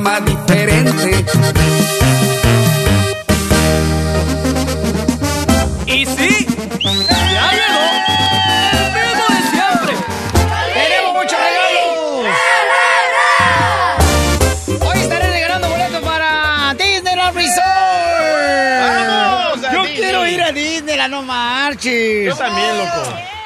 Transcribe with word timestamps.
más 0.00 0.24
diferente. 0.24 1.59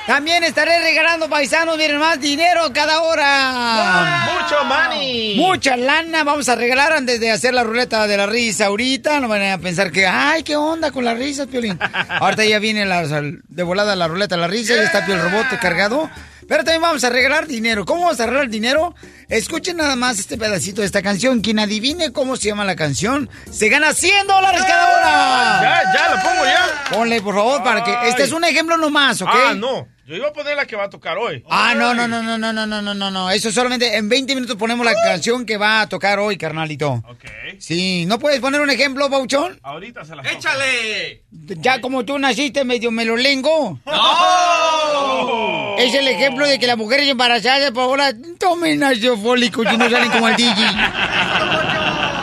También 0.07 0.45
estaré 0.45 0.81
regalando 0.81 1.31
paisanos, 1.31 1.79
miren, 1.79 1.99
más 1.99 2.21
dinero 2.21 2.71
cada 2.75 3.01
hora. 3.01 4.29
Mucho 4.35 4.65
money. 4.65 5.37
Mucha 5.37 5.79
lana 5.79 6.25
vamos 6.25 6.47
a 6.51 6.57
regalar 6.57 6.93
antes 6.93 7.21
de 7.21 7.31
hacer 7.31 7.55
la 7.55 7.65
ruleta 7.65 8.07
de 8.07 8.19
la 8.19 8.27
risa 8.27 8.67
ahorita. 8.67 9.19
No 9.21 9.29
van 9.29 9.43
a 9.43 9.57
pensar 9.57 9.91
que, 9.91 10.07
ay, 10.07 10.43
qué 10.43 10.57
onda 10.57 10.91
con 10.91 11.07
la 11.07 11.15
risa, 11.15 11.47
Piolín. 11.47 11.79
Ahorita 12.09 12.45
ya 12.45 12.59
viene 12.59 12.85
la, 12.85 13.03
de 13.03 13.63
volada 13.63 13.97
la 13.97 14.07
ruleta 14.07 14.35
de 14.35 14.43
la 14.43 14.47
risa, 14.47 14.75
ya 14.77 14.83
está 14.83 15.07
Piol 15.07 15.23
Robot 15.23 15.59
cargado. 15.59 16.11
Pero 16.47 16.65
también 16.65 16.83
vamos 16.83 17.03
a 17.03 17.09
regalar 17.09 17.47
dinero. 17.47 17.87
¿Cómo 17.87 18.03
vamos 18.03 18.21
a 18.21 18.27
regalar 18.27 18.51
dinero? 18.51 18.95
Escuchen 19.31 19.79
nada 19.79 19.97
más 19.97 20.19
este 20.19 20.37
pedacito 20.37 20.83
de 20.83 20.87
esta 20.87 21.01
canción. 21.01 21.41
Quien 21.41 21.59
adivine 21.59 22.13
cómo 22.13 22.37
se 22.37 22.49
llama 22.49 22.67
la 22.67 22.77
canción, 22.77 23.31
se 23.51 23.71
gana 23.71 23.95
100 23.95 24.27
dólares 24.27 24.61
cada 24.69 24.85
hora. 24.85 25.61
Ya, 25.63 25.93
ya, 25.95 26.15
la 26.15 26.23
pongo 26.23 26.45
ya. 26.45 26.85
Ponle, 26.95 27.23
por 27.23 27.35
favor, 27.35 27.63
para 27.63 27.83
que... 27.83 28.09
Este 28.11 28.25
es 28.25 28.33
un 28.33 28.45
ejemplo 28.45 28.77
nomás, 28.77 29.23
¿ok? 29.23 29.31
Ah, 29.33 29.55
no. 29.55 29.94
Yo 30.07 30.17
iba 30.17 30.29
a 30.29 30.33
poner 30.35 30.55
la 30.55 30.67
que 30.67 30.77
va 30.77 30.85
a 30.85 30.91
tocar 30.91 31.17
hoy. 31.17 31.43
Ah, 31.49 31.75
no, 31.75 31.95
no, 31.95 32.07
no, 32.07 32.23
no, 32.23 32.37
no, 32.37 32.53
no, 32.53 32.67
no, 32.67 32.83
no, 32.83 32.93
no, 32.95 33.11
no. 33.11 33.31
Eso 33.31 33.51
solamente 33.51 33.97
en 33.97 34.07
20 34.07 34.35
minutos 34.35 34.55
ponemos 34.57 34.85
la 34.85 34.93
canción 35.03 35.47
que 35.47 35.57
va 35.57 35.81
a 35.81 35.89
tocar 35.89 36.19
hoy, 36.19 36.37
carnalito. 36.37 37.03
Ok. 37.09 37.25
Sí, 37.59 38.05
¿no 38.05 38.19
puedes 38.19 38.39
poner 38.41 38.61
un 38.61 38.69
ejemplo, 38.69 39.09
Pauchón? 39.09 39.59
Ahorita 39.63 40.05
se 40.05 40.15
la 40.15 40.23
¡Échale! 40.23 41.23
Ya 41.31 41.81
como 41.81 42.05
tú 42.05 42.19
naciste 42.19 42.67
medio 42.67 42.91
melolengo. 42.91 43.79
¡No! 43.87 45.79
Es 45.79 45.95
el 45.95 46.07
ejemplo 46.07 46.47
de 46.47 46.59
que 46.59 46.67
las 46.67 46.77
mujeres 46.77 47.09
embarazadas, 47.09 47.71
por 47.71 47.85
ahora, 47.85 48.13
tomen 48.39 48.85
ácido 48.85 49.17
fólico 49.17 49.63
y 49.63 49.77
no 49.79 49.89
salen 49.89 50.11
como 50.11 50.29
el 50.29 50.37
DJ. 50.37 50.55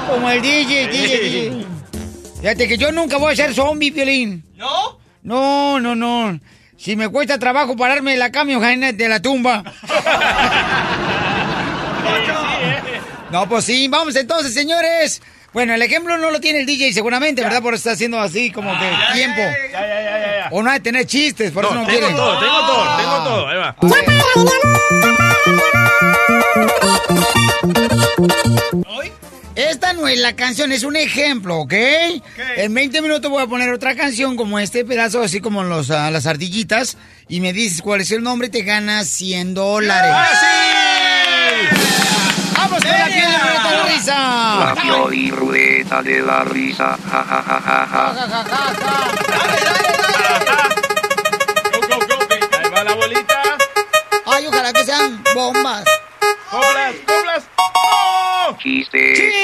Como 0.08 0.30
el 0.30 0.42
DJ, 0.42 0.88
DJ, 0.88 1.20
DJ. 1.20 1.66
Fíjate 2.42 2.68
que 2.68 2.78
yo 2.78 2.92
nunca 2.92 3.18
voy 3.18 3.34
a 3.34 3.36
ser 3.36 3.56
zombie, 3.56 3.90
Violín. 3.90 4.44
¿No? 4.56 5.00
No, 5.24 5.80
no, 5.80 5.96
no. 5.96 6.40
Si 6.82 6.96
me 6.96 7.10
cuesta 7.10 7.38
trabajo 7.38 7.76
pararme 7.76 8.14
de 8.14 8.18
la 8.18 8.32
cama, 8.32 8.54
de 8.58 9.08
la 9.08 9.22
tumba. 9.22 9.64
No, 13.30 13.48
pues 13.48 13.66
sí, 13.66 13.88
vamos 13.88 14.16
entonces, 14.16 14.52
señores. 14.52 15.22
Bueno, 15.54 15.76
el 15.76 15.82
ejemplo 15.84 16.18
no 16.18 16.32
lo 16.32 16.40
tiene 16.40 16.62
el 16.62 16.66
DJ 16.66 16.92
seguramente, 16.92 17.44
¿verdad? 17.44 17.62
Por 17.62 17.76
eso 17.76 17.82
está 17.82 17.92
haciendo 17.92 18.20
así 18.20 18.50
como 18.52 18.72
que 18.80 18.90
tiempo. 19.14 19.38
Ya, 19.42 19.72
ya, 19.72 19.88
ya, 19.88 20.02
ya, 20.04 20.38
ya. 20.40 20.48
O 20.50 20.64
no 20.64 20.72
hay 20.72 20.80
de 20.80 20.84
tener 20.84 21.06
chistes, 21.06 21.52
por 21.52 21.66
eso 21.66 21.76
No, 21.76 21.82
no 21.82 21.86
tengo 21.88 22.00
quiere. 22.00 22.16
todo, 22.16 22.40
tengo 22.40 22.66
todo, 22.66 22.98
tengo 22.98 23.24
todo. 23.26 23.48
Ahí 23.48 23.58
va. 23.58 23.76
Esta 29.56 29.94
no 29.94 30.08
es 30.08 30.20
la 30.20 30.36
canción, 30.36 30.72
es 30.72 30.84
un 30.84 30.96
ejemplo, 30.96 31.58
¿ok? 31.58 31.74
En 32.56 32.74
20 32.74 33.02
minutos 33.02 33.30
voy 33.30 33.44
a 33.44 33.48
poner 33.48 33.72
otra 33.74 33.96
canción 33.96 34.36
como 34.38 34.60
este 34.60 34.86
pedazo, 34.86 35.22
así 35.22 35.42
como 35.42 35.64
los, 35.64 35.92
ah, 35.92 36.10
las 36.10 36.26
ardillitas, 36.26 36.98
y 37.28 37.42
me 37.42 37.52
dices 37.54 37.82
cuál 37.82 38.02
es 38.02 38.12
el 38.12 38.24
nombre 38.24 38.48
y 38.48 38.52
te 38.52 38.62
ganas 38.62 39.08
100 39.08 39.54
dólares. 39.54 40.12
¡Vamos 42.56 42.80
con 42.84 42.92
la 42.92 43.06
piel 43.08 43.30
de 43.30 43.38
ruleta 43.38 43.70
de 43.72 43.78
la 43.78 43.84
risa! 43.84 44.16
La 44.76 44.82
Pioli 44.82 45.32
Ruleta 45.32 46.02
de 46.02 46.22
la 46.22 46.44
Risa. 46.44 46.98
Ja, 47.12 47.24
ja, 47.24 47.44
ja, 47.44 47.62
ja, 47.62 47.88
ja. 47.92 49.22
Ahí 52.60 52.72
va 52.72 52.84
la 52.84 52.94
bolita. 52.94 53.42
Ay, 54.26 54.48
ojalá 54.48 54.72
que 54.74 54.84
sean 54.86 55.24
bombas. 55.34 55.84
Coplas, 56.50 56.96
coplas. 57.06 57.44
¡Oh! 57.58 58.58
Chiste. 58.62 59.41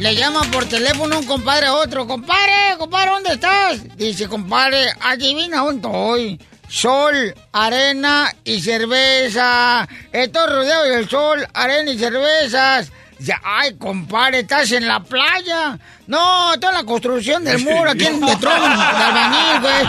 Le 0.00 0.16
llama 0.16 0.40
por 0.50 0.64
teléfono 0.64 1.18
un 1.18 1.26
compadre 1.26 1.66
a 1.66 1.74
otro. 1.74 2.06
Compadre, 2.06 2.74
compadre, 2.78 3.10
¿dónde 3.10 3.32
estás? 3.34 3.98
Dice, 3.98 4.28
compadre, 4.28 4.94
adivina 4.98 5.58
dónde 5.58 5.86
estoy. 5.86 6.40
Sol, 6.70 7.34
arena 7.52 8.34
y 8.42 8.62
cerveza. 8.62 9.86
Estoy 10.10 10.48
rodeado 10.48 10.84
del 10.84 11.06
sol, 11.06 11.46
arena 11.52 11.90
y 11.90 11.98
cervezas. 11.98 12.90
Dice, 13.20 13.34
ay, 13.44 13.74
compadre, 13.76 14.40
¿estás 14.40 14.72
en 14.72 14.88
la 14.88 15.00
playa? 15.00 15.78
No, 16.06 16.54
en 16.54 16.60
la 16.60 16.84
construcción 16.84 17.44
del 17.44 17.62
muro 17.62 17.90
aquí 17.90 18.06
en 18.06 18.18
Detroit, 18.18 18.62
de 18.62 19.04
albañil, 19.04 19.60
güey. 19.60 19.86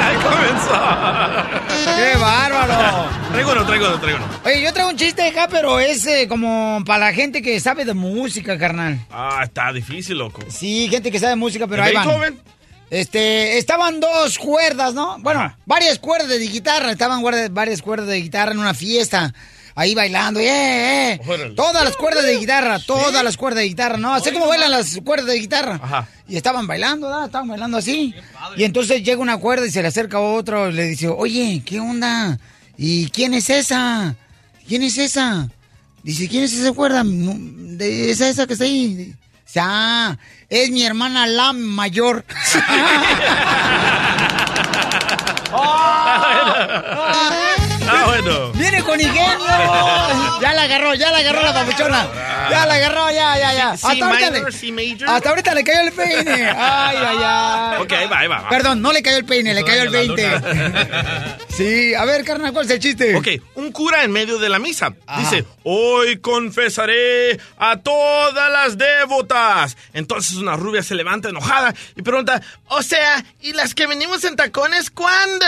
Ahí 0.00 0.16
comenzó. 0.22 1.96
¡Qué 1.96 2.16
bárbaro! 2.16 3.08
Traigo 3.32 3.50
uno, 3.50 3.66
traigo 3.66 3.86
uno, 3.88 3.98
traigo 3.98 4.18
uno. 4.18 4.28
Oye, 4.44 4.62
yo 4.62 4.72
traigo 4.72 4.90
un 4.90 4.96
chiste 4.96 5.26
acá, 5.26 5.48
pero 5.50 5.80
es 5.80 6.06
eh, 6.06 6.28
como 6.28 6.84
para 6.86 7.06
la 7.06 7.12
gente 7.12 7.42
que 7.42 7.58
sabe 7.58 7.84
de 7.84 7.94
música, 7.94 8.56
carnal. 8.56 9.00
Ah, 9.10 9.40
está 9.42 9.72
difícil, 9.72 10.18
loco. 10.18 10.42
Sí, 10.48 10.86
gente 10.88 11.10
que 11.10 11.18
sabe 11.18 11.30
de 11.30 11.36
música, 11.36 11.66
pero 11.66 11.82
¿De 11.82 11.88
ahí 11.88 11.94
van. 11.96 12.38
Este, 12.88 13.58
estaban 13.58 13.98
dos 13.98 14.38
cuerdas, 14.38 14.94
¿no? 14.94 15.18
Bueno, 15.18 15.56
varias 15.66 15.98
cuerdas 15.98 16.28
de 16.28 16.38
guitarra, 16.38 16.92
estaban 16.92 17.20
varias 17.50 17.82
cuerdas 17.82 18.06
de 18.06 18.20
guitarra 18.20 18.52
en 18.52 18.60
una 18.60 18.74
fiesta. 18.74 19.34
Ahí 19.74 19.94
bailando, 19.94 20.38
¡eh, 20.38 21.12
eh! 21.14 21.20
Todas 21.56 21.82
las 21.84 21.96
cuerdas 21.96 22.24
de 22.26 22.36
guitarra, 22.36 22.78
todas 22.78 23.24
las 23.24 23.38
cuerdas 23.38 23.62
de 23.62 23.68
guitarra, 23.68 23.96
¿no? 23.96 24.12
Así 24.14 24.30
como 24.30 24.46
bailan 24.46 24.70
las 24.70 24.98
cuerdas 25.02 25.26
de 25.26 25.38
guitarra. 25.38 25.80
Ajá. 25.82 26.08
Y 26.28 26.36
estaban 26.36 26.66
bailando, 26.66 27.08
¿verdad? 27.08 27.24
Estaban 27.26 27.48
bailando 27.48 27.78
así. 27.78 28.14
Y 28.56 28.64
entonces 28.64 29.02
llega 29.02 29.20
una 29.20 29.38
cuerda 29.38 29.66
y 29.66 29.70
se 29.70 29.80
le 29.80 29.88
acerca 29.88 30.18
a 30.18 30.20
otro 30.20 30.68
y 30.68 30.72
le 30.74 30.84
dice, 30.84 31.08
oye, 31.08 31.62
¿qué 31.64 31.80
onda? 31.80 32.38
¿Y 32.76 33.08
quién 33.10 33.32
es 33.32 33.48
esa? 33.48 34.14
¿Quién 34.68 34.82
es 34.82 34.98
esa? 34.98 35.48
Dice, 36.02 36.28
¿quién 36.28 36.44
es 36.44 36.52
esa 36.52 36.72
cuerda? 36.72 37.02
No, 37.02 37.34
de 37.38 38.10
esa, 38.10 38.28
esa 38.28 38.46
que 38.46 38.52
está 38.52 38.66
ahí. 38.66 39.14
Dice, 39.46 39.60
ah, 39.60 40.18
es 40.50 40.70
mi 40.70 40.82
hermana 40.82 41.26
la 41.26 41.54
mayor. 41.54 42.26
Ah, 48.02 48.06
bueno. 48.06 48.52
¡Viene 48.52 48.82
con 48.82 49.00
ingenio! 49.00 49.38
Ya 50.42 50.54
la 50.54 50.62
agarró, 50.62 50.92
ya 50.94 51.12
la 51.12 51.18
agarró 51.18 51.40
la 51.40 51.54
papuchona. 51.54 52.08
Ya 52.50 52.66
la 52.66 52.74
agarró, 52.74 53.08
ya, 53.12 53.38
ya, 53.38 53.52
ya. 53.52 53.76
C 53.76 53.86
Hasta 53.86 54.06
ahorita, 54.06 54.30
minor, 54.32 54.98
le, 55.00 55.06
hasta 55.06 55.28
ahorita 55.28 55.54
le 55.54 55.62
cayó 55.64 55.80
el 55.82 55.92
peine. 55.92 56.50
Ay, 56.50 56.96
ay, 56.96 57.18
ay. 57.24 57.80
Ok, 57.80 57.92
ahí 57.92 58.08
va, 58.08 58.18
ahí 58.18 58.26
va. 58.26 58.48
Perdón, 58.48 58.82
no 58.82 58.92
le 58.92 59.02
cayó 59.04 59.18
el 59.18 59.24
peine, 59.24 59.54
le 59.54 59.62
cayó 59.62 59.82
el 59.82 59.92
La 59.92 59.98
20. 59.98 60.30
luna. 60.30 61.38
Sí, 61.48 61.94
a 61.94 62.04
ver, 62.06 62.24
carnal, 62.24 62.52
¿cuál 62.52 62.64
es 62.64 62.72
el 62.72 62.78
chiste? 62.80 63.14
Ok, 63.14 63.28
un 63.56 63.70
cura 63.72 64.02
en 64.04 64.10
medio 64.10 64.38
de 64.38 64.48
la 64.48 64.58
misa 64.58 64.94
Ajá. 65.06 65.20
dice, 65.20 65.44
hoy 65.64 66.18
confesaré 66.18 67.38
a 67.58 67.76
todas 67.76 68.50
las 68.50 68.78
devotas. 68.78 69.76
Entonces 69.92 70.38
una 70.38 70.56
rubia 70.56 70.82
se 70.82 70.94
levanta 70.94 71.28
enojada 71.28 71.74
y 71.94 72.02
pregunta, 72.02 72.40
o 72.68 72.82
sea, 72.82 73.22
¿y 73.42 73.52
las 73.52 73.74
que 73.74 73.86
venimos 73.86 74.24
en 74.24 74.34
tacones 74.34 74.90
cuándo? 74.90 75.46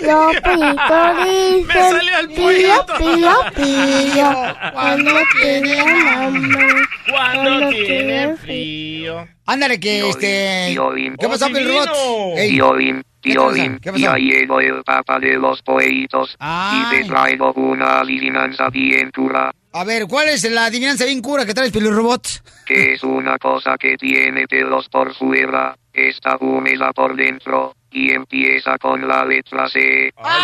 Los 0.00 0.36
pitos 0.36 1.66
Me 1.66 1.74
salió 1.74 2.18
el 2.20 2.28
pío, 2.28 2.86
pío, 2.98 3.34
pío. 3.56 4.54
Cuando 4.72 5.12
tienen 5.40 6.08
hambre, 6.08 6.66
Cuando 7.10 7.68
tiene 7.70 7.84
tienen 7.86 8.36
frío. 8.38 9.28
Ándale, 9.46 9.80
que 9.80 10.08
este. 10.08 10.76
¿Qué 11.18 11.28
pasó, 11.28 11.46
Oh. 11.94 12.34
Ey, 12.36 12.52
Piolín. 12.52 13.02
Piolín, 13.20 13.78
¿Qué 13.80 13.90
pasó? 13.92 14.02
ya 14.02 14.16
llegó 14.16 14.60
el 14.60 14.82
papa 14.82 15.18
de 15.18 15.36
los 15.36 15.60
poetos 15.62 16.36
y 16.40 16.90
te 16.90 17.04
traigo 17.04 17.52
una 17.52 18.00
adivinanza 18.00 18.70
bien 18.70 19.10
dura, 19.14 19.52
A 19.74 19.84
ver, 19.84 20.06
¿cuál 20.08 20.28
es 20.30 20.50
la 20.50 20.64
adivinanza 20.66 21.04
bien 21.04 21.20
cura 21.20 21.44
que 21.44 21.52
traes, 21.52 21.70
Robot? 21.74 22.26
que 22.64 22.94
es 22.94 23.02
una 23.04 23.36
cosa 23.36 23.76
que 23.78 23.96
tiene 23.98 24.46
pelos 24.48 24.88
por 24.88 25.14
fuera, 25.14 25.76
está 25.92 26.38
húmeda 26.40 26.92
por 26.94 27.14
dentro 27.14 27.74
y 27.90 28.12
empieza 28.12 28.78
con 28.78 29.06
la 29.06 29.24
letra 29.24 29.68
C. 29.68 30.12
Ay, 30.16 30.42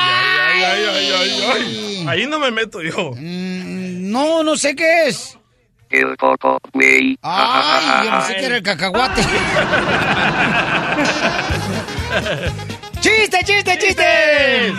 ay, 0.53 0.63
ay, 0.65 0.87
ay, 0.95 1.13
ay, 1.13 1.43
ay. 1.53 2.07
Ahí 2.09 2.27
no 2.27 2.39
me 2.39 2.51
meto 2.51 2.83
yo. 2.83 3.13
Mm, 3.13 4.11
no, 4.11 4.43
no 4.43 4.57
sé 4.57 4.75
qué 4.75 5.09
es. 5.09 5.39
El 5.91 6.17
coco, 6.17 6.59
güey. 6.73 7.17
Ay, 7.23 8.07
yo 8.07 8.11
pensé 8.11 8.37
que 8.37 8.47
era 8.47 8.57
el 8.57 8.63
cacahuate. 8.63 9.23
¡Chiste, 13.01 13.39
chiste, 13.45 13.79
chiste! 13.79 14.73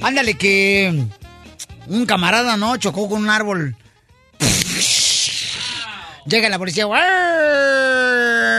Ándale, 0.00 0.34
que 0.34 1.04
un 1.88 2.06
camarada, 2.06 2.56
¿no? 2.56 2.76
Chocó 2.76 3.08
con 3.08 3.22
un 3.22 3.30
árbol. 3.30 3.74
Llega 6.26 6.48
la 6.48 6.58
policía. 6.58 6.84
¡Arr! 6.84 8.49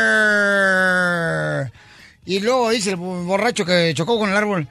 Y 2.31 2.39
luego 2.39 2.69
dice 2.69 2.92
el 2.92 2.95
borracho 2.95 3.66
que 3.66 3.94
chocó 3.94 4.18
con 4.18 4.30
el 4.30 4.38
árbol. 4.38 4.66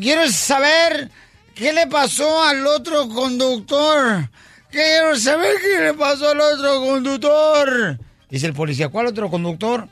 Quiero 0.00 0.30
saber 0.30 1.10
qué 1.56 1.72
le 1.72 1.88
pasó 1.88 2.40
al 2.40 2.64
otro 2.64 3.08
conductor. 3.08 4.28
Quiero 4.70 5.16
saber 5.16 5.56
qué 5.60 5.80
le 5.80 5.94
pasó 5.94 6.30
al 6.30 6.40
otro 6.40 6.80
conductor. 6.82 7.98
Dice 8.30 8.46
el 8.46 8.52
policía, 8.52 8.90
¿cuál 8.90 9.06
otro 9.06 9.28
conductor? 9.28 9.88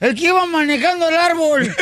El 0.00 0.16
que 0.16 0.24
iba 0.24 0.44
manejando 0.46 1.08
el 1.08 1.14
árbol. 1.14 1.62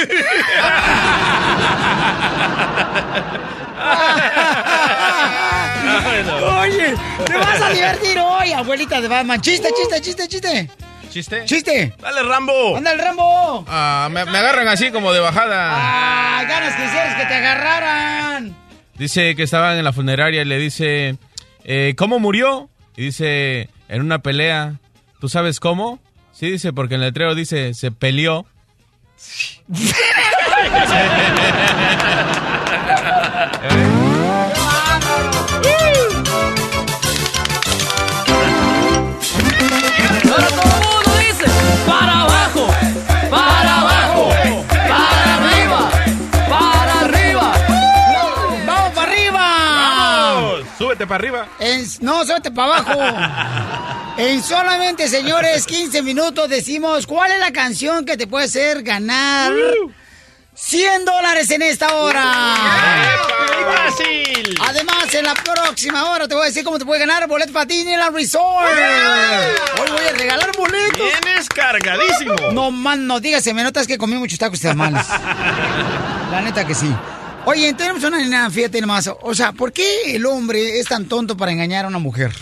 Oye, 6.60 6.94
te 7.24 7.36
vas 7.38 7.62
a 7.62 7.70
divertir 7.70 8.18
hoy, 8.18 8.52
abuelita 8.52 9.00
de 9.00 9.08
Batman. 9.08 9.40
Chiste, 9.40 9.70
chiste, 9.74 10.02
chiste, 10.02 10.28
chiste. 10.28 10.70
¿Chiste? 11.12 11.44
Chiste. 11.44 11.92
Dale, 12.00 12.22
Rambo. 12.22 12.74
¡Anda 12.74 12.92
el 12.92 12.98
Rambo! 12.98 13.66
Ah, 13.68 14.08
me, 14.10 14.24
me 14.24 14.38
agarran 14.38 14.66
así 14.68 14.90
como 14.90 15.12
de 15.12 15.20
bajada. 15.20 15.68
¡Ah! 15.70 16.42
Ganas 16.44 16.74
que 16.74 16.86
hicieras 16.86 17.20
que 17.20 17.26
te 17.26 17.34
agarraran. 17.34 18.56
Dice 18.94 19.36
que 19.36 19.42
estaban 19.42 19.76
en 19.76 19.84
la 19.84 19.92
funeraria 19.92 20.40
y 20.40 20.46
le 20.46 20.56
dice, 20.56 21.18
eh, 21.64 21.92
¿cómo 21.98 22.18
murió? 22.18 22.70
Y 22.96 23.04
dice, 23.04 23.68
en 23.88 24.00
una 24.00 24.20
pelea. 24.20 24.76
¿Tú 25.20 25.28
sabes 25.28 25.60
cómo? 25.60 25.98
Sí, 26.32 26.50
dice, 26.50 26.72
porque 26.72 26.94
en 26.94 27.02
el 27.02 27.08
letrero 27.08 27.34
dice, 27.34 27.74
se 27.74 27.92
peleó. 27.92 28.46
para 51.12 51.24
arriba. 51.24 51.48
En- 51.58 51.86
no, 52.00 52.24
súbete 52.24 52.50
para 52.50 52.78
abajo. 52.78 53.98
En 54.18 54.42
solamente, 54.42 55.08
señores, 55.08 55.64
15 55.64 56.02
minutos 56.02 56.46
decimos 56.50 57.06
cuál 57.06 57.32
es 57.32 57.40
la 57.40 57.50
canción 57.50 58.04
que 58.04 58.18
te 58.18 58.26
puede 58.26 58.44
hacer 58.44 58.82
ganar 58.82 59.54
100 60.54 61.06
dólares 61.06 61.50
en 61.50 61.62
esta 61.62 61.94
hora. 61.94 62.22
¡Fácil! 63.74 64.54
Además, 64.68 65.14
en 65.14 65.24
la 65.24 65.32
próxima 65.32 66.10
hora 66.10 66.28
te 66.28 66.34
voy 66.34 66.42
a 66.42 66.46
decir 66.48 66.62
cómo 66.62 66.78
te 66.78 66.84
puede 66.84 67.00
ganar 67.00 67.26
boletos 67.26 67.54
para 67.54 67.64
Disneyland 67.64 68.14
Resort. 68.14 68.68
Hoy 69.80 69.90
voy 69.90 70.04
a 70.06 70.12
regalar 70.12 70.52
boletos. 70.58 70.98
Vienes 71.22 71.48
cargadísimo. 71.48 72.34
No, 72.52 72.70
man, 72.70 73.06
no 73.06 73.18
digas, 73.18 73.42
se 73.42 73.54
me 73.54 73.62
notas 73.62 73.86
que 73.86 73.96
comí 73.96 74.16
muchos 74.16 74.38
tacos 74.38 74.60
de 74.60 74.68
tamales. 74.68 75.06
La 76.30 76.42
neta 76.42 76.66
que 76.66 76.74
sí. 76.74 76.94
Oye, 77.44 77.74
tenemos 77.74 78.04
una 78.04 78.18
nena, 78.18 78.50
fíjate 78.50 78.80
nomás. 78.80 79.10
O 79.22 79.34
sea, 79.34 79.52
¿por 79.52 79.72
qué 79.72 80.14
el 80.14 80.26
hombre 80.26 80.78
es 80.78 80.86
tan 80.86 81.06
tonto 81.06 81.36
para 81.36 81.52
engañar 81.52 81.84
a 81.84 81.88
una 81.88 81.98
mujer? 81.98 82.32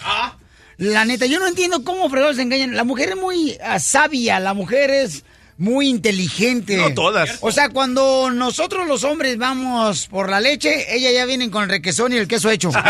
La 0.76 1.04
neta, 1.04 1.26
yo 1.26 1.38
no 1.38 1.46
entiendo 1.46 1.84
cómo 1.84 2.08
fregados 2.10 2.36
se 2.36 2.42
engañan. 2.42 2.74
La 2.74 2.84
mujer 2.84 3.10
es 3.10 3.16
muy 3.16 3.56
ah, 3.62 3.78
sabia, 3.78 4.40
la 4.40 4.54
mujer 4.54 4.90
es 4.90 5.24
muy 5.56 5.88
inteligente. 5.88 6.76
No 6.76 6.94
todas. 6.94 7.38
O 7.40 7.52
sea, 7.52 7.68
cuando 7.68 8.30
nosotros 8.30 8.86
los 8.86 9.04
hombres 9.04 9.36
vamos 9.36 10.06
por 10.08 10.30
la 10.30 10.40
leche, 10.40 10.94
ella 10.94 11.10
ya 11.12 11.26
vienen 11.26 11.50
con 11.50 11.64
el 11.64 11.68
requesón 11.68 12.12
y 12.12 12.16
el 12.16 12.28
queso 12.28 12.50
hecho. 12.50 12.70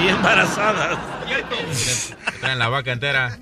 Y 0.00 0.06
embarazadas. 0.06 0.96
Traen 2.40 2.60
la 2.60 2.68
vaca 2.68 2.92
entera. 2.92 3.36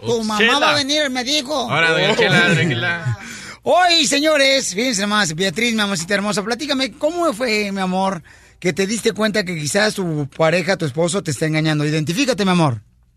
Tu 0.00 0.22
mamá 0.24 0.38
Chela. 0.38 0.58
va 0.58 0.70
a 0.70 0.74
venir, 0.74 1.10
me 1.10 1.22
dijo. 1.22 1.70
Ahora, 1.70 1.90
doña 1.90 2.16
Chela, 2.16 2.54
tranquila. 2.54 3.18
Hoy, 3.66 4.04
señores, 4.04 4.74
fíjense 4.74 5.06
más, 5.06 5.34
Beatriz, 5.34 5.74
mi 5.74 5.80
amorcita 5.80 6.14
hermosa, 6.14 6.42
platícame, 6.42 6.92
¿cómo 6.98 7.32
fue, 7.32 7.72
mi 7.72 7.80
amor, 7.80 8.20
que 8.60 8.74
te 8.74 8.86
diste 8.86 9.12
cuenta 9.12 9.42
que 9.42 9.54
quizás 9.54 9.94
tu 9.94 10.28
pareja, 10.36 10.76
tu 10.76 10.84
esposo, 10.84 11.22
te 11.22 11.30
está 11.30 11.46
engañando? 11.46 11.84
Identifícate, 11.86 12.44
mi 12.44 12.50
amor. 12.50 12.74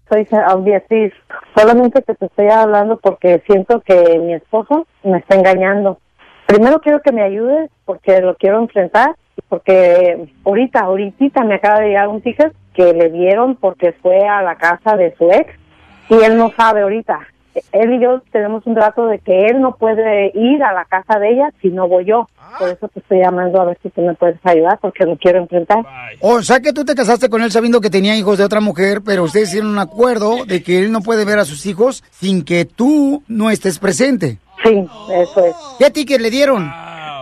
Soy 0.10 0.26
Sa- 0.28 0.56
Beatriz. 0.56 1.12
Solamente 1.54 2.02
te 2.02 2.14
estoy 2.26 2.48
hablando 2.48 2.98
porque 2.98 3.44
siento 3.46 3.82
que 3.82 4.18
mi 4.20 4.36
esposo 4.36 4.88
me 5.04 5.18
está 5.18 5.36
engañando. 5.36 6.00
Primero 6.46 6.80
quiero 6.80 7.02
que 7.02 7.12
me 7.12 7.24
ayudes 7.24 7.70
porque 7.84 8.22
lo 8.22 8.36
quiero 8.38 8.62
enfrentar. 8.62 9.16
Porque 9.50 10.30
ahorita, 10.46 10.80
ahorita 10.80 11.44
me 11.44 11.56
acaba 11.56 11.80
de 11.82 11.88
llegar 11.90 12.08
un 12.08 12.22
ticket 12.22 12.54
que 12.74 12.94
le 12.94 13.10
dieron 13.12 13.56
porque 13.58 13.92
fue 14.02 14.28
a 14.28 14.42
la 14.42 14.56
casa 14.56 14.96
de 14.98 15.14
su 15.18 15.30
ex 15.30 15.54
y 16.10 16.16
él 16.24 16.38
no 16.38 16.52
sabe 16.58 16.82
ahorita. 16.82 17.20
Él 17.72 17.94
y 17.94 18.02
yo 18.02 18.22
tenemos 18.32 18.66
un 18.66 18.76
trato 18.76 19.08
de 19.08 19.20
que 19.20 19.46
él 19.48 19.62
no 19.62 19.76
puede 19.76 20.32
ir 20.34 20.64
a 20.64 20.74
la 20.74 20.86
casa 20.86 21.20
de 21.20 21.32
ella 21.32 21.52
si 21.62 21.70
no 21.70 21.88
voy 21.88 22.06
yo. 22.06 22.28
Por 22.60 22.70
eso 22.70 22.88
te 22.88 23.00
estoy 23.00 23.20
llamando 23.20 23.62
a 23.62 23.66
ver 23.66 23.78
si 23.84 23.90
tú 23.90 24.02
me 24.02 24.16
puedes 24.16 24.40
ayudar 24.44 24.80
porque 24.82 25.06
lo 25.06 25.18
quiero 25.18 25.40
enfrentar. 25.40 25.80
O 26.22 26.42
sea 26.42 26.60
que 26.60 26.74
tú 26.74 26.86
te 26.86 26.96
casaste 26.96 27.30
con 27.30 27.42
él 27.42 27.52
sabiendo 27.52 27.82
que 27.82 27.90
tenía 27.90 28.16
hijos 28.16 28.38
de 28.38 28.44
otra 28.44 28.62
mujer, 28.62 29.02
pero 29.06 29.24
ustedes 29.24 29.50
hicieron 29.50 29.72
un 29.72 29.80
acuerdo 29.80 30.46
de 30.46 30.64
que 30.64 30.80
él 30.80 30.92
no 30.92 31.02
puede 31.02 31.26
ver 31.26 31.40
a 31.40 31.46
sus 31.46 31.66
hijos 31.66 32.04
sin 32.12 32.44
que 32.44 32.66
tú 32.66 33.24
no 33.28 33.50
estés 33.50 33.80
presente. 33.80 34.40
Sí, 34.64 34.88
eso 35.14 35.46
es. 35.46 35.56
¿Qué 35.78 35.92
ticket 35.92 36.22
le 36.22 36.30
dieron? 36.30 36.72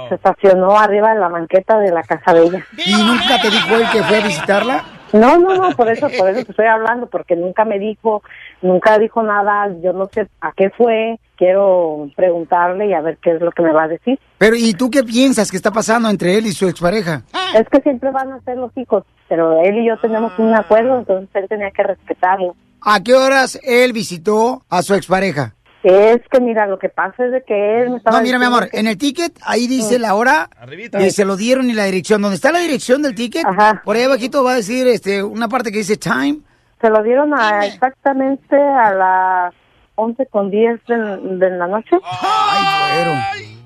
Se 0.09 0.15
estacionó 0.15 0.77
arriba 0.77 1.13
de 1.13 1.19
la 1.19 1.29
banqueta 1.29 1.79
de 1.79 1.91
la 1.91 2.03
casa 2.03 2.33
de 2.33 2.43
ella. 2.43 2.65
¿Y 2.85 2.93
nunca 2.93 3.41
te 3.41 3.49
dijo 3.49 3.75
él 3.75 3.85
que 3.91 4.03
fue 4.03 4.17
a 4.17 4.25
visitarla? 4.25 4.83
No, 5.15 5.37
no, 5.37 5.55
no, 5.55 5.75
por 5.77 5.89
eso, 5.89 6.09
por 6.17 6.29
eso 6.29 6.43
te 6.43 6.51
estoy 6.51 6.65
hablando, 6.65 7.07
porque 7.07 7.37
nunca 7.37 7.63
me 7.63 7.79
dijo, 7.79 8.21
nunca 8.61 8.99
dijo 8.99 9.23
nada, 9.23 9.73
yo 9.81 9.93
no 9.93 10.07
sé 10.11 10.27
a 10.41 10.51
qué 10.51 10.69
fue, 10.71 11.19
quiero 11.37 12.09
preguntarle 12.17 12.87
y 12.87 12.93
a 12.93 12.99
ver 12.99 13.17
qué 13.23 13.31
es 13.31 13.41
lo 13.41 13.51
que 13.51 13.61
me 13.61 13.71
va 13.71 13.83
a 13.83 13.87
decir. 13.87 14.19
Pero, 14.37 14.57
¿y 14.57 14.73
tú 14.73 14.91
qué 14.91 15.03
piensas 15.03 15.49
que 15.49 15.55
está 15.55 15.71
pasando 15.71 16.09
entre 16.09 16.37
él 16.37 16.47
y 16.47 16.51
su 16.51 16.67
expareja? 16.67 17.21
Es 17.55 17.67
que 17.69 17.79
siempre 17.79 18.11
van 18.11 18.33
a 18.33 18.41
ser 18.41 18.57
los 18.57 18.75
hijos, 18.75 19.05
pero 19.29 19.61
él 19.61 19.77
y 19.77 19.87
yo 19.87 19.97
tenemos 19.99 20.37
un 20.37 20.53
acuerdo, 20.53 20.97
entonces 20.97 21.29
él 21.33 21.47
tenía 21.47 21.71
que 21.71 21.83
respetarlo. 21.83 22.53
¿A 22.81 23.01
qué 23.01 23.13
horas 23.13 23.57
él 23.63 23.93
visitó 23.93 24.63
a 24.69 24.81
su 24.81 24.95
expareja? 24.95 25.54
Es 25.87 26.21
que 26.31 26.39
mira, 26.39 26.65
lo 26.65 26.79
que 26.79 26.89
pasa 26.89 27.25
es 27.25 27.31
de 27.31 27.43
que 27.43 27.81
él 27.81 27.91
me 27.91 27.97
estaba 27.97 28.17
No, 28.17 28.23
mira, 28.23 28.39
mi 28.39 28.45
amor, 28.45 28.69
que- 28.69 28.79
en 28.79 28.87
el 28.87 28.97
ticket 28.97 29.37
ahí 29.45 29.67
dice 29.67 29.99
la 29.99 30.15
hora 30.15 30.49
Arribita. 30.59 30.97
que 30.97 31.11
se 31.11 31.25
lo 31.25 31.35
dieron 31.37 31.69
y 31.69 31.73
la 31.73 31.83
dirección. 31.85 32.21
¿Dónde 32.21 32.35
está 32.37 32.51
la 32.51 32.59
dirección 32.59 33.01
del 33.03 33.13
ticket? 33.13 33.45
Ajá. 33.45 33.81
Por 33.85 33.95
ahí 33.95 34.03
abajito 34.03 34.43
va 34.43 34.53
a 34.53 34.55
decir 34.55 34.87
este, 34.87 35.21
una 35.23 35.47
parte 35.47 35.71
que 35.71 35.77
dice 35.79 35.97
time. 35.97 36.39
se 36.81 36.89
lo 36.89 37.03
dieron 37.03 37.33
a 37.39 37.65
exactamente 37.65 38.55
a 38.55 38.93
las 38.93 39.53
11 39.95 40.25
con 40.27 40.49
10 40.51 40.79
de, 40.87 40.95
de 41.37 41.49
la 41.57 41.67
noche. 41.67 41.95
Ay, 42.03 42.95
güero. 42.95 43.19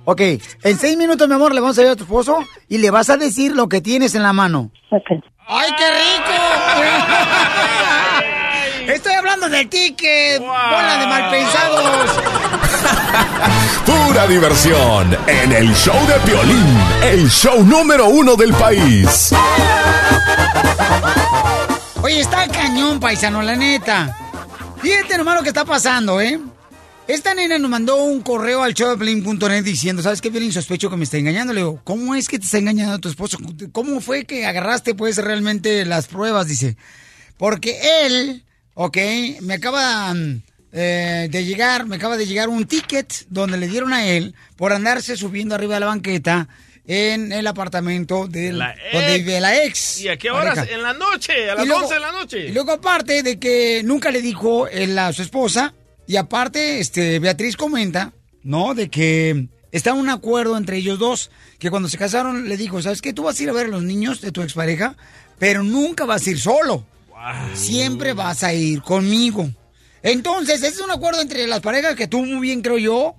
Ok, 0.06 0.22
en 0.22 0.78
seis 0.78 0.98
minutos, 0.98 1.28
mi 1.28 1.36
amor, 1.36 1.54
le 1.54 1.62
vamos 1.62 1.78
a 1.78 1.82
ir 1.84 1.88
a 1.90 1.96
tu 1.96 2.04
esposo 2.04 2.40
y 2.68 2.80
le 2.80 2.92
vas 2.92 3.10
a 3.10 3.18
decir 3.18 3.56
lo 3.56 3.68
que 3.70 3.80
tienes 3.82 4.14
en 4.16 4.24
la 4.24 4.34
mano. 4.34 4.72
Ok. 4.92 5.10
¡Ay, 5.48 5.70
qué 5.78 5.86
rico! 5.86 7.09
Hablando 9.50 9.58
del 9.58 9.70
ticket, 9.70 10.40
bola 10.40 10.98
de 11.00 11.08
malpensados. 11.08 12.12
Pura 13.86 14.28
diversión 14.28 15.18
en 15.26 15.52
el 15.52 15.74
show 15.74 15.96
de 16.08 16.20
Piolín, 16.20 16.78
el 17.02 17.28
show 17.32 17.64
número 17.64 18.10
uno 18.10 18.36
del 18.36 18.54
país. 18.54 19.32
Oye, 22.04 22.20
está 22.20 22.48
cañón, 22.48 23.00
paisano, 23.00 23.42
la 23.42 23.56
neta. 23.56 24.16
Fíjate 24.84 25.18
nomás 25.18 25.38
lo 25.38 25.42
que 25.42 25.50
está 25.50 25.66
pasando, 25.66 26.22
¿eh? 26.22 26.40
Esta 27.08 27.34
nena 27.34 27.58
nos 27.58 27.72
mandó 27.72 27.96
un 28.04 28.22
correo 28.22 28.62
al 28.62 28.76
showdeplin.net 28.76 29.64
diciendo, 29.64 30.04
¿sabes 30.04 30.22
qué? 30.22 30.30
Violín, 30.30 30.54
sospecho 30.54 30.92
que 30.92 30.98
me 30.98 31.06
está 31.06 31.18
engañando. 31.18 31.54
Le 31.54 31.62
digo, 31.62 31.82
¿cómo 31.84 32.14
es 32.14 32.28
que 32.28 32.38
te 32.38 32.46
está 32.46 32.60
engañando 32.60 33.00
tu 33.00 33.10
esposo? 33.10 33.40
¿Cómo 33.72 34.00
fue 34.00 34.26
que 34.26 34.46
agarraste, 34.46 34.94
pues, 34.94 35.18
realmente 35.18 35.86
las 35.86 36.06
pruebas? 36.06 36.48
Dice, 36.48 36.78
porque 37.38 38.06
él, 38.06 38.44
ok, 38.74 38.98
me 39.42 39.56
acaba 39.56 40.14
mm, 40.14 40.42
eh, 40.72 41.28
de 41.32 41.46
llegar, 41.46 41.86
me 41.86 41.96
acaba 41.98 42.18
de 42.18 42.26
llegar 42.26 42.50
un 42.50 42.66
ticket 42.66 43.26
donde 43.30 43.58
le 43.58 43.68
dieron 43.68 43.94
a 43.94 44.06
él 44.08 44.36
por 44.56 44.74
andarse 44.74 45.18
subiendo 45.18 45.56
arriba 45.56 45.76
de 45.76 45.80
la 45.82 45.86
banqueta 45.88 46.48
en 46.88 47.32
el 47.32 47.46
apartamento 47.46 48.28
del, 48.28 48.58
La 48.58 48.76
donde 48.92 49.16
ex. 49.16 49.26
vive 49.26 49.40
la 49.40 49.64
ex. 49.64 50.02
¿Y 50.02 50.08
a 50.10 50.18
qué 50.18 50.32
horas? 50.32 50.56
pareja. 50.56 50.76
En 50.76 50.82
la 50.82 50.94
noche, 50.94 51.50
a 51.50 51.56
las 51.56 51.68
luego- 51.68 51.84
11 51.84 51.94
de 51.94 52.00
la 52.00 52.12
noche. 52.12 52.48
Y 52.48 52.52
luego 52.52 52.72
aparte 52.72 53.22
de 53.22 53.38
que 53.40 53.82
nunca 53.84 54.10
le 54.12 54.22
dijo 54.22 54.68
él 54.68 54.98
a 54.98 55.14
su 55.14 55.22
esposa, 55.22 55.74
y 56.08 56.16
aparte, 56.16 56.80
este, 56.80 57.20
Beatriz 57.20 57.56
comenta, 57.56 58.14
¿no? 58.42 58.74
De 58.74 58.90
que 58.90 59.46
está 59.72 59.94
un 59.94 60.10
acuerdo 60.10 60.58
entre 60.58 60.78
ellos 60.78 60.98
dos, 60.98 61.30
que 61.60 61.70
cuando 61.70 61.90
se 61.90 62.00
casaron 62.00 62.50
le 62.50 62.58
dijo, 62.58 62.82
¿sabes 62.82 63.02
qué? 63.04 63.14
Tú 63.14 63.22
vas 63.24 63.40
a 63.40 63.44
ir 63.44 63.50
a 63.50 63.54
ver 63.54 63.68
a 63.68 63.70
los 63.70 63.84
niños 63.84 64.20
de 64.22 64.32
tu 64.32 64.42
expareja, 64.42 64.96
pero 65.38 65.62
nunca 65.62 66.06
vas 66.06 66.26
a 66.26 66.30
ir 66.32 66.40
solo. 66.40 66.84
Siempre 67.54 68.14
vas 68.14 68.44
a 68.44 68.54
ir 68.54 68.82
conmigo. 68.82 69.50
Entonces, 70.02 70.58
ese 70.58 70.68
es 70.68 70.82
un 70.82 70.92
acuerdo 70.92 71.22
entre 71.22 71.46
las 71.48 71.60
parejas 71.60 71.96
que 71.96 72.08
tú 72.08 72.26
muy 72.26 72.40
bien 72.40 72.62
creo 72.62 72.78
yo. 72.78 73.16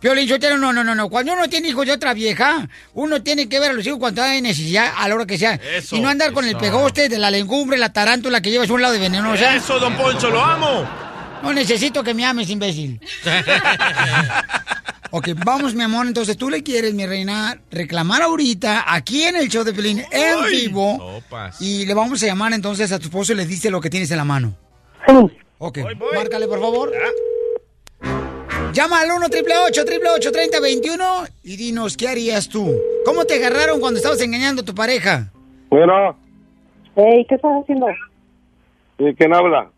Piolín 0.00 0.28
Sotelo, 0.28 0.56
no, 0.56 0.72
no, 0.72 0.82
no, 0.82 0.94
no. 0.94 1.10
Cuando 1.10 1.34
uno 1.34 1.48
tiene 1.48 1.68
hijos 1.68 1.84
de 1.84 1.92
otra 1.92 2.14
vieja, 2.14 2.68
uno 2.94 3.22
tiene 3.22 3.48
que 3.48 3.60
ver 3.60 3.70
a 3.70 3.74
los 3.74 3.86
hijos 3.86 3.98
cuando 3.98 4.22
hay 4.22 4.40
necesidad, 4.40 4.92
a 4.96 5.06
la 5.08 5.14
hora 5.14 5.26
que 5.26 5.36
sea. 5.36 5.54
Eso, 5.54 5.96
y 5.96 6.00
no 6.00 6.08
andar 6.08 6.32
con 6.32 6.46
el 6.46 6.56
pegoste 6.56 7.08
de 7.10 7.18
la 7.18 7.30
legumbre, 7.30 7.76
la 7.76 7.92
tarántula 7.92 8.40
que 8.40 8.50
llevas 8.50 8.70
a 8.70 8.72
un 8.72 8.80
lado 8.80 8.94
de 8.94 9.00
venenosa. 9.00 9.54
Eso, 9.54 9.78
don 9.78 9.94
Poncho, 9.96 10.30
lo 10.30 10.42
amo. 10.42 11.09
No 11.42 11.52
necesito 11.52 12.02
que 12.02 12.14
me 12.14 12.24
ames, 12.24 12.50
imbécil. 12.50 13.00
ok, 15.10 15.28
vamos, 15.44 15.74
mi 15.74 15.82
amor. 15.82 16.06
Entonces, 16.06 16.36
tú 16.36 16.50
le 16.50 16.62
quieres, 16.62 16.94
mi 16.94 17.06
reina, 17.06 17.58
reclamar 17.70 18.22
ahorita, 18.22 18.84
aquí 18.86 19.22
en 19.24 19.36
el 19.36 19.48
show 19.48 19.64
de 19.64 19.72
Pelín, 19.72 20.02
en 20.10 20.46
vivo. 20.50 21.22
Y 21.60 21.86
le 21.86 21.94
vamos 21.94 22.22
a 22.22 22.26
llamar 22.26 22.52
entonces 22.52 22.92
a 22.92 22.98
tu 22.98 23.06
esposo 23.06 23.32
y 23.32 23.36
le 23.36 23.46
dice 23.46 23.70
lo 23.70 23.80
que 23.80 23.90
tienes 23.90 24.10
en 24.10 24.18
la 24.18 24.24
mano. 24.24 24.54
Sí. 25.06 25.14
Ok, 25.58 25.78
márcale, 26.14 26.46
por 26.46 26.60
favor. 26.60 26.92
Llama 28.72 29.00
al 29.00 29.10
1 29.10 29.26
888 29.26 30.32
3021 30.32 31.04
y 31.42 31.56
dinos, 31.56 31.96
¿qué 31.96 32.08
harías 32.08 32.48
tú? 32.48 32.72
¿Cómo 33.04 33.24
te 33.24 33.34
agarraron 33.34 33.80
cuando 33.80 33.98
estabas 33.98 34.20
engañando 34.20 34.62
a 34.62 34.64
tu 34.64 34.74
pareja? 34.74 35.30
Bueno, 35.70 36.16
Ey, 36.96 37.24
¿qué 37.28 37.34
estás 37.34 37.50
haciendo? 37.62 37.86
¿y 38.98 39.14
quién 39.14 39.34
habla? 39.34 39.70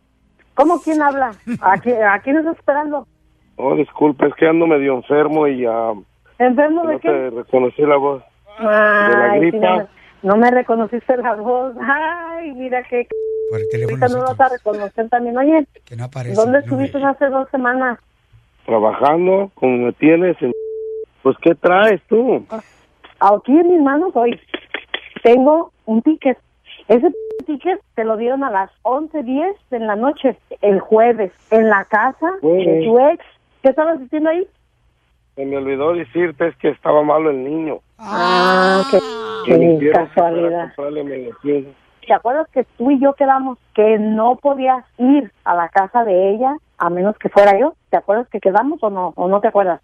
¿Cómo 0.54 0.80
quién 0.82 1.00
habla? 1.02 1.32
¿A 1.60 1.78
quién, 1.78 2.02
a 2.02 2.18
quién 2.20 2.36
estás 2.38 2.56
esperando? 2.58 3.06
Oh, 3.56 3.74
disculpe, 3.74 4.26
es 4.26 4.34
que 4.34 4.46
ando 4.46 4.66
medio 4.66 4.94
enfermo 4.94 5.46
y 5.46 5.62
ya 5.62 5.92
¿Enfermo 6.38 6.86
de 6.86 6.94
no 6.94 7.00
qué? 7.00 7.08
te 7.08 7.30
reconocí 7.30 7.82
la 7.82 7.96
voz. 7.96 8.22
Ay, 8.58 9.38
gripa. 9.40 9.56
sí, 9.56 9.60
no, 9.62 9.76
me, 9.76 9.86
no 10.22 10.36
me 10.36 10.50
reconociste 10.50 11.16
la 11.18 11.34
voz. 11.34 11.74
Ay, 11.80 12.52
mira 12.52 12.82
que 12.82 13.06
Por 13.50 13.60
el 13.60 13.68
teléfono. 13.70 13.96
ahorita 14.04 14.18
no 14.18 14.24
vas 14.24 14.40
a 14.40 14.48
reconocer 14.56 15.08
también. 15.08 15.36
Oye, 15.38 15.66
Que 15.84 15.96
no 15.96 16.04
aparece. 16.04 16.34
¿dónde 16.34 16.58
estuviste 16.60 16.98
hace 17.04 17.26
dos 17.28 17.48
semanas? 17.50 17.98
Trabajando, 18.66 19.50
como 19.54 19.76
me 19.86 19.92
tienes. 19.92 20.36
en- 20.42 20.52
Pues, 21.22 21.36
¿qué 21.42 21.54
traes 21.54 22.00
tú? 22.08 22.44
Aquí 23.20 23.52
en 23.56 23.68
mis 23.68 23.80
manos 23.80 24.10
hoy 24.14 24.38
tengo 25.22 25.72
un 25.86 26.02
ticket. 26.02 26.38
Ese 26.88 27.12
ticket 27.46 27.80
te 27.94 28.04
lo 28.04 28.16
dieron 28.16 28.44
a 28.44 28.50
las 28.50 28.70
11.10 28.82 29.54
de 29.70 29.78
la 29.78 29.96
noche, 29.96 30.36
el 30.60 30.80
jueves, 30.80 31.32
en 31.50 31.68
la 31.68 31.84
casa 31.84 32.32
de 32.42 32.82
tu 32.84 32.98
ex. 32.98 33.24
¿Qué 33.62 33.68
estabas 33.70 34.00
diciendo 34.00 34.30
ahí? 34.30 34.46
Se 35.36 35.46
me 35.46 35.56
olvidó 35.56 35.94
decirte 35.94 36.48
es 36.48 36.56
que 36.56 36.68
estaba 36.68 37.02
malo 37.02 37.30
el 37.30 37.42
niño. 37.42 37.78
Ah, 37.98 38.82
qué, 38.90 39.90
casualidad. 39.92 40.72
¿Te 42.06 42.12
acuerdas 42.12 42.48
que 42.52 42.64
tú 42.76 42.90
y 42.90 43.00
yo 43.00 43.14
quedamos 43.14 43.58
que 43.74 43.98
no 43.98 44.36
podías 44.36 44.84
ir 44.98 45.32
a 45.44 45.54
la 45.54 45.68
casa 45.68 46.04
de 46.04 46.34
ella 46.34 46.56
a 46.78 46.90
menos 46.90 47.16
que 47.16 47.28
fuera 47.28 47.58
yo? 47.58 47.74
¿Te 47.90 47.96
acuerdas 47.96 48.28
que 48.28 48.40
quedamos 48.40 48.82
o 48.82 48.90
no? 48.90 49.12
¿O 49.16 49.28
no 49.28 49.40
te 49.40 49.48
acuerdas? 49.48 49.80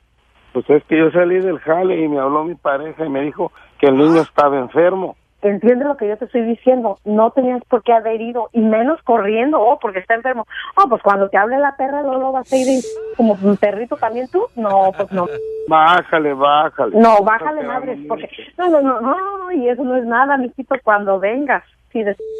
Pues 0.52 0.68
es 0.68 0.82
que 0.84 0.98
yo 0.98 1.10
salí 1.12 1.38
del 1.38 1.58
jale 1.60 2.00
y 2.00 2.08
me 2.08 2.18
habló 2.18 2.44
mi 2.44 2.54
pareja 2.54 3.06
y 3.06 3.08
me 3.08 3.22
dijo 3.22 3.52
que 3.78 3.86
el 3.86 3.96
niño 3.96 4.22
estaba 4.22 4.58
enfermo. 4.58 5.16
Entiende 5.40 5.84
lo 5.84 5.96
que 5.96 6.08
yo 6.08 6.16
te 6.16 6.24
estoy 6.24 6.42
diciendo. 6.42 6.98
No 7.04 7.30
tenías 7.30 7.62
por 7.64 7.82
qué 7.82 7.92
haber 7.92 8.20
ido, 8.20 8.48
y 8.52 8.60
menos 8.60 9.00
corriendo, 9.02 9.60
oh, 9.60 9.78
porque 9.78 10.00
está 10.00 10.14
enfermo. 10.14 10.46
Oh, 10.76 10.88
pues 10.88 11.02
cuando 11.02 11.28
te 11.28 11.36
hable 11.36 11.58
la 11.58 11.76
perra, 11.76 12.02
no 12.02 12.18
lo 12.18 12.32
vas 12.32 12.52
a 12.52 12.56
ir 12.56 12.82
como 13.16 13.36
un 13.40 13.56
perrito 13.56 13.96
también 13.96 14.28
tú. 14.28 14.46
No, 14.56 14.92
pues 14.96 15.10
no. 15.12 15.26
Bájale, 15.68 16.32
bájale. 16.34 16.98
No, 16.98 17.22
bájale 17.22 17.62
madres, 17.62 17.98
porque... 18.08 18.28
No, 18.56 18.68
no, 18.68 18.80
no, 18.80 19.00
no, 19.00 19.38
no, 19.38 19.52
y 19.52 19.68
eso 19.68 19.84
no 19.84 19.96
es 19.96 20.04
nada, 20.04 20.36
mijito, 20.38 20.74
cuando 20.82 21.20
vengas. 21.20 21.62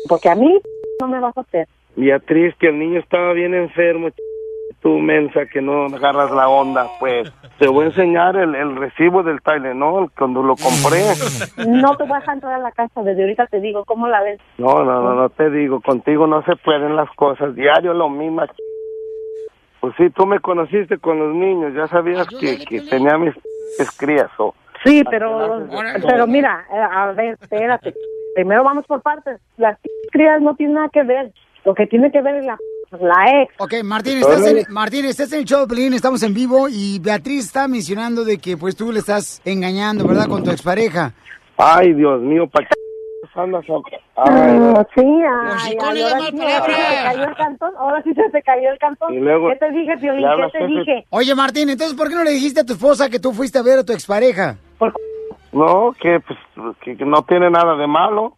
Porque 0.09 0.29
a 0.29 0.35
mí 0.35 0.61
no 1.01 1.09
me 1.09 1.21
vas 1.21 1.37
a 1.37 1.41
hacer. 1.41 1.69
Beatriz, 1.97 2.55
que 2.59 2.69
el 2.69 2.79
niño 2.79 3.01
estaba 3.01 3.33
bien 3.33 3.55
enfermo. 3.55 4.09
Tú, 4.81 4.91
mensa, 4.99 5.47
que 5.47 5.61
no 5.61 5.87
agarras 5.87 6.31
la 6.31 6.49
onda, 6.49 6.87
pues. 7.01 7.33
Te 7.59 7.67
voy 7.67 7.85
a 7.85 7.89
enseñar 7.89 8.37
el, 8.37 8.55
el 8.55 8.77
recibo 8.77 9.25
del 9.25 9.43
Tylenol 9.43 10.11
cuando 10.17 10.43
lo 10.43 10.55
compré. 10.55 11.03
No 11.69 11.97
te 11.97 12.05
voy 12.05 12.13
a 12.17 12.21
dejar 12.21 12.35
entrar 12.37 12.53
a 12.55 12.59
la 12.59 12.71
casa, 12.71 13.03
desde 13.03 13.23
ahorita 13.23 13.47
te 13.49 13.61
digo, 13.61 13.85
¿cómo 13.85 14.07
la 14.07 14.23
ves? 14.23 14.41
No, 14.59 14.85
no, 14.85 15.03
no, 15.03 15.15
no 15.15 15.29
te 15.31 15.51
digo, 15.51 15.81
contigo 15.81 16.27
no 16.29 16.43
se 16.45 16.55
pueden 16.57 16.95
las 16.95 17.11
cosas. 17.17 17.55
Diario 17.57 17.93
lo 17.95 18.09
mismo. 18.09 18.43
Pues 19.81 19.95
sí, 19.97 20.11
tú 20.11 20.27
me 20.27 20.39
conociste 20.41 20.99
con 20.99 21.19
los 21.19 21.35
niños, 21.35 21.75
ya 21.75 21.87
sabías 21.89 22.27
que, 22.29 22.65
que 22.65 22.81
tenía 22.83 23.17
mis, 23.19 23.35
mis 23.79 23.91
crías. 23.99 24.31
o- 24.39 24.55
Sí, 24.85 25.03
pero, 25.11 25.67
pero 26.07 26.27
mira, 26.29 26.65
eh, 26.73 26.79
a 26.79 27.11
ver, 27.13 27.37
espérate. 27.41 27.95
Primero 28.37 28.63
vamos 28.63 28.87
por 28.87 29.03
partes. 29.03 29.41
Las 29.57 29.77
crías 30.13 30.41
no 30.41 30.55
tienen 30.55 30.77
nada 30.77 30.89
que 30.93 31.03
ver. 31.03 31.33
Lo 31.65 31.75
que 31.75 31.89
tiene 31.89 32.13
que 32.13 32.23
ver 32.23 32.37
es 32.37 32.45
la, 32.45 32.57
la 32.93 33.43
ex. 33.43 33.55
Ok, 33.59 33.75
Martín, 33.85 34.19
estás 34.19 34.47
en, 34.47 34.65
Martín, 34.73 35.05
estás 35.05 35.33
en 35.33 35.41
el 35.41 35.45
show 35.45 35.61
de 35.63 35.67
Pelín, 35.67 35.93
estamos 35.95 36.23
en 36.23 36.35
vivo 36.35 36.69
y 36.69 36.99
Beatriz 37.01 37.47
está 37.47 37.69
mencionando 37.69 38.25
de 38.25 38.39
que 38.39 38.57
pues 38.57 38.77
tú 38.77 38.93
le 38.93 39.01
estás 39.01 39.41
engañando, 39.45 40.07
¿verdad? 40.07 40.27
Con 40.29 40.43
tu 40.43 40.51
expareja. 40.51 41.13
Ay, 41.57 41.93
Dios 41.95 42.21
mío, 42.23 42.47
¿para 42.49 42.67
qué 42.67 42.75
andas 43.35 43.65
a- 43.69 43.73
Ay, 44.21 44.59
Ah, 44.75 44.87
sí, 44.97 45.01
ay, 45.05 45.23
ahora 45.31 45.59
sí, 45.61 45.77
ahora 45.81 46.25
se 46.25 46.33
te 46.33 47.05
cayó 47.05 47.25
el 47.29 47.37
cantón, 47.37 47.73
ahora 47.79 48.03
sí 48.03 48.15
se 48.15 48.31
te 48.31 48.43
cayó 48.43 48.71
el 48.71 48.79
cantón. 48.79 49.15
Y 49.15 49.19
luego, 49.21 49.49
¿Qué 49.51 49.57
te 49.57 49.71
dije, 49.71 49.97
Piolín? 49.99 50.27
¿Qué 50.53 50.59
te 50.59 50.67
dije? 50.67 51.07
Oye, 51.11 51.35
Martín, 51.35 51.69
entonces, 51.71 51.97
¿por 51.97 52.09
qué 52.09 52.15
no 52.17 52.25
le 52.25 52.33
dijiste 52.33 52.61
a 52.61 52.65
tu 52.65 52.73
esposa 52.73 53.09
que 53.09 53.21
tú 53.21 53.33
fuiste 53.33 53.59
a 53.59 53.63
ver 53.63 53.79
a 53.81 53.85
tu 53.85 53.93
expareja? 53.93 54.57
no, 55.53 55.93
que, 56.01 56.21
pues, 56.21 56.39
que, 56.83 56.97
que 56.97 57.05
no 57.05 57.23
tiene 57.23 57.51
nada 57.51 57.77
de 57.77 57.87
malo. 57.87 58.38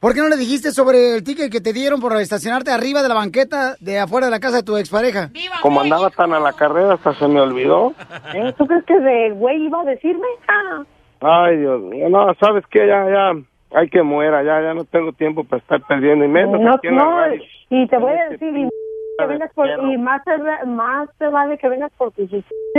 ¿Por 0.00 0.14
qué 0.14 0.20
no 0.20 0.28
le 0.28 0.36
dijiste 0.36 0.70
sobre 0.70 1.14
el 1.14 1.22
ticket 1.22 1.52
que 1.52 1.60
te 1.60 1.74
dieron 1.74 2.00
por 2.00 2.16
estacionarte 2.16 2.70
arriba 2.70 3.02
de 3.02 3.08
la 3.08 3.14
banqueta 3.14 3.76
de 3.80 3.98
afuera 3.98 4.28
de 4.28 4.30
la 4.30 4.40
casa 4.40 4.56
de 4.56 4.62
tu 4.62 4.78
expareja? 4.78 5.28
Como 5.60 5.82
andaba 5.82 6.08
tan 6.08 6.32
a 6.32 6.40
la 6.40 6.54
carrera, 6.54 6.94
hasta 6.94 7.12
se 7.16 7.28
me 7.28 7.38
olvidó. 7.38 7.92
¿Eh? 8.34 8.54
¿Tú 8.56 8.66
crees 8.66 8.84
que 8.84 8.98
de 8.98 9.30
güey 9.32 9.66
iba 9.66 9.82
a 9.82 9.84
decirme? 9.84 10.26
Ah, 10.48 10.84
Ay, 11.20 11.58
Dios 11.58 11.82
mío, 11.82 12.08
no, 12.08 12.32
¿sabes 12.40 12.64
qué? 12.70 12.86
Ya, 12.86 13.04
ya, 13.10 13.78
hay 13.78 13.90
que 13.90 14.02
muera, 14.02 14.42
ya, 14.42 14.62
ya 14.62 14.72
no 14.72 14.84
tengo 14.84 15.12
tiempo 15.12 15.44
para 15.44 15.60
estar 15.60 15.82
perdiendo 15.86 16.24
y 16.24 16.28
menos 16.28 16.58
no, 16.58 16.74
aquí 16.76 16.88
en 16.88 16.96
no, 16.96 17.34
y 17.68 17.86
te 17.86 17.98
voy 17.98 18.12
a 18.12 18.30
decir, 18.30 18.56
y, 18.56 18.68
que 19.18 19.26
vengas 19.26 19.52
por, 19.52 19.68
y 19.68 19.98
más, 19.98 20.24
te, 20.24 20.66
más 20.66 21.10
te 21.18 21.28
vale 21.28 21.58
que 21.58 21.68
vengas 21.68 21.92
por 21.98 22.10
tu 22.12 22.26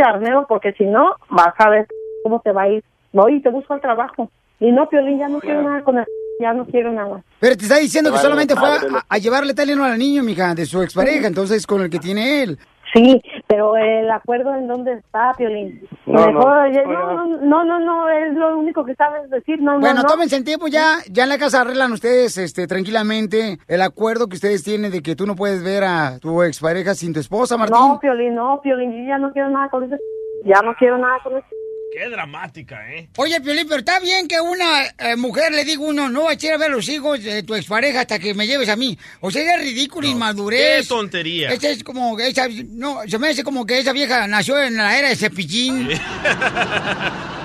Arnero, 0.04 0.48
porque 0.50 0.74
si 0.74 0.86
no, 0.86 1.16
vas 1.30 1.54
a 1.60 1.70
ver 1.70 1.86
cómo 2.24 2.40
te 2.40 2.52
va 2.52 2.64
a 2.64 2.70
ir. 2.70 2.84
No, 3.14 3.30
y 3.30 3.42
te 3.42 3.50
busco 3.50 3.76
el 3.76 3.82
trabajo. 3.82 4.32
Y 4.60 4.72
no, 4.72 4.90
Piolín, 4.90 5.20
ya 5.20 5.30
no 5.30 5.40
quiero 5.40 5.62
nada 5.62 5.84
con 5.84 6.00
el... 6.00 6.06
Ya 6.42 6.54
no 6.54 6.66
quiero 6.66 6.92
nada. 6.92 7.24
Pero 7.40 7.56
te 7.56 7.64
está 7.64 7.78
diciendo 7.78 8.10
que 8.10 8.16
Vale, 8.18 8.24
solamente 8.24 8.56
fue 8.56 8.68
a, 8.70 8.80
a 9.08 9.18
llevarle 9.20 9.54
taleno 9.54 9.84
al 9.86 9.98
niño, 9.98 10.24
mija, 10.24 10.54
de 10.56 10.66
su 10.66 10.82
expareja, 10.82 11.28
entonces 11.28 11.66
con 11.68 11.82
el 11.82 11.90
que 11.90 12.00
tiene 12.00 12.42
él. 12.44 12.58
Sí, 12.94 13.22
pero 13.48 13.78
el 13.78 14.12
acuerdo 14.12 14.54
en 14.54 14.68
dónde 14.68 14.94
está, 14.94 15.34
Piolín. 15.38 15.88
No, 16.06 16.28
no, 16.30 17.64
no, 17.64 17.80
no, 17.80 18.10
es 18.10 18.34
lo 18.34 18.58
único 18.58 18.84
que 18.84 18.96
sabes 18.96 19.30
decir, 19.30 19.62
no, 19.62 19.80
Bueno, 19.80 19.96
no, 19.96 20.02
no. 20.04 20.10
tómense 20.10 20.36
el 20.36 20.44
tiempo 20.44 20.68
ya, 20.68 20.98
ya 21.10 21.24
en 21.24 21.30
la 21.30 21.38
casa 21.38 21.62
arreglan 21.62 21.94
ustedes 21.94 22.38
este, 22.38 22.68
tranquilamente 22.68 23.60
el 23.70 23.82
acuerdo 23.82 24.28
que 24.28 24.36
ustedes 24.36 24.64
tienen 24.64 24.92
de 24.92 25.02
que 25.02 25.16
tú 25.16 25.26
no 25.26 25.38
puedes 25.38 25.64
ver 25.64 25.86
a 25.86 26.20
tu 26.20 26.44
expareja 26.44 26.94
sin 26.94 27.14
tu 27.14 27.22
esposa, 27.22 27.56
Martín. 27.56 27.78
No, 27.78 27.98
Piolín, 28.00 28.36
no, 28.36 28.60
Piolín, 28.62 28.92
yo 28.92 29.08
ya 29.08 29.18
no 29.18 29.32
quiero 29.32 29.50
nada 29.50 29.70
con 29.70 29.86
eso. 29.86 29.96
Ya 30.44 30.62
no 30.62 30.74
quiero 30.78 30.98
nada 30.98 31.18
con 31.24 31.38
eso. 31.38 31.46
Qué 31.92 32.10
dramática, 32.10 32.90
¿eh? 32.94 33.10
Oye, 33.18 33.42
Piolín, 33.42 33.68
pero 33.68 33.80
está 33.80 34.00
bien 34.00 34.26
que 34.28 34.40
una 34.40 34.86
eh, 34.98 35.18
mujer 35.18 35.52
le 35.52 35.66
diga 35.66 35.82
uno, 35.82 36.08
no, 36.08 36.24
va 36.24 36.32
a 36.32 36.34
ir 36.36 36.52
a 36.54 36.58
ver 36.58 36.72
a 36.72 36.74
los 36.74 36.88
hijos 36.88 37.22
de 37.22 37.44
tu 37.44 37.54
expareja 37.54 38.02
hasta 38.02 38.18
que 38.18 38.34
me 38.34 38.48
lleves 38.48 38.70
a 38.70 38.78
mí. 38.78 38.98
O 39.20 39.30
sea, 39.30 39.56
es 39.56 39.62
ridículo, 39.62 40.08
inmadurez. 40.08 40.84
Qué 40.84 40.88
tontería. 40.88 41.50
Esa 41.52 41.70
es 41.70 41.84
como, 41.84 42.16
que 42.16 42.30
esa, 42.30 42.48
no, 42.70 43.02
se 43.08 43.20
me 43.20 43.28
hace 43.28 43.44
como 43.44 43.66
que 43.66 43.80
esa 43.80 43.92
vieja 43.92 44.26
nació 44.28 44.62
en 44.64 44.78
la 44.78 44.98
era 44.98 45.10
de 45.10 45.18
cepillín. 45.18 45.90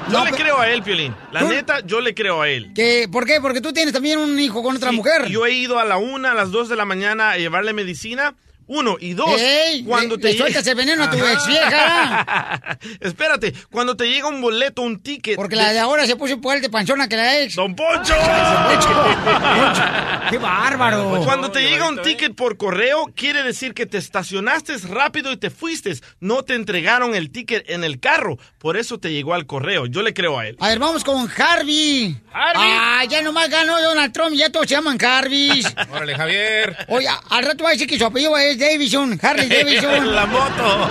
Yo 0.08 0.12
No, 0.12 0.24
le 0.24 0.30
creo 0.30 0.60
a 0.60 0.70
él, 0.70 0.84
Piolín. 0.84 1.12
La 1.32 1.40
¿Tú? 1.40 1.48
neta, 1.48 1.80
yo 1.84 2.00
le 2.00 2.14
creo 2.14 2.40
a 2.40 2.48
él. 2.48 2.70
Que, 2.72 3.08
¿Por 3.10 3.26
qué? 3.26 3.40
Porque 3.40 3.60
tú 3.60 3.72
tienes 3.72 3.92
también 3.92 4.20
un 4.20 4.38
hijo 4.38 4.62
con 4.62 4.76
otra 4.76 4.90
Sí, 4.90 4.96
mujer. 4.96 5.26
Yo 5.26 5.44
he 5.46 5.50
ido 5.50 5.80
a 5.80 5.84
la 5.84 5.96
una, 5.96 6.30
a 6.30 6.34
las 6.34 6.52
dos 6.52 6.68
de 6.68 6.76
la 6.76 6.84
mañana 6.84 7.32
a 7.32 7.36
llevarle 7.38 7.72
medicina 7.72 8.36
Uno. 8.68 8.96
Y 9.00 9.14
dos, 9.14 9.40
Ey, 9.40 9.84
cuando 9.84 10.16
le- 10.16 10.22
te 10.22 10.32
le 10.32 10.38
sueltas 10.38 10.66
el 10.66 10.74
veneno 10.74 11.04
a 11.04 11.10
tu 11.10 11.16
exvieja. 11.16 12.78
Espérate, 13.00 13.54
cuando 13.70 13.96
te 13.96 14.08
llega 14.08 14.28
un 14.28 14.40
boleto, 14.40 14.82
un 14.82 15.00
ticket. 15.00 15.36
Porque 15.36 15.56
la 15.56 15.72
de 15.72 15.78
ahora 15.78 16.06
se 16.06 16.16
puso 16.16 16.34
igual 16.34 16.60
de 16.60 16.68
panzona 16.70 17.08
que 17.08 17.16
la 17.16 17.40
ex. 17.40 17.54
¡Don 17.56 17.74
Poncho! 17.76 18.14
¡Qué 20.30 20.38
bárbaro! 20.38 21.22
Cuando 21.24 21.50
te 21.50 21.60
llega 21.62 21.88
un 21.88 22.02
ticket 22.02 22.34
por 22.34 22.56
correo, 22.56 23.06
quiere 23.14 23.42
decir 23.42 23.74
que 23.74 23.86
te 23.86 23.98
estacionaste 23.98 24.76
rápido 24.88 25.32
y 25.32 25.36
te 25.36 25.50
fuiste. 25.50 25.92
No 26.20 26.42
te 26.42 26.54
entregaron 26.54 27.14
el 27.14 27.30
ticket 27.30 27.68
en 27.70 27.84
el 27.84 28.00
carro. 28.00 28.38
Por 28.58 28.76
eso 28.76 28.98
te 28.98 29.12
llegó 29.12 29.34
al 29.34 29.46
correo. 29.46 29.86
Yo 29.86 30.02
le 30.02 30.12
creo 30.14 30.38
a 30.38 30.46
él. 30.48 30.56
A 30.60 30.68
ver, 30.68 30.78
vamos 30.78 31.04
con 31.04 31.28
Harvey. 31.30 32.16
Harvey. 32.32 32.62
Ah, 32.68 33.04
ya 33.08 33.22
nomás 33.22 33.48
ganó 33.48 33.80
Donald 33.80 34.12
Trump, 34.12 34.34
ya 34.34 34.50
todos 34.50 34.66
se 34.66 34.74
llaman 34.74 34.98
Harvey. 35.02 35.62
Órale, 35.92 36.14
Javier. 36.16 36.76
Oye, 36.88 37.06
al 37.30 37.44
rato 37.44 37.64
va 37.64 37.70
a 37.70 37.72
decir 37.72 37.86
que 37.86 37.98
su 37.98 38.04
apellido 38.04 38.36
es 38.36 38.55
Davidson, 38.56 39.18
Harley 39.22 39.48
Davidson. 39.48 40.14
La 40.14 40.26
moto. 40.26 40.88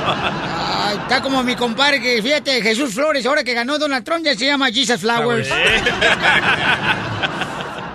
Ay, 0.88 0.98
está 0.98 1.22
como 1.22 1.44
mi 1.44 1.56
compadre 1.56 2.00
que, 2.02 2.22
fíjate, 2.22 2.62
Jesús 2.62 2.94
Flores, 2.94 3.26
ahora 3.26 3.44
que 3.44 3.54
ganó 3.54 3.78
Donald 3.78 4.04
Trump, 4.06 4.24
ya 4.26 4.36
se 4.36 4.46
llama 4.46 4.72
Jesus 4.72 5.02
Flowers. 5.02 5.50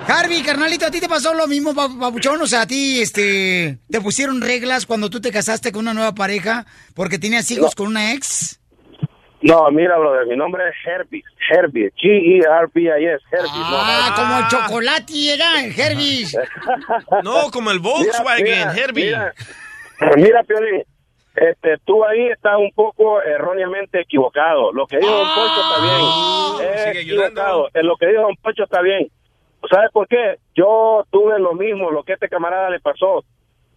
Harvey, 0.06 0.42
carnalito, 0.42 0.86
¿a 0.86 0.90
ti 0.90 0.98
te 1.00 1.08
pasó 1.08 1.32
lo 1.34 1.46
mismo, 1.46 1.72
pa- 1.74 1.88
papuchón? 1.88 2.40
O 2.42 2.46
sea, 2.46 2.62
a 2.62 2.66
ti, 2.66 3.00
este, 3.00 3.78
te 3.88 4.00
pusieron 4.00 4.40
reglas 4.40 4.84
cuando 4.86 5.08
tú 5.08 5.20
te 5.20 5.30
casaste 5.30 5.70
con 5.70 5.82
una 5.82 5.94
nueva 5.94 6.14
pareja 6.14 6.66
porque 6.94 7.18
tenías 7.18 7.48
hijos 7.52 7.74
con 7.76 7.86
una 7.88 8.12
ex. 8.12 8.58
No, 9.42 9.70
mira, 9.70 9.96
brother, 9.96 10.26
mi 10.26 10.36
nombre 10.36 10.62
es 10.68 10.74
Herbie. 10.86 11.22
Herbie. 11.48 11.86
E 11.86 11.92
G-E-R-B-I-S. 11.96 13.24
Herbie. 13.30 13.50
Ah, 13.54 14.12
como 14.14 14.38
el 14.38 14.46
chocolate 14.48 15.34
era 15.34 15.64
el 15.64 15.72
Herbie. 15.80 16.26
No, 17.24 17.50
como 17.50 17.70
el 17.70 17.78
Volkswagen, 17.78 18.68
Herbie. 18.76 19.06
Mira, 19.06 19.32
mira, 20.16 20.42
Piolín, 20.44 20.82
este, 21.36 21.76
tú 21.86 22.04
ahí 22.04 22.28
estás 22.28 22.56
un 22.58 22.70
poco 22.72 23.22
erróneamente 23.22 24.00
equivocado. 24.00 24.72
Lo 24.72 24.86
que 24.86 24.98
dijo 24.98 25.10
Don 25.10 25.28
Poncho 25.34 25.60
está 25.62 25.82
bien. 25.82 26.70
Es 26.70 26.86
ayudando. 26.86 27.00
equivocado. 27.00 27.68
Eh, 27.74 27.82
Lo 27.82 27.96
que 27.96 28.06
dijo 28.08 28.22
Don 28.22 28.36
Poncho 28.42 28.64
está 28.64 28.82
bien. 28.82 29.08
¿Sabes 29.70 29.90
por 29.92 30.06
qué? 30.08 30.36
Yo 30.54 31.04
tuve 31.10 31.38
lo 31.38 31.54
mismo, 31.54 31.90
lo 31.90 32.02
que 32.02 32.12
a 32.12 32.14
este 32.16 32.28
camarada 32.28 32.70
le 32.70 32.80
pasó. 32.80 33.24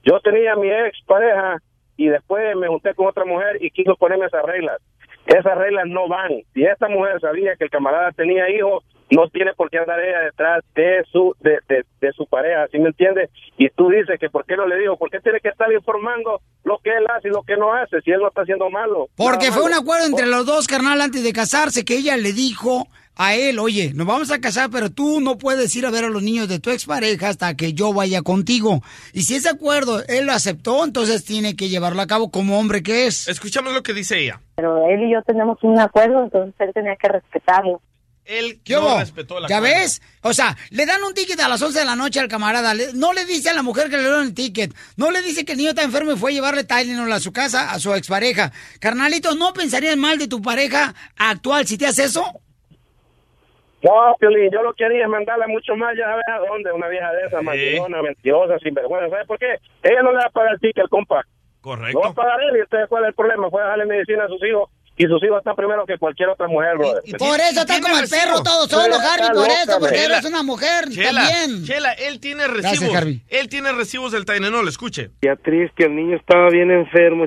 Yo 0.03 0.19
tenía 0.21 0.53
a 0.53 0.55
mi 0.55 0.69
ex 0.69 0.97
pareja 1.05 1.57
y 1.97 2.07
después 2.07 2.55
me 2.57 2.67
junté 2.67 2.93
con 2.95 3.07
otra 3.07 3.23
mujer 3.25 3.57
y 3.61 3.69
quiso 3.71 3.95
ponerme 3.95 4.25
esas 4.25 4.43
reglas. 4.43 4.77
Esas 5.25 5.57
reglas 5.57 5.85
no 5.87 6.07
van. 6.07 6.31
Si 6.53 6.63
esta 6.63 6.89
mujer 6.89 7.19
sabía 7.21 7.55
que 7.55 7.65
el 7.65 7.69
camarada 7.69 8.11
tenía 8.11 8.49
hijos, 8.49 8.83
no 9.09 9.27
tiene 9.29 9.53
por 9.53 9.69
qué 9.69 9.77
andar 9.77 9.99
ella 9.99 10.19
detrás 10.21 10.63
de 10.75 11.03
su 11.11 11.35
de, 11.39 11.59
de, 11.67 11.85
de 12.01 12.11
su 12.13 12.25
pareja, 12.25 12.67
¿sí 12.71 12.79
me 12.79 12.89
entiendes? 12.89 13.29
Y 13.57 13.69
tú 13.69 13.89
dices 13.89 14.19
que 14.19 14.29
por 14.29 14.45
qué 14.45 14.55
no 14.55 14.65
le 14.65 14.77
dijo, 14.79 14.97
por 14.97 15.09
qué 15.09 15.19
tiene 15.19 15.39
que 15.39 15.49
estar 15.49 15.71
informando 15.71 16.41
lo 16.63 16.79
que 16.79 16.89
él 16.89 17.05
hace 17.15 17.27
y 17.27 17.31
lo 17.31 17.43
que 17.43 17.55
no 17.55 17.73
hace, 17.73 18.01
si 18.01 18.11
él 18.11 18.19
no 18.19 18.27
está 18.27 18.41
haciendo 18.41 18.69
malo. 18.69 19.07
Porque 19.15 19.51
fue 19.51 19.63
un 19.63 19.73
acuerdo 19.73 20.07
entre 20.07 20.25
los 20.25 20.45
dos, 20.45 20.67
carnal, 20.67 20.99
antes 21.01 21.23
de 21.23 21.33
casarse, 21.33 21.85
que 21.85 21.97
ella 21.97 22.17
le 22.17 22.33
dijo 22.33 22.87
a 23.15 23.35
él, 23.35 23.59
oye, 23.59 23.91
nos 23.93 24.07
vamos 24.07 24.31
a 24.31 24.39
casar, 24.41 24.69
pero 24.71 24.89
tú 24.91 25.21
no 25.21 25.37
puedes 25.37 25.75
ir 25.75 25.85
a 25.85 25.91
ver 25.91 26.05
a 26.05 26.09
los 26.09 26.23
niños 26.23 26.47
de 26.47 26.59
tu 26.59 26.71
expareja 26.71 27.29
hasta 27.29 27.55
que 27.55 27.73
yo 27.73 27.93
vaya 27.93 28.21
contigo. 28.23 28.81
Y 29.13 29.23
si 29.23 29.35
ese 29.35 29.49
acuerdo 29.49 30.03
él 30.07 30.25
lo 30.25 30.33
aceptó, 30.33 30.83
entonces 30.83 31.23
tiene 31.23 31.55
que 31.55 31.69
llevarlo 31.69 32.01
a 32.01 32.07
cabo 32.07 32.31
como 32.31 32.57
hombre 32.59 32.81
que 32.83 33.05
es. 33.07 33.27
Escuchamos 33.27 33.73
lo 33.73 33.83
que 33.83 33.93
dice 33.93 34.19
ella. 34.19 34.41
Pero 34.55 34.87
él 34.89 35.03
y 35.03 35.13
yo 35.13 35.21
tenemos 35.21 35.57
un 35.63 35.79
acuerdo, 35.79 36.23
entonces 36.23 36.53
él 36.59 36.71
tenía 36.73 36.95
que 36.95 37.07
respetarlo. 37.07 37.81
Él 38.25 38.61
¿Qué 38.63 38.75
no 38.75 38.83
hubo? 38.87 38.99
respetó 38.99 39.37
la 39.37 39.49
¿Ya 39.49 39.59
ves? 39.59 40.01
O 40.21 40.33
sea, 40.33 40.55
le 40.69 40.85
dan 40.85 41.03
un 41.03 41.13
ticket 41.13 41.37
a 41.41 41.49
las 41.49 41.61
11 41.61 41.79
de 41.79 41.83
la 41.85 41.97
noche 41.97 42.21
al 42.21 42.29
camarada. 42.29 42.73
le- 42.73 42.93
no 42.93 43.11
le 43.11 43.25
dice 43.25 43.49
a 43.49 43.53
la 43.53 43.63
mujer 43.63 43.89
que 43.89 43.97
le 43.97 44.03
dieron 44.03 44.23
el 44.23 44.33
ticket. 44.33 44.73
No 44.95 45.11
le 45.11 45.21
dice 45.21 45.43
que 45.43 45.51
el 45.51 45.57
niño 45.57 45.71
está 45.71 45.83
enfermo 45.83 46.13
y 46.13 46.17
fue 46.17 46.31
a 46.31 46.33
llevarle 46.33 46.63
Tylenol 46.63 47.11
a 47.11 47.19
su 47.19 47.33
casa, 47.33 47.71
a 47.73 47.79
su 47.81 47.93
expareja. 47.93 48.53
Carnalito, 48.79 49.35
¿no 49.35 49.51
pensarías 49.51 49.97
mal 49.97 50.17
de 50.17 50.29
tu 50.29 50.41
pareja 50.41 50.95
actual 51.17 51.67
si 51.67 51.77
te 51.77 51.85
haces 51.85 52.11
eso? 52.11 52.23
No, 53.83 54.15
Piolín, 54.19 54.49
yo 54.51 54.63
lo 54.63 54.73
quería 54.73 55.07
mandarla 55.07 55.45
mucho 55.47 55.75
más, 55.75 55.95
ya 55.97 56.05
sabes 56.05 56.23
a 56.31 56.39
dónde, 56.39 56.71
una 56.71 56.87
vieja 56.87 57.11
de 57.11 57.27
esas, 57.27 57.43
maldita, 57.43 58.01
mentirosa, 58.01 58.57
sinvergüenza. 58.59 59.09
¿Sabes 59.09 59.27
por 59.27 59.37
qué? 59.37 59.57
Ella 59.83 60.01
no 60.01 60.11
le 60.11 60.17
va 60.19 60.25
a 60.25 60.29
pagar 60.29 60.53
el 60.53 60.59
ticket, 60.59 60.87
compa. 60.89 61.21
Correcto. 61.61 61.99
Lo 61.99 62.05
va 62.05 62.09
a 62.11 62.13
pagar 62.13 62.39
él 62.49 62.57
y 62.57 62.59
entonces 62.61 62.87
¿cuál 62.89 63.03
es 63.03 63.09
el 63.09 63.13
problema? 63.15 63.49
Fue 63.49 63.61
a 63.61 63.67
darle 63.67 63.85
medicina 63.85 64.23
a 64.25 64.27
sus 64.27 64.41
hijos 64.43 64.69
y 64.95 65.05
sus 65.05 65.23
hijos 65.23 65.39
están 65.39 65.55
primero 65.55 65.85
que 65.85 65.97
cualquier 65.97 66.29
otra 66.29 66.47
mujer, 66.47 66.77
brother. 66.77 67.01
Por 67.17 67.39
eso 67.39 67.61
está 67.61 67.81
como 67.81 67.97
el 67.99 68.07
perro 68.09 68.43
todo 68.43 68.67
solo, 68.67 68.95
Está 68.95 69.13
Harvey, 69.15 69.27
por 69.29 69.37
loca, 69.47 69.63
eso, 69.63 69.79
porque 69.79 69.95
Chela. 69.95 70.17
eres 70.17 70.25
una 70.29 70.43
mujer 70.43 70.83
Chela, 70.89 71.21
también. 71.23 71.63
Chela, 71.65 71.91
él 71.93 72.19
tiene 72.19 72.43
Gracias, 72.47 72.71
recibos. 72.79 72.95
Harvey. 72.95 73.21
él 73.29 73.49
tiene 73.49 73.71
recibos 73.73 74.11
del 74.11 74.23
Tylenol, 74.25 74.67
escuche. 74.67 75.09
Beatriz, 75.21 75.71
que 75.75 75.85
el 75.85 75.95
niño 75.95 76.15
estaba 76.15 76.49
bien 76.49 76.69
enfermo, 76.71 77.25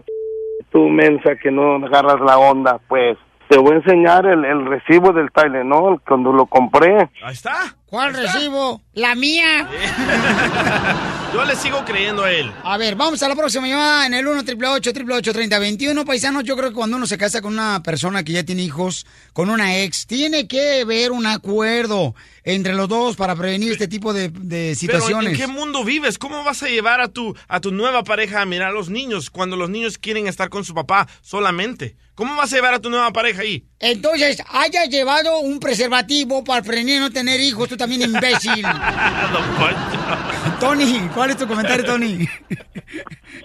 tú 0.71 0.89
mensa 0.89 1.35
que 1.43 1.51
no 1.51 1.77
agarras 1.85 2.21
la 2.21 2.39
onda, 2.39 2.79
pues. 2.89 3.19
Te 3.49 3.59
voy 3.59 3.73
a 3.73 3.77
enseñar 3.77 4.27
el, 4.27 4.45
el 4.45 4.67
recibo 4.67 5.13
del 5.13 5.31
Tylenol 5.31 6.01
cuando 6.07 6.33
lo 6.33 6.47
compré. 6.47 7.11
Ahí 7.23 7.33
está. 7.33 7.77
¿Cuál 7.97 8.13
recibo? 8.13 8.83
La 8.93 9.15
mía. 9.15 9.71
Yo 11.33 11.47
le 11.47 11.57
sigo 11.57 11.83
creyendo 11.87 12.25
a 12.25 12.31
él. 12.31 12.53
A 12.63 12.77
ver, 12.77 12.95
vamos 12.95 13.23
a 13.23 13.29
la 13.29 13.35
próxima 13.35 13.67
llamada 13.67 14.07
en 14.07 14.13
el 14.13 14.27
1 14.27 14.41
888 14.41 15.33
3021 15.33 16.05
Paisanos, 16.05 16.45
yo 16.45 16.57
creo 16.57 16.69
que 16.69 16.75
cuando 16.75 16.99
uno 16.99 17.07
se 17.07 17.17
casa 17.17 17.41
con 17.41 17.55
una 17.55 17.83
persona 17.83 18.23
que 18.23 18.33
ya 18.33 18.45
tiene 18.45 18.63
hijos, 18.63 19.07
con 19.33 19.49
una 19.49 19.79
ex, 19.79 20.07
tiene 20.07 20.47
que 20.47 20.83
haber 20.83 21.11
un 21.11 21.25
acuerdo 21.25 22.15
entre 22.45 22.75
los 22.75 22.87
dos 22.89 23.17
para 23.17 23.35
prevenir 23.35 23.73
este 23.73 23.89
tipo 23.89 24.13
de, 24.13 24.29
de 24.29 24.69
Pero 24.69 24.75
situaciones. 24.75 25.33
¿en 25.33 25.39
qué 25.39 25.47
mundo 25.47 25.83
vives? 25.83 26.19
¿Cómo 26.19 26.45
vas 26.45 26.63
a 26.63 26.69
llevar 26.69 27.01
a 27.01 27.09
tu, 27.09 27.35
a 27.49 27.61
tu 27.61 27.73
nueva 27.73 28.05
pareja 28.05 28.43
a 28.43 28.47
mirar 28.47 28.69
a 28.69 28.73
los 28.73 28.91
niños 28.91 29.31
cuando 29.31 29.57
los 29.57 29.71
niños 29.71 29.97
quieren 29.97 30.27
estar 30.27 30.51
con 30.51 30.65
su 30.65 30.75
papá 30.75 31.09
solamente? 31.23 31.97
¿Cómo 32.15 32.35
vas 32.35 32.51
a 32.53 32.57
llevar 32.57 32.73
a 32.73 32.81
tu 32.81 32.89
nueva 32.89 33.13
pareja 33.13 33.43
ahí? 33.43 33.67
Entonces, 33.79 34.43
haya 34.53 34.85
llevado 34.87 35.41
un 35.41 35.61
preservativo 35.61 36.43
para 36.43 36.63
prevenir 36.63 37.01
no 37.01 37.11
tener 37.11 37.41
hijos, 37.41 37.69
tú 37.69 37.77
también 37.77 38.03
imbécil. 38.03 38.65
Tony, 40.61 41.09
¿cuál 41.15 41.31
es 41.31 41.37
tu 41.37 41.47
comentario, 41.47 41.85
Tony? 41.87 42.27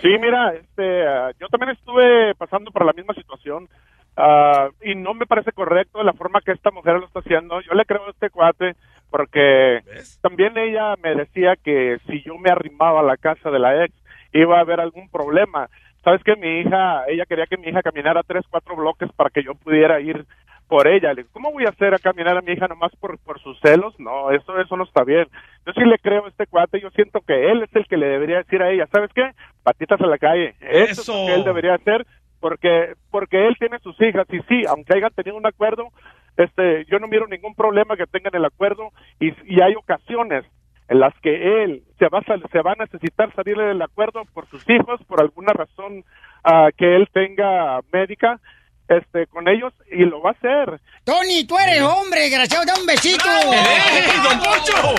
Sí, 0.02 0.08
mira, 0.20 0.54
este, 0.54 1.08
ah, 1.08 1.32
yo 1.40 1.48
también 1.48 1.72
estuve 1.72 2.34
pasando 2.36 2.72
por 2.72 2.86
la 2.86 2.94
misma 2.94 3.14
situación 3.14 3.68
ah, 4.16 4.70
y 4.82 4.96
no 4.96 5.14
me 5.14 5.26
parece 5.26 5.52
correcto 5.52 6.02
la 6.02 6.14
forma 6.14 6.40
que 6.40 6.54
esta 6.54 6.72
mujer 6.72 6.96
lo 6.96 7.08
está 7.08 7.20
haciendo. 7.20 7.60
Yo 7.62 7.74
le 7.74 7.86
creo 7.86 8.08
a 8.08 8.12
este 8.12 8.30
cuate 8.30 8.76
porque 9.10 9.82
también 10.22 10.58
ella 10.58 10.96
me 11.04 11.14
decía 11.14 11.58
que 11.62 11.98
si 12.08 12.24
yo 12.24 12.38
me 12.38 12.50
arrimaba 12.50 13.02
a 13.02 13.04
la 13.04 13.18
casa 13.18 13.52
de 13.52 13.60
la 13.60 13.84
ex 13.84 13.94
iba 14.32 14.58
a 14.58 14.62
haber 14.62 14.80
algún 14.80 15.10
problema. 15.10 15.70
Sabes 16.04 16.24
que 16.24 16.36
mi 16.36 16.60
hija, 16.60 17.06
ella 17.08 17.26
quería 17.26 17.46
que 17.46 17.58
mi 17.58 17.68
hija 17.68 17.84
caminara 17.84 18.24
tres, 18.24 18.46
cuatro 18.50 18.76
bloques 18.76 19.12
para 19.16 19.30
que 19.30 19.44
yo 19.44 19.54
pudiera 19.56 20.00
ir 20.00 20.26
por 20.68 20.88
ella. 20.88 21.14
Le 21.14 21.24
digo, 21.24 21.30
¿cómo 21.34 21.52
voy 21.52 21.66
a 21.66 21.70
hacer 21.70 21.94
a 21.94 22.00
caminar 22.00 22.38
a 22.38 22.42
mi 22.42 22.54
hija 22.54 22.68
nomás 22.68 22.92
por, 22.96 23.20
por 23.20 23.40
sus 23.40 23.60
celos? 23.60 23.94
No, 24.00 24.32
eso, 24.32 24.60
eso 24.60 24.78
no 24.78 24.84
está 24.84 25.04
bien. 25.04 25.28
Yo 25.66 25.74
sí 25.74 25.82
le 25.82 26.00
creo 26.00 26.26
a 26.26 26.30
este 26.30 26.48
cuate, 26.48 26.82
yo 26.82 26.90
siento 26.92 27.22
que 27.22 27.52
él 27.52 27.64
es 27.64 27.76
el 27.76 27.86
que 27.86 27.98
le 27.98 28.08
debería 28.08 28.38
decir 28.38 28.64
a 28.64 28.72
ella, 28.72 28.88
¿sabes 28.92 29.12
qué? 29.14 29.32
Patitas 29.64 30.02
a 30.02 30.08
la 30.08 30.18
calle. 30.18 30.56
Eso, 30.62 31.02
es 31.02 31.08
lo 31.08 31.26
que 31.28 31.34
él 31.36 31.44
debería 31.44 31.76
hacer 31.76 32.06
porque, 32.40 32.96
porque 33.12 33.48
él 33.48 33.56
tiene 33.60 33.78
sus 33.80 34.00
hijas 34.02 34.26
y 34.32 34.40
sí, 34.50 34.64
aunque 34.68 34.98
hayan 34.98 35.14
tenido 35.14 35.38
un 35.38 35.46
acuerdo, 35.46 35.90
este, 36.36 36.86
yo 36.86 36.98
no 37.00 37.08
miro 37.08 37.28
ningún 37.28 37.54
problema 37.54 37.96
que 37.96 38.08
tengan 38.08 38.36
el 38.36 38.46
acuerdo 38.46 38.90
y, 39.20 39.30
y 39.46 39.62
hay 39.62 39.76
ocasiones 39.76 40.44
en 40.92 41.00
las 41.00 41.14
que 41.22 41.64
él 41.64 41.84
se 41.98 42.10
va, 42.10 42.20
a 42.20 42.24
sal- 42.24 42.44
se 42.52 42.62
va 42.62 42.74
a 42.74 42.84
necesitar 42.84 43.34
salir 43.34 43.56
del 43.56 43.82
acuerdo 43.82 44.26
por 44.34 44.46
sus 44.50 44.62
hijos, 44.70 45.00
por 45.08 45.22
alguna 45.22 45.54
razón 45.54 46.04
ah, 46.44 46.68
que 46.78 46.98
él 46.98 47.08
tenga 47.14 47.80
médica, 47.94 48.42
este, 48.90 49.26
con 49.28 49.48
ellos 49.48 49.72
y 49.90 50.04
lo 50.04 50.22
va 50.22 50.32
a 50.32 50.34
hacer. 50.34 50.82
Tony, 51.06 51.48
tú 51.48 51.58
eres 51.58 51.82
hombre, 51.82 52.20
desgraciado, 52.24 52.66
da 52.66 52.74
un 52.78 52.86
besito. 52.86 53.24
¡Ey, 53.24 54.20
don 54.22 54.40
Poncho! 54.40 54.96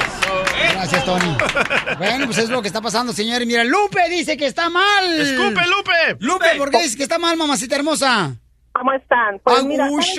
Gracias, 0.72 1.05
Tony. 1.05 1.37
Bueno, 1.98 2.24
pues 2.24 2.38
es 2.38 2.48
lo 2.48 2.62
que 2.62 2.68
está 2.68 2.81
pasando, 2.81 3.12
señor. 3.12 3.42
Y 3.42 3.46
mira, 3.46 3.62
Lupe 3.62 4.00
dice 4.09 4.38
que 4.38 4.46
está 4.46 4.70
mal. 4.70 5.05
¡Escupe, 5.20 5.61
Lupe! 5.68 6.16
Lupe, 6.20 6.46
¿por 6.57 6.70
qué 6.70 6.78
dices 6.78 6.96
que 6.96 7.02
está 7.02 7.18
mal, 7.18 7.37
mamacita 7.37 7.76
hermosa? 7.76 8.31
¿Cómo 8.72 8.94
están? 8.94 9.38
Pues 9.44 9.62
mira. 9.66 9.88
¿sabes, 9.90 10.16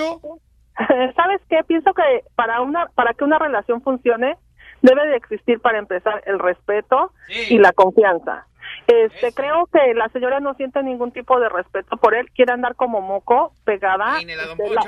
¿sabes 1.16 1.42
qué? 1.50 1.58
Pienso 1.68 1.92
que 1.96 2.04
para 2.36 2.62
una 2.62 2.86
para 2.94 3.16
que 3.16 3.24
una 3.24 3.40
relación 3.40 3.82
funcione 3.82 4.36
debe 4.84 5.08
de 5.08 5.16
existir 5.16 5.60
para 5.60 5.80
empezar 5.80 6.22
el 6.28 6.38
respeto 6.38 7.12
y 7.50 7.58
la 7.58 7.72
confianza. 7.72 8.46
Este, 8.88 9.34
creo 9.34 9.68
que 9.72 9.94
la 9.94 10.10
señora 10.10 10.40
no 10.40 10.54
siente 10.56 10.84
ningún 10.84 11.12
tipo 11.12 11.40
de 11.40 11.50
respeto 11.50 11.98
por 11.98 12.16
él, 12.16 12.30
quiere 12.36 12.54
andar 12.54 12.76
como 12.76 13.02
moco 13.02 13.54
pegada. 13.64 14.20
Este, 14.20 14.70
la, 14.70 14.84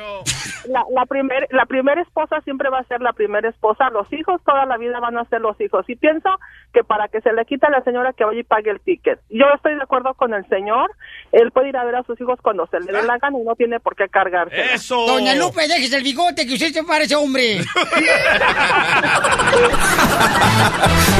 la, 0.67 0.85
la 0.91 1.05
primer, 1.05 1.47
la 1.51 1.65
primera 1.65 2.01
esposa 2.01 2.41
siempre 2.41 2.69
va 2.69 2.79
a 2.79 2.83
ser 2.85 3.01
la 3.01 3.13
primera 3.13 3.49
esposa, 3.49 3.89
los 3.89 4.11
hijos 4.11 4.41
toda 4.45 4.65
la 4.65 4.77
vida 4.77 4.99
van 4.99 5.17
a 5.17 5.25
ser 5.25 5.41
los 5.41 5.59
hijos. 5.61 5.85
Y 5.87 5.95
pienso 5.95 6.29
que 6.73 6.83
para 6.83 7.07
que 7.07 7.21
se 7.21 7.31
le 7.33 7.45
quite 7.45 7.65
a 7.67 7.69
la 7.69 7.81
señora 7.83 8.13
que 8.13 8.25
vaya 8.25 8.39
y 8.39 8.43
pague 8.43 8.71
el 8.71 8.81
ticket. 8.81 9.19
Yo 9.29 9.45
estoy 9.55 9.75
de 9.75 9.83
acuerdo 9.83 10.13
con 10.15 10.33
el 10.33 10.45
señor, 10.49 10.91
él 11.31 11.51
puede 11.51 11.69
ir 11.69 11.77
a 11.77 11.85
ver 11.85 11.95
a 11.95 12.03
sus 12.03 12.19
hijos 12.19 12.39
cuando 12.41 12.67
se 12.67 12.79
le 12.79 12.91
dé 12.91 13.03
la 13.03 13.17
gana 13.17 13.39
y 13.39 13.43
no 13.43 13.55
tiene 13.55 13.79
por 13.79 13.95
qué 13.95 14.09
cargarse. 14.09 14.73
¡Eso! 14.73 15.05
Doña 15.07 15.35
Lupe, 15.35 15.67
déjese 15.67 15.97
el 15.97 16.03
bigote, 16.03 16.45
que 16.45 16.53
usted 16.53 16.71
se 16.71 16.83
parece 16.83 17.15
hombre. 17.15 17.59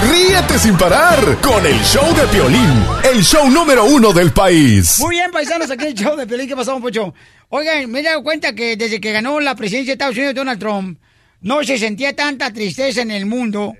Ríete 0.09 0.59
sin 0.59 0.77
parar 0.77 1.19
con 1.41 1.65
el 1.65 1.79
show 1.81 2.05
de 2.15 2.27
Piolín. 2.27 2.54
Piolín, 2.55 2.85
el 3.03 3.21
show 3.23 3.49
número 3.49 3.83
uno 3.85 4.13
del 4.13 4.31
país. 4.31 4.99
Muy 4.99 5.15
bien, 5.15 5.29
paisanos, 5.31 5.69
aquí 5.69 5.87
el 5.87 5.93
show 5.93 6.15
de 6.15 6.25
Pelín. 6.25 6.47
¿Qué 6.47 6.55
pasó, 6.55 6.71
don 6.71 6.81
Pocho? 6.81 7.13
Oigan, 7.49 7.91
me 7.91 7.99
he 7.99 8.03
dado 8.03 8.23
cuenta 8.23 8.55
que 8.55 8.77
desde 8.77 9.01
que 9.01 9.11
ganó 9.11 9.41
la 9.41 9.55
presidencia 9.55 9.91
de 9.91 9.93
Estados 9.93 10.15
Unidos 10.15 10.35
Donald 10.35 10.59
Trump, 10.59 10.97
no 11.41 11.63
se 11.63 11.77
sentía 11.77 12.15
tanta 12.15 12.53
tristeza 12.53 13.01
en 13.01 13.11
el 13.11 13.25
mundo 13.25 13.73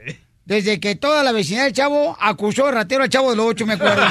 desde 0.43 0.79
que 0.79 0.95
toda 0.95 1.23
la 1.23 1.31
vecindad 1.31 1.63
del 1.63 1.73
chavo 1.73 2.17
acusó 2.19 2.65
de 2.65 2.73
ratero 2.73 3.03
al 3.03 3.09
chavo 3.09 3.29
de 3.31 3.37
los 3.37 3.45
ocho, 3.47 3.65
me 3.65 3.75
acuerdo. 3.75 4.03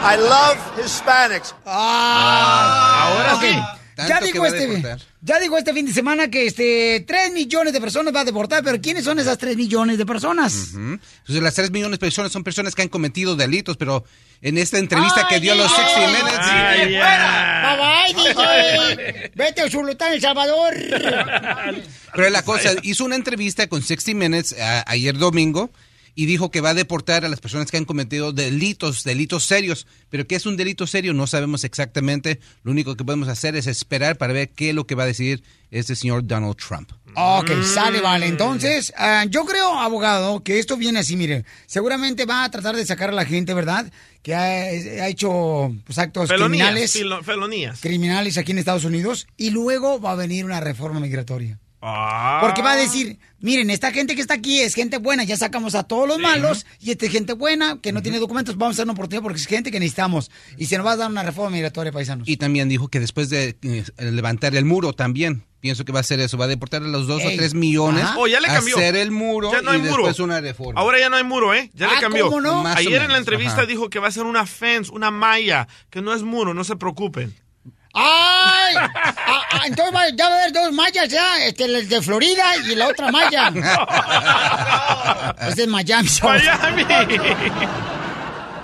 I 0.00 0.16
love 0.16 0.58
Hispanics. 0.82 1.54
Ah, 1.66 3.10
ahora 3.12 3.34
ok. 3.34 3.42
sí. 3.42 3.77
Ya 4.06 4.20
dijo, 4.20 4.46
este, 4.46 4.96
ya 5.22 5.40
dijo 5.40 5.58
este 5.58 5.72
fin 5.74 5.84
de 5.86 5.92
semana 5.92 6.30
que 6.30 6.46
este 6.46 7.04
3 7.06 7.32
millones 7.32 7.72
de 7.72 7.80
personas 7.80 8.14
va 8.14 8.20
a 8.20 8.24
deportar, 8.24 8.62
pero 8.62 8.80
¿quiénes 8.80 9.04
son 9.04 9.18
esas 9.18 9.38
3 9.38 9.56
millones 9.56 9.98
de 9.98 10.06
personas? 10.06 10.74
Entonces, 10.74 11.42
las 11.42 11.54
3 11.54 11.72
millones 11.72 11.92
de 11.92 12.06
personas 12.06 12.30
son 12.30 12.44
personas 12.44 12.74
que 12.76 12.82
han 12.82 12.88
cometido 12.88 13.34
delitos, 13.34 13.76
pero 13.76 14.04
en 14.40 14.56
esta 14.58 14.78
entrevista 14.78 15.26
que 15.28 15.36
Ay, 15.36 15.40
dio 15.40 15.52
a 15.52 15.56
los 15.56 15.70
DJ. 15.70 15.84
60 15.84 16.06
Minutes... 16.18 16.38
Ay, 16.40 16.92
ya. 16.92 17.76
Bye, 18.14 18.14
bye, 18.14 18.94
DJ. 18.94 19.30
Vete 19.34 19.62
a 19.62 19.70
Zulután, 19.70 20.12
El 20.12 20.20
Salvador. 20.20 20.74
Pero 22.14 22.30
la 22.30 22.42
cosa, 22.42 22.70
hizo 22.82 23.04
una 23.04 23.16
entrevista 23.16 23.66
con 23.66 23.82
60 23.82 24.14
Minutes 24.16 24.54
a- 24.60 24.84
ayer 24.90 25.16
domingo 25.18 25.70
y 26.20 26.26
dijo 26.26 26.50
que 26.50 26.60
va 26.60 26.70
a 26.70 26.74
deportar 26.74 27.24
a 27.24 27.28
las 27.28 27.38
personas 27.38 27.70
que 27.70 27.76
han 27.76 27.84
cometido 27.84 28.32
delitos, 28.32 29.04
delitos 29.04 29.44
serios. 29.44 29.86
Pero 30.10 30.26
¿qué 30.26 30.34
es 30.34 30.46
un 30.46 30.56
delito 30.56 30.84
serio? 30.88 31.14
No 31.14 31.28
sabemos 31.28 31.62
exactamente. 31.62 32.40
Lo 32.64 32.72
único 32.72 32.96
que 32.96 33.04
podemos 33.04 33.28
hacer 33.28 33.54
es 33.54 33.68
esperar 33.68 34.18
para 34.18 34.32
ver 34.32 34.48
qué 34.48 34.70
es 34.70 34.74
lo 34.74 34.84
que 34.84 34.96
va 34.96 35.04
a 35.04 35.06
decir 35.06 35.44
este 35.70 35.94
señor 35.94 36.26
Donald 36.26 36.56
Trump. 36.56 36.90
Ok, 37.14 37.52
sale, 37.62 38.00
vale. 38.00 38.26
Entonces, 38.26 38.92
ah, 38.96 39.26
yo 39.30 39.44
creo, 39.44 39.78
abogado, 39.78 40.42
que 40.42 40.58
esto 40.58 40.76
viene 40.76 40.98
así, 40.98 41.16
mire. 41.16 41.44
Seguramente 41.66 42.24
va 42.26 42.42
a 42.42 42.50
tratar 42.50 42.74
de 42.74 42.84
sacar 42.84 43.10
a 43.10 43.12
la 43.12 43.24
gente, 43.24 43.54
¿verdad? 43.54 43.88
Que 44.22 44.34
ha, 44.34 44.42
ha 44.42 45.08
hecho 45.08 45.72
pues, 45.86 45.98
actos 45.98 46.28
Felonías, 46.28 46.66
criminales, 46.70 46.92
filo- 46.96 47.22
felonías. 47.22 47.80
criminales 47.80 48.38
aquí 48.38 48.50
en 48.50 48.58
Estados 48.58 48.84
Unidos. 48.84 49.28
Y 49.36 49.50
luego 49.50 50.00
va 50.00 50.10
a 50.12 50.16
venir 50.16 50.44
una 50.44 50.58
reforma 50.58 50.98
migratoria. 50.98 51.60
Ah. 51.80 52.38
Porque 52.42 52.60
va 52.62 52.72
a 52.72 52.76
decir, 52.76 53.18
miren, 53.40 53.70
esta 53.70 53.92
gente 53.92 54.14
que 54.16 54.20
está 54.20 54.34
aquí 54.34 54.60
es 54.60 54.74
gente 54.74 54.98
buena, 54.98 55.22
ya 55.24 55.36
sacamos 55.36 55.74
a 55.76 55.84
todos 55.84 56.08
los 56.08 56.18
malos, 56.18 56.66
y 56.80 56.90
esta 56.90 57.06
es 57.06 57.12
gente 57.12 57.34
buena 57.34 57.78
que 57.80 57.92
no 57.92 58.02
tiene 58.02 58.18
documentos, 58.18 58.56
vamos 58.56 58.76
a 58.76 58.78
dar 58.78 58.86
una 58.86 58.92
oportunidad 58.94 59.22
porque 59.22 59.38
es 59.40 59.46
gente 59.46 59.70
que 59.70 59.78
necesitamos. 59.78 60.30
Y 60.56 60.66
se 60.66 60.76
nos 60.76 60.86
va 60.86 60.92
a 60.92 60.96
dar 60.96 61.10
una 61.10 61.22
reforma 61.22 61.50
migratoria, 61.50 61.92
paisanos. 61.92 62.28
Y 62.28 62.36
también 62.36 62.68
dijo 62.68 62.88
que 62.88 62.98
después 63.00 63.30
de 63.30 63.56
eh, 63.62 63.84
levantar 63.98 64.56
el 64.56 64.64
muro 64.64 64.92
también, 64.92 65.44
pienso 65.60 65.84
que 65.84 65.92
va 65.92 65.98
a 65.98 66.02
hacer 66.02 66.18
eso, 66.20 66.36
va 66.36 66.46
a 66.46 66.48
deportar 66.48 66.82
a 66.82 66.86
los 66.88 67.06
dos 67.06 67.22
Ey. 67.22 67.34
o 67.34 67.36
tres 67.36 67.54
millones. 67.54 68.04
Oh, 68.16 68.26
ya 68.26 68.40
le 68.40 68.48
cambió. 68.48 68.76
hacer 68.76 68.96
el 68.96 69.10
muro 69.12 69.52
Ya 69.52 69.62
no 69.62 69.70
hay 69.70 69.78
y 69.78 69.82
muro. 69.82 70.04
después 70.04 70.18
una 70.18 70.40
reforma. 70.40 70.80
Ahora 70.80 70.98
ya 70.98 71.08
no 71.10 71.16
hay 71.16 71.24
muro, 71.24 71.54
¿eh? 71.54 71.70
Ya 71.74 71.88
Ah, 71.90 71.94
le 71.94 72.00
cambió. 72.00 72.26
¿cómo 72.26 72.40
no? 72.40 72.66
Ayer 72.66 73.02
en 73.02 73.12
la 73.12 73.18
entrevista 73.18 73.54
ajá. 73.58 73.66
dijo 73.66 73.88
que 73.88 74.00
va 74.00 74.08
a 74.08 74.12
ser 74.12 74.24
una 74.24 74.46
fence, 74.46 74.90
una 74.92 75.10
malla, 75.12 75.68
que 75.90 76.00
no 76.02 76.12
es 76.12 76.22
muro, 76.24 76.54
no 76.54 76.64
se 76.64 76.74
preocupen. 76.76 77.34
¡Ay! 78.00 78.74
Ah, 78.76 79.42
ah, 79.52 79.60
entonces 79.66 79.92
va- 79.94 80.08
ya 80.14 80.28
va 80.28 80.34
a 80.36 80.38
haber 80.38 80.52
dos 80.52 80.72
mallas 80.72 81.08
ya, 81.08 81.38
este, 81.44 81.64
el 81.64 81.88
de 81.88 82.00
Florida 82.02 82.44
y 82.70 82.74
la 82.76 82.86
otra 82.88 83.10
malla. 83.10 83.48
este 85.48 85.62
es 85.62 85.68
Miami. 85.68 86.08
Miami. 86.22 86.84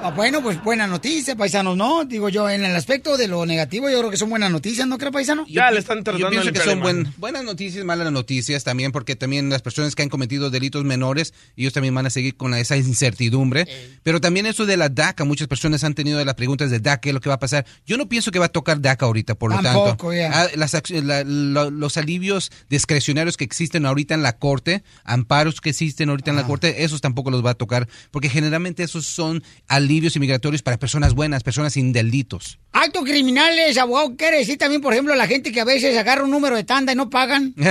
Ah, 0.07 0.11
bueno, 0.11 0.43
pues 0.43 0.62
buena 0.62 0.87
noticia, 0.87 1.35
paisanos, 1.35 1.79
¿no? 1.79 2.05
Digo 2.05 2.29
yo, 2.29 2.51
en 2.51 2.62
el 2.62 2.77
aspecto 2.77 3.17
de 3.17 3.27
lo 3.27 3.47
negativo, 3.47 3.88
yo 3.88 4.01
creo 4.01 4.11
que 4.11 4.19
son 4.19 4.29
buenas 4.29 4.51
noticias, 4.51 4.87
¿no 4.87 4.99
cree, 4.99 5.11
paisano? 5.11 5.47
Ya 5.49 5.71
le 5.71 5.79
están 5.79 6.01
Yo 6.01 6.05
tratando 6.05 6.29
pienso 6.29 6.47
de 6.49 6.53
que 6.53 6.61
son 6.61 6.81
buen- 6.81 7.14
buenas 7.17 7.43
noticias, 7.43 7.83
malas 7.87 8.12
noticias 8.12 8.64
también, 8.64 8.93
porque 8.93 9.17
también 9.17 9.49
las 9.49 9.62
personas 9.62 9.95
que 9.95 10.03
han 10.03 10.11
cometido 10.11 10.51
delitos 10.51 10.85
menores, 10.85 11.33
ellos 11.57 11.73
también 11.73 11.95
van 11.95 12.05
a 12.05 12.11
seguir 12.11 12.37
con 12.37 12.53
esa 12.53 12.77
incertidumbre. 12.77 13.67
Pero 14.03 14.21
también 14.21 14.45
eso 14.45 14.67
de 14.67 14.77
la 14.77 14.90
DACA, 14.90 15.25
muchas 15.25 15.49
personas 15.49 15.83
han 15.85 15.95
tenido 15.95 16.23
las 16.23 16.35
preguntas 16.35 16.71
de 16.71 16.81
DACA, 16.81 17.01
¿qué 17.01 17.09
es 17.09 17.14
lo 17.14 17.21
que 17.23 17.31
va 17.31 17.37
a 17.37 17.40
pasar? 17.40 17.64
Yo 17.87 17.97
no 17.97 18.07
pienso 18.07 18.31
que 18.31 18.38
va 18.38 18.45
a 18.45 18.51
tocar 18.51 18.83
DACA 18.83 19.07
ahorita, 19.07 19.37
por 19.37 19.53
lo 19.53 19.62
Tampoco, 19.62 19.87
tanto. 19.88 20.12
ya. 20.12 20.31
Ah, 20.43 20.49
las 20.55 20.75
la- 20.90 21.25
los 21.25 21.97
alivios 21.97 22.53
discrecionarios 22.69 23.38
que 23.38 23.45
existen 23.45 23.87
ahorita 23.87 24.12
en 24.12 24.23
la 24.23 24.37
corte, 24.37 24.85
amparos 25.03 25.62
que 25.62 25.71
existen 25.71 26.11
ahorita 26.11 26.29
en 26.31 26.37
la 26.37 26.47
corte, 26.47 26.85
esos 26.85 27.01
tampoco 27.01 27.31
los 27.31 27.43
va 27.43 27.53
a 27.53 27.55
tocar, 27.55 27.88
porque 28.11 28.29
generalmente 28.29 28.83
esos 28.83 29.07
son 29.07 29.43
alivios 29.67 29.93
inmigratorios 30.16 30.62
para 30.62 30.76
personas 30.78 31.14
buenas, 31.14 31.42
personas 31.42 31.72
sin 31.74 31.92
delitos. 31.92 32.59
Actos 32.72 33.04
criminales, 33.04 33.76
abogado, 33.78 34.16
quiere 34.16 34.38
decir 34.38 34.59
también, 34.59 34.80
por 34.80 34.92
ejemplo, 34.92 35.14
la 35.14 35.26
gente 35.26 35.52
que 35.52 35.61
a 35.61 35.64
veces 35.64 35.96
agarra 35.96 36.24
un 36.24 36.30
número 36.30 36.57
de 36.57 36.64
tanda 36.64 36.92
y 36.92 36.96
no 36.96 37.11
pagan. 37.11 37.54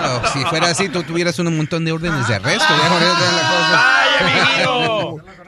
No, 0.00 0.32
si 0.32 0.44
fuera 0.46 0.68
así, 0.70 0.88
tú 0.88 1.02
tuvieras 1.02 1.38
un 1.38 1.56
montón 1.56 1.84
de 1.84 1.92
órdenes 1.92 2.26
de 2.26 2.34
arresto. 2.34 2.64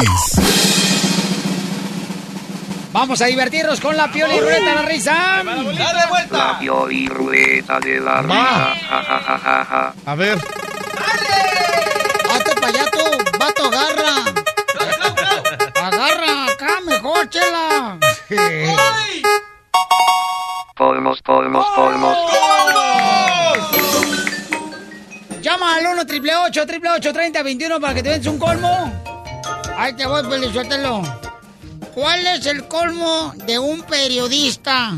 Vamos 2.94 3.22
a 3.22 3.26
divertirnos 3.26 3.80
con 3.80 3.96
la 3.96 4.12
piola 4.12 4.36
y 4.36 4.40
ruleta 4.42 4.70
de 4.70 4.76
la 4.76 4.82
risa. 4.82 5.44
¡Dale 5.46 6.08
vuelta! 6.10 6.38
La 6.38 6.60
pioli 6.60 7.08
rueda 7.08 7.80
de 7.80 8.00
la 8.02 8.22
risa. 8.22 8.36
Ja, 8.36 9.04
ja, 9.04 9.20
ja, 9.20 9.38
ja, 9.38 9.66
ja. 9.66 9.94
A 10.06 10.16
ver. 10.16 10.38
Hazte 12.30 12.56
para 12.56 12.68
allá 12.68 12.86
tú, 12.92 13.38
vato, 13.40 13.66
agarra. 13.66 14.16
Agarra 15.88 16.46
acá, 16.48 16.82
mejor, 16.86 17.30
chela. 17.30 17.98
Colmos, 20.76 21.22
colmos, 21.22 21.66
colmos. 21.74 22.18
Llama 25.42 25.76
al 25.76 25.88
1 25.88 26.06
triple 26.06 26.36
8 26.36 26.68
triple 26.68 26.90
8 26.92 27.14
30 27.14 27.42
21 27.42 27.80
para 27.80 27.94
que 27.94 28.04
te 28.04 28.10
vendes 28.10 28.28
un 28.28 28.38
colmo. 28.38 29.02
Ahí 29.78 29.94
te 29.94 30.06
voy, 30.06 30.24
Pelizuételo. 30.28 31.31
¿Cuál 31.94 32.26
es 32.26 32.46
el 32.46 32.68
colmo 32.68 33.34
de 33.46 33.60
un 33.60 33.84
periodista? 33.84 34.94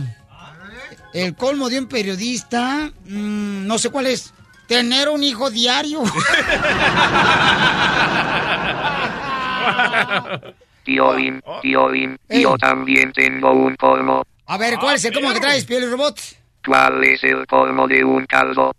El 1.14 1.36
colmo 1.36 1.70
de 1.70 1.80
un 1.80 1.88
periodista, 1.88 2.92
mm, 3.06 3.66
no 3.66 3.78
sé 3.78 3.90
cuál 3.90 4.08
es. 4.08 4.34
Tener 4.68 5.10
un 5.10 5.24
hijo 5.24 5.50
diario. 5.50 6.04
Piolín, 10.84 11.42
Piolín, 11.62 12.20
yo 12.30 12.58
también 12.58 13.12
tengo 13.14 13.52
un 13.52 13.76
colmo. 13.76 14.24
A 14.46 14.58
ver, 14.58 14.78
¿cuál 14.78 14.96
es 14.96 15.06
el 15.06 15.14
colmo 15.14 15.34
que 15.34 15.40
traes, 15.40 15.66
Piel 15.66 15.90
Robot? 15.90 16.20
¿Cuál 16.66 17.04
es 17.04 17.24
el 17.24 17.48
colmo 17.48 17.88
de 17.88 18.04
un 18.04 18.26
calvo? 18.26 18.74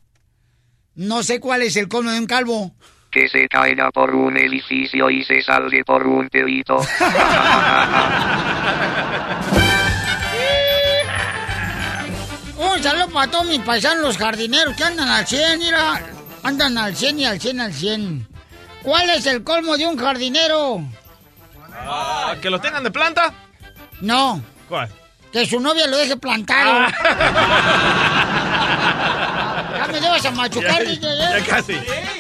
No 0.94 1.22
sé 1.22 1.40
cuál 1.40 1.62
es 1.62 1.77
el 1.77 1.88
colmo 1.88 2.12
de 2.12 2.18
un 2.18 2.27
calvo. 2.27 2.72
Que 3.14 3.29
se 3.29 3.48
caiga 3.48 3.92
por 3.92 4.12
un 4.12 4.37
edificio 4.37 5.09
y 5.09 5.22
se 5.22 5.40
salve 5.40 5.85
por 5.85 6.05
un 6.05 6.29
pelito. 6.29 6.79
Un 12.59 12.83
saludo 12.83 13.09
para 13.11 13.31
todos 13.31 13.46
mis 13.46 13.61
paisanos, 13.61 14.03
los 14.03 14.18
jardineros 14.18 14.74
que 14.74 14.83
andan 14.83 15.09
al 15.09 15.24
100, 15.24 15.59
mira. 15.61 16.03
Andan 16.42 16.77
al 16.77 16.96
100 16.96 17.20
y 17.20 17.24
al 17.24 17.40
100 17.40 17.61
al 17.61 17.72
100. 17.72 18.27
¿Cuál 18.83 19.11
es 19.11 19.24
el 19.27 19.44
colmo 19.44 19.77
de 19.77 19.87
un 19.87 19.96
jardinero? 19.96 20.81
Ah, 21.72 22.35
¿Que 22.42 22.50
lo 22.50 22.61
tengan 22.61 22.83
de 22.83 22.90
planta? 22.90 23.33
No, 24.00 24.42
¿Cuál? 24.68 24.88
que 25.33 25.46
su 25.46 25.61
novia 25.61 25.87
lo 25.87 25.96
deje 25.96 26.16
plantado. 26.16 26.87
ya 29.86 29.92
me 29.92 30.00
llevas 30.00 30.24
a 30.24 30.30
machucar, 30.30 30.82
Ya, 30.84 30.90
DJ, 30.90 31.16
ya 31.18 31.38
¿eh? 31.38 31.44
casi. 31.48 31.74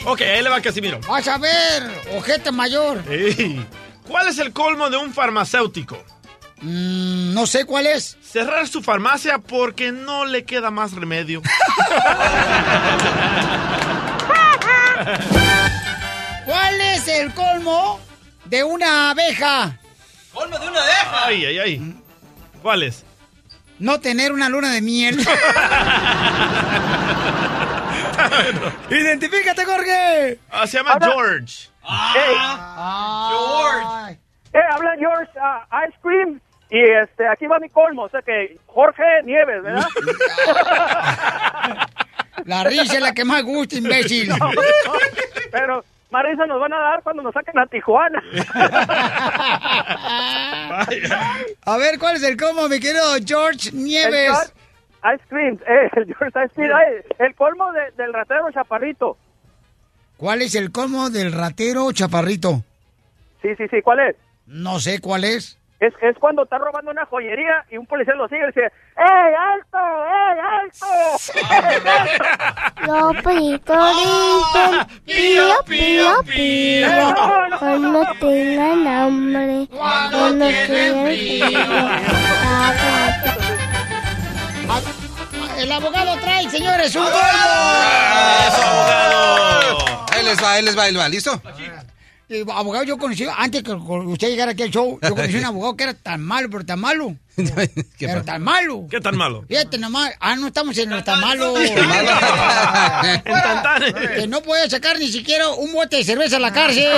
Ok, 0.04 0.20
ahí 0.22 0.42
le 0.42 0.50
va 0.50 0.60
Casimiro. 0.60 1.00
Vas 1.08 1.26
a 1.28 1.38
ver, 1.38 1.82
ojete 2.16 2.50
mayor. 2.52 3.02
Ey, 3.08 3.64
¿Cuál 4.06 4.28
es 4.28 4.38
el 4.38 4.52
colmo 4.52 4.90
de 4.90 4.96
un 4.98 5.12
farmacéutico? 5.14 5.96
Mm, 6.60 7.32
no 7.34 7.46
sé 7.46 7.64
cuál 7.64 7.86
es. 7.86 8.18
Cerrar 8.22 8.68
su 8.68 8.82
farmacia 8.82 9.38
porque 9.38 9.92
no 9.92 10.24
le 10.26 10.44
queda 10.44 10.70
más 10.70 10.92
remedio. 10.92 11.40
¿Cuál 16.44 16.80
es 16.80 17.08
el 17.08 17.32
colmo 17.34 18.00
de 18.44 18.62
una 18.64 19.10
abeja? 19.10 19.78
¡Colmo 20.32 20.58
de 20.58 20.68
una 20.68 20.82
abeja! 20.82 21.26
Ay, 21.26 21.44
ay, 21.46 21.58
ay. 21.58 21.94
¿Cuál 22.62 22.82
es? 22.82 23.04
No 23.78 24.00
tener 24.00 24.32
una 24.32 24.48
luna 24.48 24.70
de 24.70 24.82
miel. 24.82 25.18
Identifícate, 28.90 29.64
Jorge. 29.64 30.38
Ah, 30.50 30.66
se 30.66 30.78
llama 30.78 30.98
George. 31.00 31.68
George. 33.30 34.18
Eh, 34.52 34.58
habla 34.70 34.94
George 34.98 35.30
ah, 35.40 35.66
Ice 35.88 35.98
Cream. 36.02 36.40
Y 36.70 36.80
este, 36.80 37.26
aquí 37.28 37.46
va 37.46 37.58
mi 37.58 37.68
colmo. 37.68 38.02
O 38.02 38.08
sea 38.08 38.22
que 38.22 38.58
Jorge 38.66 39.02
Nieves, 39.24 39.62
¿verdad? 39.62 39.86
La 42.46 42.64
risa 42.64 42.94
es 42.94 43.00
la 43.00 43.14
que 43.14 43.24
más 43.24 43.42
gusta, 43.42 43.76
imbécil. 43.76 44.28
No, 44.28 44.36
no, 44.36 44.50
pero 45.50 45.84
más 46.10 46.24
risa 46.24 46.46
nos 46.46 46.60
van 46.60 46.72
a 46.72 46.78
dar 46.78 47.02
cuando 47.02 47.22
nos 47.22 47.32
saquen 47.32 47.58
a 47.58 47.66
Tijuana. 47.66 48.22
A 51.64 51.76
ver, 51.78 51.98
¿cuál 51.98 52.16
es 52.16 52.22
el 52.22 52.36
colmo, 52.36 52.68
mi 52.68 52.80
querido 52.80 53.04
George 53.24 53.70
Nieves? 53.72 54.52
Ice 55.14 55.24
Cream. 55.28 55.58
Eh, 55.66 55.90
el 55.96 56.06
George 56.06 56.38
Ice 56.44 56.54
Cream. 56.54 56.72
Ay, 56.74 56.94
el 57.18 57.34
colmo 57.34 57.72
de- 57.72 57.90
del 58.02 58.12
ratero 58.12 58.50
chaparrito. 58.52 59.16
¿Cuál 60.16 60.42
es 60.42 60.54
el 60.54 60.70
colmo 60.72 61.10
del 61.10 61.32
ratero 61.32 61.90
chaparrito? 61.92 62.62
Sí, 63.42 63.48
sí, 63.56 63.64
sí. 63.68 63.82
¿Cuál 63.82 64.00
es? 64.00 64.16
No 64.46 64.78
sé 64.80 65.00
cuál 65.00 65.24
es. 65.24 65.58
Es, 65.80 65.92
es 66.00 66.16
cuando 66.18 66.44
está 66.44 66.56
robando 66.56 66.90
una 66.92 67.04
joyería 67.04 67.64
y 67.70 67.76
un 67.76 67.84
policía 67.86 68.14
lo 68.14 68.26
sigue 68.28 68.42
y 68.44 68.46
dice, 68.46 68.60
¡Ey, 68.96 69.34
alto! 69.52 69.78
¡Ey, 70.06 70.38
alto! 70.62 70.86
Peritos 73.22 73.96
dicen 73.96 74.72
pío, 75.04 75.48
pío, 75.66 76.22
pío. 76.24 76.88
Cuando 77.58 78.02
tengan 78.20 78.86
hambre, 78.86 79.68
cuando 79.70 80.46
quieran 80.48 81.04
frío. 81.04 81.48
El 85.64 85.72
abogado 85.72 86.20
trae, 86.20 86.50
señores, 86.50 86.94
un 86.94 87.04
colmo. 87.04 87.18
Ahí 90.12 90.22
les 90.22 90.42
va, 90.42 90.52
ahí 90.52 90.62
les 90.62 90.76
va, 90.76 90.82
ahí 90.82 90.92
les 90.92 91.00
va. 91.00 91.08
¿Listo? 91.08 91.40
Eh, 92.28 92.44
abogado, 92.52 92.84
yo 92.84 92.98
conocí, 92.98 93.24
antes 93.34 93.62
que 93.62 93.72
usted 93.72 94.28
llegara 94.28 94.52
aquí 94.52 94.62
al 94.64 94.70
show, 94.70 94.98
yo 95.00 95.14
conocí 95.14 95.36
un 95.36 95.44
abogado 95.46 95.74
que 95.74 95.84
era 95.84 95.94
tan 95.94 96.20
malo, 96.20 96.50
pero 96.50 96.66
tan 96.66 96.80
malo. 96.80 97.16
Pero 97.98 98.22
tan 98.24 98.42
malo. 98.42 98.86
¿Qué 98.90 99.00
tan 99.00 99.16
malo? 99.16 99.44
Fíjate 99.48 99.78
nomás. 99.78 100.12
Ah, 100.20 100.36
no 100.36 100.48
estamos 100.48 100.76
en 100.76 100.90
lo 100.90 101.02
tan 101.02 101.18
malo. 101.18 101.54
Que 104.16 104.26
no 104.28 104.42
puede 104.42 104.68
sacar 104.68 104.98
ni 104.98 105.08
siquiera 105.08 105.48
un 105.48 105.72
bote 105.72 105.96
de 105.96 106.04
cerveza 106.04 106.36
a 106.36 106.40
la 106.40 106.52
cárcel. 106.52 106.92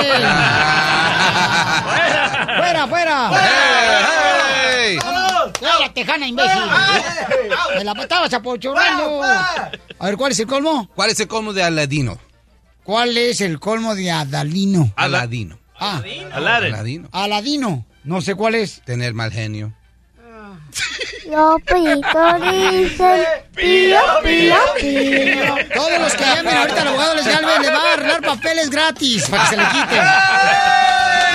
¡Fuera, 2.58 2.86
fuera! 2.88 3.30
¡Eh, 5.60 5.66
la 5.80 5.92
tejana, 5.92 6.26
imbécil! 6.26 6.62
Me 7.76 7.84
la 7.84 7.92
estabas 7.92 8.32
apochorrando. 8.32 9.22
A 9.22 9.70
ver, 10.00 10.16
¿cuál 10.16 10.32
es 10.32 10.40
el 10.40 10.46
colmo? 10.46 10.90
¿Cuál 10.94 11.10
es 11.10 11.20
el 11.20 11.28
colmo 11.28 11.52
de 11.52 11.62
Aladino? 11.62 12.18
¿Cuál 12.84 13.16
es 13.16 13.40
el 13.40 13.58
colmo 13.58 13.94
de 13.94 14.10
Adalino? 14.10 14.92
Aladino. 14.96 15.58
Ah, 15.78 16.02
Aladino. 16.32 17.08
Aladino. 17.12 17.84
No 18.04 18.20
sé 18.20 18.34
cuál 18.34 18.54
es. 18.54 18.82
Tener 18.84 19.12
mal 19.12 19.32
genio. 19.32 19.72
Los 21.28 21.60
peritos 21.62 22.34
dicen 22.52 23.24
pío, 23.54 23.98
pío, 24.22 24.56
pío. 24.80 25.56
Todos 25.74 25.98
los 25.98 26.14
que 26.14 26.24
llamen 26.24 26.56
ahorita 26.56 26.82
al 26.82 26.88
abogado 26.88 27.14
Les 27.16 27.26
Galvez 27.26 27.58
le 27.60 27.70
va 27.70 27.78
a 27.78 27.92
arreglar 27.94 28.22
papeles 28.22 28.70
gratis 28.70 29.28
para 29.28 29.42
que 29.42 29.48
se 29.48 29.56
le 29.56 29.64
quiten. 29.64 30.02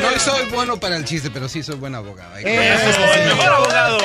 No 0.00 0.18
soy 0.18 0.46
bueno 0.50 0.78
para 0.78 0.96
el 0.96 1.04
chiste, 1.04 1.30
pero 1.30 1.48
sí 1.48 1.62
soy 1.62 1.76
buen 1.76 1.94
abogado. 1.94 2.36
Eso, 2.36 3.04
el 3.14 3.28
mejor 3.28 3.52
abogado. 3.52 3.98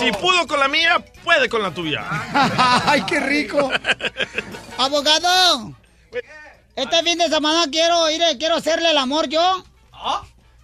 Si 0.00 0.12
pudo 0.12 0.46
con 0.46 0.60
la 0.60 0.68
mía, 0.68 1.04
puede 1.22 1.48
con 1.48 1.62
la 1.62 1.72
tuya. 1.72 2.04
¡Ay, 2.86 3.02
qué 3.06 3.20
rico! 3.20 3.70
¡Abogado! 4.78 5.74
Este 6.76 7.02
fin 7.02 7.18
de 7.18 7.28
semana 7.28 7.70
quiero 7.70 8.10
ir, 8.10 8.22
quiero 8.38 8.56
hacerle 8.56 8.90
el 8.90 8.98
amor 8.98 9.28
yo. 9.28 9.64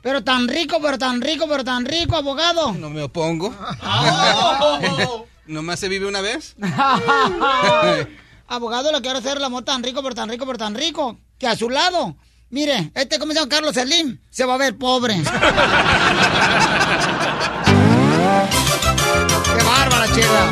Pero 0.03 0.25
tan 0.25 0.49
rico, 0.49 0.79
pero 0.81 0.99
tan 0.99 1.21
rico, 1.21 1.47
pero 1.49 1.65
tan 1.65 1.85
rico, 1.85 2.17
abogado. 2.17 2.73
No 2.73 2.91
me 2.91 3.03
opongo. 3.03 3.55
¿Nomás 5.47 5.81
se 5.81 5.89
vive 5.89 6.07
una 6.07 6.21
vez? 6.21 6.57
abogado, 8.49 8.93
le 8.93 9.01
quiero 9.01 9.19
hacer 9.19 9.37
el 9.37 9.45
amor 9.45 9.65
tan 9.65 9.83
rico, 9.83 10.03
pero 10.03 10.15
tan 10.15 10.29
rico, 10.29 10.47
pero 10.47 10.59
tan 10.59 10.75
rico. 10.75 11.19
Que 11.39 11.47
a 11.47 11.57
su 11.57 11.69
lado, 11.71 12.17
mire, 12.51 12.91
este 12.95 13.19
como 13.19 13.33
se 13.33 13.39
llama 13.39 13.49
Carlos 13.49 13.75
Slim, 13.75 14.19
se 14.31 14.45
va 14.45 14.55
a 14.55 14.59
ver 14.59 14.77
pobre. 14.77 15.15
¡Qué 19.57 19.65
bárbara, 19.65 20.07
chela! 20.15 20.51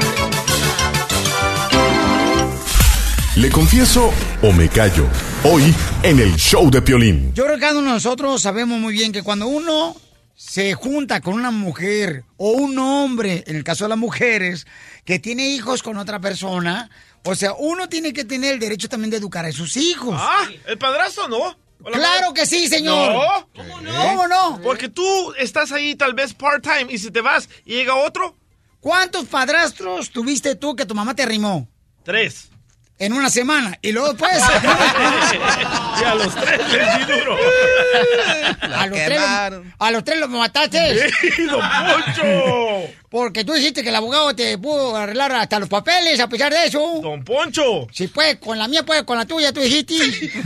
¿Le 3.36 3.50
confieso 3.50 4.12
o 4.42 4.52
me 4.52 4.68
callo? 4.68 5.06
Hoy 5.44 5.74
en 6.02 6.18
el 6.18 6.34
show 6.36 6.68
de 6.70 6.82
Piolín. 6.82 7.32
Yo 7.34 7.44
creo 7.44 7.54
que 7.54 7.60
cada 7.60 7.78
uno 7.78 7.88
de 7.88 7.94
nosotros 7.94 8.42
sabemos 8.42 8.80
muy 8.80 8.92
bien 8.92 9.12
que 9.12 9.22
cuando 9.22 9.46
uno 9.46 9.94
se 10.34 10.74
junta 10.74 11.20
con 11.20 11.34
una 11.34 11.50
mujer 11.52 12.24
o 12.36 12.50
un 12.50 12.78
hombre, 12.78 13.44
en 13.46 13.54
el 13.56 13.62
caso 13.64 13.84
de 13.84 13.90
las 13.90 13.98
mujeres, 13.98 14.66
que 15.04 15.18
tiene 15.18 15.50
hijos 15.50 15.82
con 15.84 15.98
otra 15.98 16.20
persona, 16.20 16.90
o 17.24 17.34
sea, 17.34 17.52
uno 17.54 17.88
tiene 17.88 18.12
que 18.12 18.24
tener 18.24 18.54
el 18.54 18.60
derecho 18.60 18.88
también 18.88 19.10
de 19.10 19.18
educar 19.18 19.44
a 19.44 19.52
sus 19.52 19.76
hijos. 19.76 20.14
Ah, 20.18 20.48
¿el 20.66 20.78
padrastro 20.78 21.28
no? 21.28 21.56
¿O 21.82 21.90
la 21.90 21.98
Claro 21.98 22.34
que 22.34 22.46
sí, 22.46 22.68
señor. 22.68 23.12
No. 23.12 23.48
¿Cómo 23.54 23.80
no? 23.80 24.02
¿Cómo 24.02 24.28
no? 24.28 24.60
Porque 24.62 24.88
tú 24.88 25.32
estás 25.38 25.72
ahí 25.72 25.94
tal 25.94 26.14
vez 26.14 26.34
part-time 26.34 26.92
y 26.92 26.98
si 26.98 27.10
te 27.10 27.20
vas 27.20 27.48
y 27.64 27.74
llega 27.74 27.94
otro, 27.94 28.34
¿Cuántos 28.80 29.26
padrastros 29.26 30.10
tuviste 30.10 30.54
tú 30.54 30.76
que 30.76 30.86
tu 30.86 30.94
mamá 30.94 31.14
te 31.14 31.22
arrimó? 31.22 31.68
tres. 32.04 32.48
En 33.00 33.12
una 33.12 33.28
semana. 33.30 33.78
Y 33.82 33.92
luego 33.92 34.08
después. 34.08 34.32
y 36.00 36.04
a 36.04 36.14
los 36.14 36.34
tres 36.34 36.72
les 36.72 36.98
di 36.98 37.12
duro. 37.12 37.36
a, 38.60 38.86
los 38.86 38.98
tres, 38.98 39.20
a 39.78 39.90
los 39.90 40.04
tres 40.04 40.18
los 40.18 40.30
mataste. 40.30 41.10
¡Sí, 41.36 41.44
don 41.44 41.60
Poncho! 41.60 42.77
Porque 43.08 43.44
tú 43.44 43.52
dijiste 43.52 43.82
que 43.82 43.88
el 43.88 43.96
abogado 43.96 44.34
te 44.34 44.56
pudo 44.58 44.96
arreglar 44.96 45.32
hasta 45.32 45.58
los 45.58 45.68
papeles 45.68 46.20
a 46.20 46.28
pesar 46.28 46.52
de 46.52 46.66
eso. 46.66 47.00
Don 47.02 47.24
Poncho. 47.24 47.86
Si 47.92 48.08
puede, 48.08 48.38
con 48.38 48.58
la 48.58 48.68
mía 48.68 48.84
puede, 48.84 49.04
con 49.04 49.18
la 49.18 49.26
tuya, 49.26 49.52
tú 49.52 49.60
dijiste. 49.60 49.94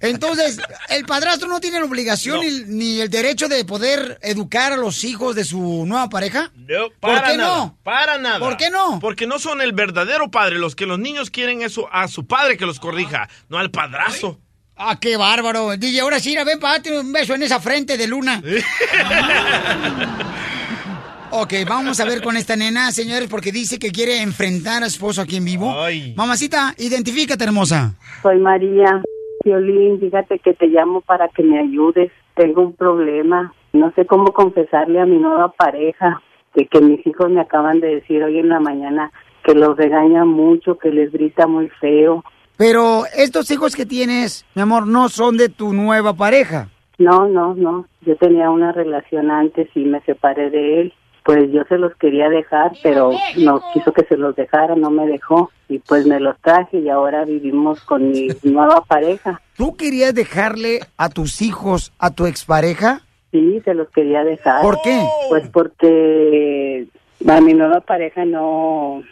Entonces, 0.00 0.58
el 0.88 1.04
padrastro 1.04 1.48
no 1.48 1.60
tiene 1.60 1.78
la 1.78 1.86
obligación 1.86 2.40
ni, 2.40 2.60
ni 2.66 3.00
el 3.00 3.10
derecho 3.10 3.48
de 3.48 3.64
poder 3.64 4.18
educar 4.22 4.72
a 4.72 4.76
los 4.76 5.04
hijos 5.04 5.34
de 5.34 5.44
su 5.44 5.84
nueva 5.86 6.08
pareja. 6.08 6.50
No, 6.54 6.88
¿Por 7.00 7.00
para 7.00 7.30
qué 7.30 7.36
nada, 7.36 7.56
no? 7.56 7.78
Para 7.82 8.18
nada. 8.18 8.38
¿Por 8.38 8.56
qué 8.56 8.70
no? 8.70 8.98
Porque 9.00 9.26
no 9.26 9.38
son 9.38 9.60
el 9.60 9.72
verdadero 9.72 10.30
padre. 10.30 10.58
Los 10.58 10.76
que 10.76 10.86
los 10.86 10.98
niños 10.98 11.30
quieren 11.30 11.62
eso 11.62 11.88
a 11.92 12.08
su 12.08 12.26
padre 12.26 12.56
que 12.56 12.66
los 12.66 12.80
corrija, 12.80 13.28
no 13.48 13.58
al 13.58 13.70
padrazo. 13.70 14.38
Ah, 14.76 14.98
qué 15.00 15.16
bárbaro. 15.16 15.76
DJ, 15.76 16.00
ahora 16.00 16.18
sí, 16.18 16.36
ven 16.44 16.58
para 16.58 16.74
darte 16.74 16.98
un 16.98 17.12
beso 17.12 17.34
en 17.34 17.44
esa 17.44 17.60
frente 17.60 17.96
de 17.96 18.08
luna. 18.08 18.42
ok, 21.36 21.52
vamos 21.68 21.98
a 21.98 22.04
ver 22.04 22.22
con 22.22 22.36
esta 22.36 22.54
nena, 22.54 22.92
señores, 22.92 23.28
porque 23.28 23.50
dice 23.50 23.78
que 23.78 23.90
quiere 23.90 24.22
enfrentar 24.22 24.84
a 24.84 24.88
su 24.88 24.96
esposo 24.96 25.22
aquí 25.22 25.36
en 25.36 25.44
vivo. 25.44 25.74
Mamacita, 26.16 26.74
identifícate, 26.78 27.42
hermosa. 27.42 27.94
Soy 28.22 28.38
María 28.38 29.02
Violín, 29.44 29.98
fíjate 29.98 30.38
que 30.38 30.54
te 30.54 30.68
llamo 30.68 31.00
para 31.00 31.28
que 31.28 31.42
me 31.42 31.58
ayudes. 31.58 32.12
Tengo 32.36 32.62
un 32.62 32.72
problema. 32.74 33.52
No 33.72 33.92
sé 33.96 34.06
cómo 34.06 34.32
confesarle 34.32 35.00
a 35.00 35.06
mi 35.06 35.18
nueva 35.18 35.52
pareja 35.52 36.22
que, 36.54 36.66
que 36.66 36.80
mis 36.80 37.04
hijos 37.04 37.28
me 37.30 37.40
acaban 37.40 37.80
de 37.80 37.96
decir 37.96 38.22
hoy 38.22 38.38
en 38.38 38.48
la 38.48 38.60
mañana 38.60 39.10
que 39.44 39.54
los 39.54 39.76
regaña 39.76 40.24
mucho, 40.24 40.78
que 40.78 40.90
les 40.90 41.12
grita 41.12 41.46
muy 41.46 41.68
feo, 41.80 42.24
Pero 42.56 43.04
estos 43.16 43.50
hijos 43.50 43.74
que 43.74 43.84
tienes, 43.84 44.46
mi 44.54 44.62
amor, 44.62 44.86
no 44.86 45.08
son 45.08 45.36
de 45.36 45.48
tu 45.48 45.72
nueva 45.72 46.14
pareja. 46.14 46.68
No, 46.98 47.28
no, 47.28 47.54
no. 47.54 47.86
Yo 48.02 48.16
tenía 48.16 48.50
una 48.50 48.70
relación 48.72 49.30
antes 49.30 49.68
y 49.74 49.80
me 49.80 50.00
separé 50.02 50.50
de 50.50 50.80
él. 50.80 50.94
Pues 51.24 51.50
yo 51.52 51.64
se 51.68 51.78
los 51.78 51.94
quería 51.96 52.28
dejar, 52.28 52.72
pero 52.82 53.12
no 53.36 53.62
quiso 53.72 53.92
que 53.92 54.04
se 54.04 54.16
los 54.16 54.36
dejara, 54.36 54.74
no 54.76 54.90
me 54.90 55.06
dejó. 55.06 55.50
Y 55.68 55.78
pues 55.78 56.06
me 56.06 56.20
los 56.20 56.38
traje 56.40 56.78
y 56.78 56.88
ahora 56.90 57.24
vivimos 57.24 57.80
con 57.80 58.10
mi 58.10 58.28
nueva 58.42 58.82
pareja. 58.82 59.40
¿Tú 59.56 59.76
querías 59.76 60.14
dejarle 60.14 60.80
a 60.98 61.08
tus 61.08 61.40
hijos 61.40 61.92
a 61.98 62.10
tu 62.10 62.26
expareja? 62.26 63.00
Sí, 63.32 63.60
se 63.64 63.74
los 63.74 63.88
quería 63.90 64.22
dejar. 64.22 64.62
¿Por 64.62 64.80
qué? 64.82 65.02
Pues 65.28 65.48
porque 65.48 66.86
a 67.26 67.40
mi 67.40 67.54
nueva 67.54 67.80
pareja 67.80 68.24
no 68.24 69.02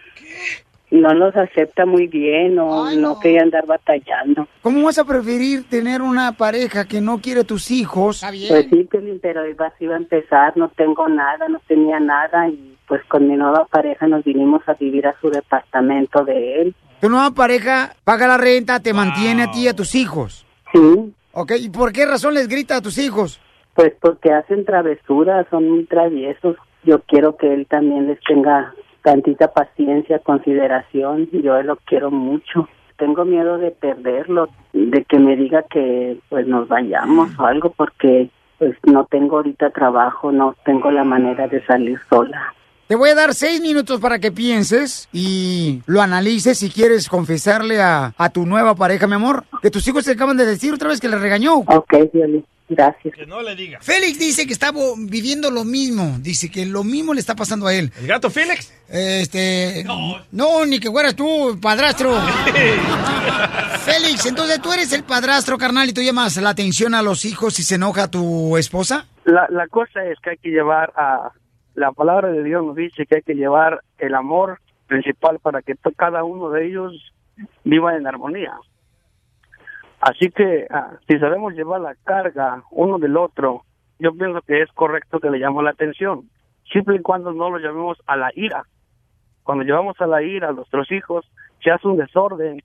no 0.93 1.15
los 1.15 1.35
acepta 1.35 1.87
muy 1.87 2.07
bien, 2.07 2.55
no, 2.55 2.91
no 2.95 3.19
quería 3.19 3.43
andar 3.43 3.67
batallando. 3.67 4.47
¿Cómo 4.61 4.85
vas 4.85 4.99
a 4.99 5.05
preferir 5.05 5.65
tener 5.69 6.03
una 6.03 6.33
pareja 6.33 6.87
que 6.87 7.01
no 7.01 7.19
quiere 7.19 7.45
tus 7.45 7.71
hijos? 7.71 8.23
Pues 8.23 8.67
sí, 8.69 8.89
pero 9.23 9.49
iba, 9.49 9.73
iba 9.81 9.95
a 9.95 9.99
empezar, 9.99 10.57
no 10.57 10.69
tengo 10.69 11.09
nada, 11.09 11.49
no 11.49 11.61
tenía 11.67 11.99
nada 11.99 12.49
y 12.49 12.77
pues 12.87 13.03
con 13.07 13.27
mi 13.27 13.37
nueva 13.37 13.65
pareja 13.71 14.07
nos 14.07 14.23
vinimos 14.23 14.61
a 14.69 14.75
vivir 14.75 15.07
a 15.07 15.19
su 15.19 15.31
departamento 15.31 16.25
de 16.27 16.61
él. 16.61 16.75
Tu 17.01 17.09
nueva 17.09 17.31
pareja 17.31 17.95
paga 18.05 18.29
la 18.29 18.37
renta, 18.37 18.81
te 18.81 18.93
mantiene 18.93 19.45
a 19.45 19.51
ti 19.51 19.63
y 19.63 19.69
a 19.69 19.75
tus 19.75 19.95
hijos. 19.95 20.45
Sí. 20.73 21.15
Ok, 21.33 21.53
¿y 21.59 21.71
por 21.71 21.93
qué 21.93 22.05
razón 22.05 22.35
les 22.35 22.49
grita 22.49 22.77
a 22.77 22.83
tus 22.83 22.99
hijos? 22.99 23.41
Pues 23.75 23.95
porque 23.99 24.31
hacen 24.31 24.67
travesuras, 24.67 25.47
son 25.51 25.71
muy 25.71 25.85
traviesos. 25.87 26.57
Yo 26.85 27.01
quiero 27.03 27.37
que 27.37 27.55
él 27.55 27.67
también 27.67 28.09
les 28.09 28.21
tenga 28.21 28.75
tantita 29.03 29.53
paciencia, 29.53 30.19
consideración. 30.21 31.29
Yo 31.33 31.63
lo 31.63 31.77
quiero 31.77 32.11
mucho. 32.11 32.69
Tengo 32.97 33.25
miedo 33.25 33.59
de 33.59 33.71
perderlo, 33.71 34.49
de 34.73 35.05
que 35.05 35.19
me 35.19 35.37
diga 35.37 35.65
que 35.71 36.19
pues 36.29 36.47
nos 36.47 36.69
vayamos 36.69 37.37
o 37.39 37.45
algo, 37.45 37.71
porque 37.71 38.31
pues 38.59 38.77
no 38.85 39.07
tengo 39.07 39.37
ahorita 39.37 39.71
trabajo, 39.71 40.31
no 40.31 40.55
tengo 40.65 40.91
la 40.91 41.03
manera 41.03 41.49
de 41.49 41.65
salir 41.67 41.99
sola. 42.09 42.55
Te 42.87 42.95
voy 42.95 43.11
a 43.11 43.15
dar 43.15 43.33
seis 43.33 43.61
minutos 43.61 44.01
para 44.01 44.19
que 44.19 44.31
pienses 44.31 45.09
y 45.13 45.83
lo 45.87 46.03
analices 46.03 46.59
si 46.59 46.69
quieres 46.69 47.09
confesarle 47.09 47.81
a, 47.81 48.13
a 48.19 48.31
tu 48.31 48.45
nueva 48.45 48.75
pareja, 48.75 49.07
mi 49.07 49.15
amor. 49.15 49.45
Que 49.63 49.71
tus 49.71 49.89
hijos 49.89 50.05
te 50.05 50.13
acaban 50.13 50.37
de 50.37 50.45
decir 50.45 50.75
otra 50.75 50.91
vez 50.91 51.01
que 51.01 51.09
le 51.09 51.17
regañó. 51.17 51.61
Ok, 51.67 51.95
Violi, 52.13 52.45
gracias. 52.75 53.15
Que 53.15 53.27
no 53.27 53.43
le 53.43 53.55
diga. 53.55 53.81
Félix 53.81 54.19
dice 54.19 54.47
que 54.47 54.53
está 54.53 54.73
viviendo 54.99 55.51
lo 55.51 55.65
mismo. 55.65 56.19
Dice 56.21 56.51
que 56.51 56.67
lo 56.67 56.85
mismo 56.85 57.15
le 57.15 57.21
está 57.21 57.35
pasando 57.35 57.67
a 57.67 57.75
él. 57.75 57.93
¿El 58.01 58.07
gato 58.07 58.31
Félix? 58.31 58.73
Este. 58.89 59.85
No, 60.31 60.67
ni 60.67 60.79
que 60.79 60.91
fueras 60.91 61.17
tú, 61.17 61.59
padrastro. 61.61 62.13
Félix, 63.85 64.27
entonces 64.27 64.61
tú 64.61 64.73
eres 64.73 64.93
el 64.93 65.05
padrastro, 65.05 65.59
carnal, 65.59 65.89
y 65.89 65.93
tú 65.93 66.03
llamas 66.03 66.37
la 66.37 66.51
atención 66.51 66.95
a 66.95 67.03
los 67.03 67.25
hijos 67.25 67.55
si 67.55 67.63
se 67.63 67.77
enoja 67.77 68.11
tu 68.11 68.57
esposa. 68.57 69.07
La, 69.25 69.47
la 69.51 69.67
cosa 69.69 70.05
es 70.05 70.19
que 70.21 70.31
hay 70.31 70.37
que 70.39 70.51
llevar 70.51 70.93
a 70.97 71.33
la 71.75 71.93
palabra 71.93 72.31
de 72.31 72.43
Dios 72.43 72.65
nos 72.65 72.77
dice 72.77 73.07
que 73.07 73.17
hay 73.17 73.23
que 73.23 73.35
llevar 73.35 73.81
el 73.99 74.15
amor 74.15 74.59
principal 74.87 75.39
para 75.39 75.63
que 75.63 75.75
cada 75.97 76.23
uno 76.25 76.51
de 76.51 76.67
ellos 76.67 77.13
viva 77.65 77.97
en 77.97 78.07
armonía. 78.07 78.53
Así 80.03 80.31
que 80.31 80.67
ah, 80.69 80.99
si 81.07 81.17
sabemos 81.21 81.55
llevar 81.55 81.81
la 81.81 81.95
carga 81.95 82.65
uno 82.73 82.99
del 82.99 83.17
otro, 83.17 83.63
yo 84.01 84.13
pienso 84.13 84.43
que 84.43 84.61
es 84.61 84.69
correcto 84.73 85.21
que 85.21 85.31
le 85.31 85.39
llamemos 85.39 85.63
la 85.63 85.71
atención, 85.71 86.29
siempre 86.73 86.97
y 86.97 87.03
cuando 87.03 87.33
no 87.33 87.51
lo 87.51 87.59
llamemos 87.59 87.99
a 88.07 88.17
la 88.17 88.33
ira. 88.35 88.65
Cuando 89.45 89.63
llevamos 89.63 89.95
a 90.01 90.09
la 90.09 90.21
ira 90.21 90.49
a 90.49 90.53
nuestros 90.53 90.91
hijos, 90.91 91.25
se 91.63 91.71
hace 91.71 91.87
un 91.87 91.99
desorden 91.99 92.61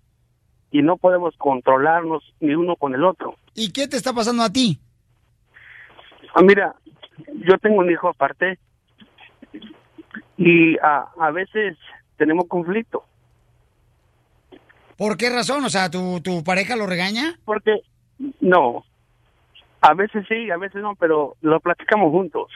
y 0.71 0.81
no 0.81 0.97
podemos 0.97 1.37
controlarnos 1.37 2.23
ni 2.39 2.55
uno 2.55 2.75
con 2.75 2.95
el 2.95 3.03
otro. 3.03 3.35
¿Y 3.53 3.71
qué 3.71 3.87
te 3.87 3.97
está 3.97 4.13
pasando 4.13 4.41
a 4.41 4.49
ti? 4.49 4.79
Ah, 6.33 6.41
mira, 6.41 6.73
yo 7.45 7.59
tengo 7.59 7.77
un 7.81 7.91
hijo 7.91 8.09
aparte 8.09 8.57
y 10.37 10.75
a, 10.79 11.05
a 11.19 11.29
veces 11.29 11.77
tenemos 12.17 12.47
conflicto. 12.47 13.03
¿Por 14.97 15.17
qué 15.17 15.29
razón? 15.29 15.63
O 15.63 15.69
sea, 15.69 15.89
¿tu, 15.89 16.21
tu 16.21 16.43
pareja 16.43 16.75
lo 16.75 16.87
regaña? 16.87 17.39
Porque 17.45 17.81
no, 18.39 18.83
a 19.81 19.93
veces 19.93 20.25
sí, 20.27 20.49
a 20.49 20.57
veces 20.57 20.81
no, 20.81 20.95
pero 20.95 21.35
lo 21.41 21.59
platicamos 21.59 22.11
juntos. 22.11 22.51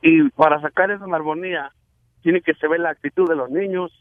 Y 0.00 0.28
para 0.30 0.60
sacar 0.60 0.90
eso 0.90 1.04
en 1.04 1.14
armonía, 1.14 1.72
tiene 2.22 2.40
que 2.40 2.54
se 2.54 2.68
ver 2.68 2.80
la 2.80 2.90
actitud 2.90 3.28
de 3.28 3.36
los 3.36 3.50
niños 3.50 3.92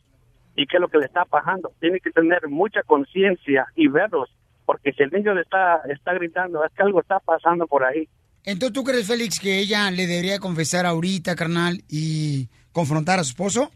y 0.56 0.68
qué 0.68 0.78
es 0.78 0.82
lo 0.82 0.90
que 0.90 1.00
le 1.00 1.06
está 1.06 1.26
pasando. 1.26 1.72
Tiene 1.80 2.00
que 2.00 2.12
tener 2.12 2.48
mucha 2.48 2.84
conciencia 2.84 3.66
y 3.76 3.88
verlos, 3.88 4.30
porque 4.66 4.92
si 4.94 5.04
el 5.04 5.12
niño 5.12 5.34
le 5.34 5.42
está, 5.42 5.82
está 5.90 6.14
gritando, 6.14 6.64
es 6.64 6.72
que 6.74 6.84
algo 6.84 7.02
está 7.02 7.20
pasando 7.20 7.68
por 7.68 7.84
ahí. 7.84 8.08
Entonces, 8.44 8.74
¿tú 8.74 8.84
crees, 8.84 9.08
Félix, 9.08 9.40
que 9.40 9.60
ella 9.60 9.90
le 9.92 10.08
debería 10.08 10.40
confesar 10.40 10.86
ahorita, 10.86 11.36
carnal, 11.36 11.84
y 11.90 12.50
confrontar 12.72 13.20
a 13.20 13.24
su 13.24 13.32
esposo? 13.32 13.72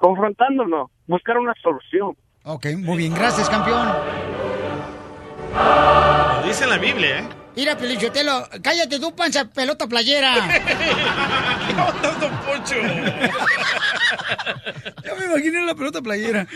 Confrontándonos, 0.00 0.90
buscar 1.06 1.38
una 1.38 1.52
solución. 1.62 2.16
Ok, 2.44 2.66
muy 2.78 2.96
bien. 2.96 3.14
Gracias, 3.14 3.50
campeón. 3.50 3.86
Lo 5.54 6.48
dice 6.48 6.64
en 6.64 6.70
la 6.70 6.78
Biblia, 6.78 7.18
¿eh? 7.20 7.28
Mira, 7.54 7.76
Pelichotelo, 7.76 8.48
cállate 8.62 8.98
tú, 8.98 9.14
panza 9.14 9.44
pelota 9.44 9.86
playera. 9.86 10.34
Don 12.20 12.30
Poncho. 12.40 12.76
Ya 15.04 15.14
me 15.14 15.26
imaginé 15.26 15.64
la 15.64 15.74
pelota 15.74 16.00
playera. 16.02 16.46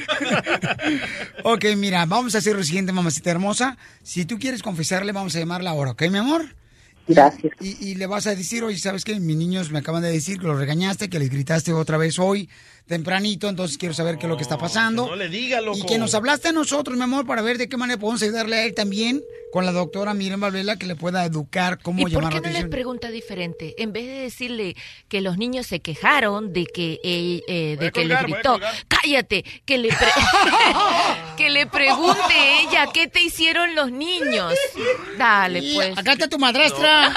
ok, 1.44 1.64
mira, 1.76 2.04
vamos 2.06 2.34
a 2.34 2.38
hacer 2.38 2.56
lo 2.56 2.62
siguiente, 2.62 2.92
mamacita 2.92 3.30
hermosa. 3.30 3.76
Si 4.02 4.24
tú 4.24 4.38
quieres 4.38 4.62
confesarle, 4.62 5.12
vamos 5.12 5.34
a 5.36 5.40
llamarla 5.40 5.70
ahora, 5.70 5.92
¿ok, 5.92 6.02
mi 6.10 6.18
amor? 6.18 6.44
Gracias. 7.06 7.52
Y, 7.60 7.90
y 7.90 7.94
le 7.96 8.06
vas 8.06 8.26
a 8.26 8.34
decir, 8.34 8.64
oye, 8.64 8.78
¿sabes 8.78 9.04
qué? 9.04 9.18
Mis 9.20 9.36
niños 9.36 9.70
me 9.70 9.78
acaban 9.80 10.02
de 10.02 10.10
decir 10.10 10.38
que 10.38 10.46
los 10.46 10.58
regañaste, 10.58 11.10
que 11.10 11.18
les 11.18 11.30
gritaste 11.30 11.72
otra 11.72 11.96
vez 11.96 12.18
hoy, 12.18 12.48
tempranito, 12.86 13.48
entonces 13.48 13.78
quiero 13.78 13.94
saber 13.94 14.18
qué 14.18 14.26
es 14.26 14.30
lo 14.30 14.36
que 14.36 14.42
está 14.42 14.58
pasando. 14.58 15.06
No 15.06 15.16
le 15.16 15.28
diga, 15.28 15.60
loco. 15.60 15.78
Y 15.78 15.82
que 15.86 15.98
nos 15.98 16.14
hablaste 16.14 16.48
a 16.48 16.52
nosotros, 16.52 16.96
mi 16.96 17.02
amor, 17.02 17.26
para 17.26 17.42
ver 17.42 17.58
de 17.58 17.68
qué 17.68 17.76
manera 17.76 17.98
podemos 17.98 18.22
ayudarle 18.22 18.56
a 18.56 18.64
él 18.64 18.74
también 18.74 19.22
con 19.54 19.64
la 19.64 19.70
doctora 19.70 20.14
Miren 20.14 20.40
Valvela, 20.40 20.74
que 20.76 20.84
le 20.84 20.96
pueda 20.96 21.24
educar 21.24 21.78
cómo 21.80 22.00
¿Y 22.00 22.02
por 22.02 22.24
llamar 22.24 22.32
qué 22.32 22.40
la 22.40 22.48
no 22.54 22.58
les 22.58 22.68
pregunta 22.68 23.08
diferente? 23.12 23.76
En 23.78 23.92
vez 23.92 24.04
de 24.04 24.14
decirle 24.22 24.74
que 25.06 25.20
los 25.20 25.38
niños 25.38 25.68
se 25.68 25.78
quejaron 25.78 26.52
de 26.52 26.66
que 26.66 26.98
eh, 27.04 27.40
eh, 27.46 27.76
de 27.78 27.92
que 27.92 28.00
colgar, 28.00 28.24
a 28.24 28.26
gritó, 28.26 28.58
cállate, 28.88 29.44
que 29.64 29.78
le 29.78 29.90
pre- 29.90 30.08
que 31.36 31.50
le 31.50 31.68
pregunte 31.68 32.34
ella 32.62 32.88
qué 32.92 33.06
te 33.06 33.22
hicieron 33.22 33.76
los 33.76 33.92
niños. 33.92 34.52
Dale, 35.18 35.60
Y 35.60 35.74
pues. 35.76 35.98
acá 35.98 36.14
está 36.14 36.26
tu 36.28 36.40
madrastra. 36.40 37.14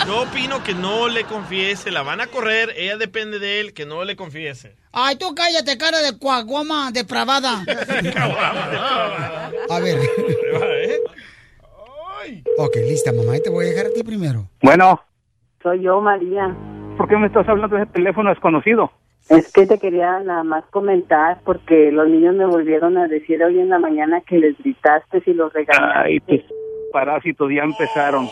Yo, 0.00 0.06
yo 0.06 0.22
opino 0.22 0.64
que 0.64 0.74
no 0.74 1.06
le 1.08 1.22
confiese, 1.22 1.92
la 1.92 2.02
van 2.02 2.20
a 2.20 2.26
correr, 2.26 2.74
ella 2.76 2.96
depende 2.96 3.38
de 3.38 3.60
él, 3.60 3.74
que 3.74 3.86
no 3.86 4.02
le 4.02 4.16
confiese. 4.16 4.74
Ay, 4.90 5.14
tú 5.14 5.32
cállate, 5.36 5.78
cara 5.78 6.00
de 6.02 6.18
cuaguama 6.18 6.90
depravada. 6.92 7.62
A 9.70 9.78
ver. 9.78 10.00
¿Eh? 12.26 12.42
Ok, 12.58 12.76
lista, 12.76 13.12
mamá. 13.12 13.32
Ahí 13.32 13.42
te 13.42 13.50
voy 13.50 13.66
a 13.66 13.68
dejar 13.68 13.86
a 13.86 13.90
ti 13.90 14.02
primero. 14.02 14.48
Bueno, 14.62 15.00
Soy 15.62 15.82
yo, 15.82 16.00
María. 16.00 16.56
¿por 16.96 17.08
qué 17.08 17.16
me 17.16 17.28
estás 17.28 17.48
hablando 17.48 17.76
de 17.76 17.84
ese 17.84 17.92
teléfono 17.92 18.28
desconocido? 18.28 18.90
Es 19.30 19.50
que 19.52 19.66
te 19.66 19.78
quería 19.78 20.20
nada 20.20 20.44
más 20.44 20.64
comentar 20.66 21.40
porque 21.44 21.90
los 21.90 22.08
niños 22.08 22.34
me 22.34 22.44
volvieron 22.44 22.98
a 22.98 23.08
decir 23.08 23.42
hoy 23.42 23.58
en 23.58 23.70
la 23.70 23.78
mañana 23.78 24.20
que 24.20 24.38
les 24.38 24.58
gritaste 24.58 25.22
y 25.24 25.32
los 25.32 25.50
regañaste. 25.52 25.98
Ay, 25.98 26.20
pues 26.20 26.42
parásitos 26.92 27.50
ya 27.50 27.62
empezaron. 27.62 28.26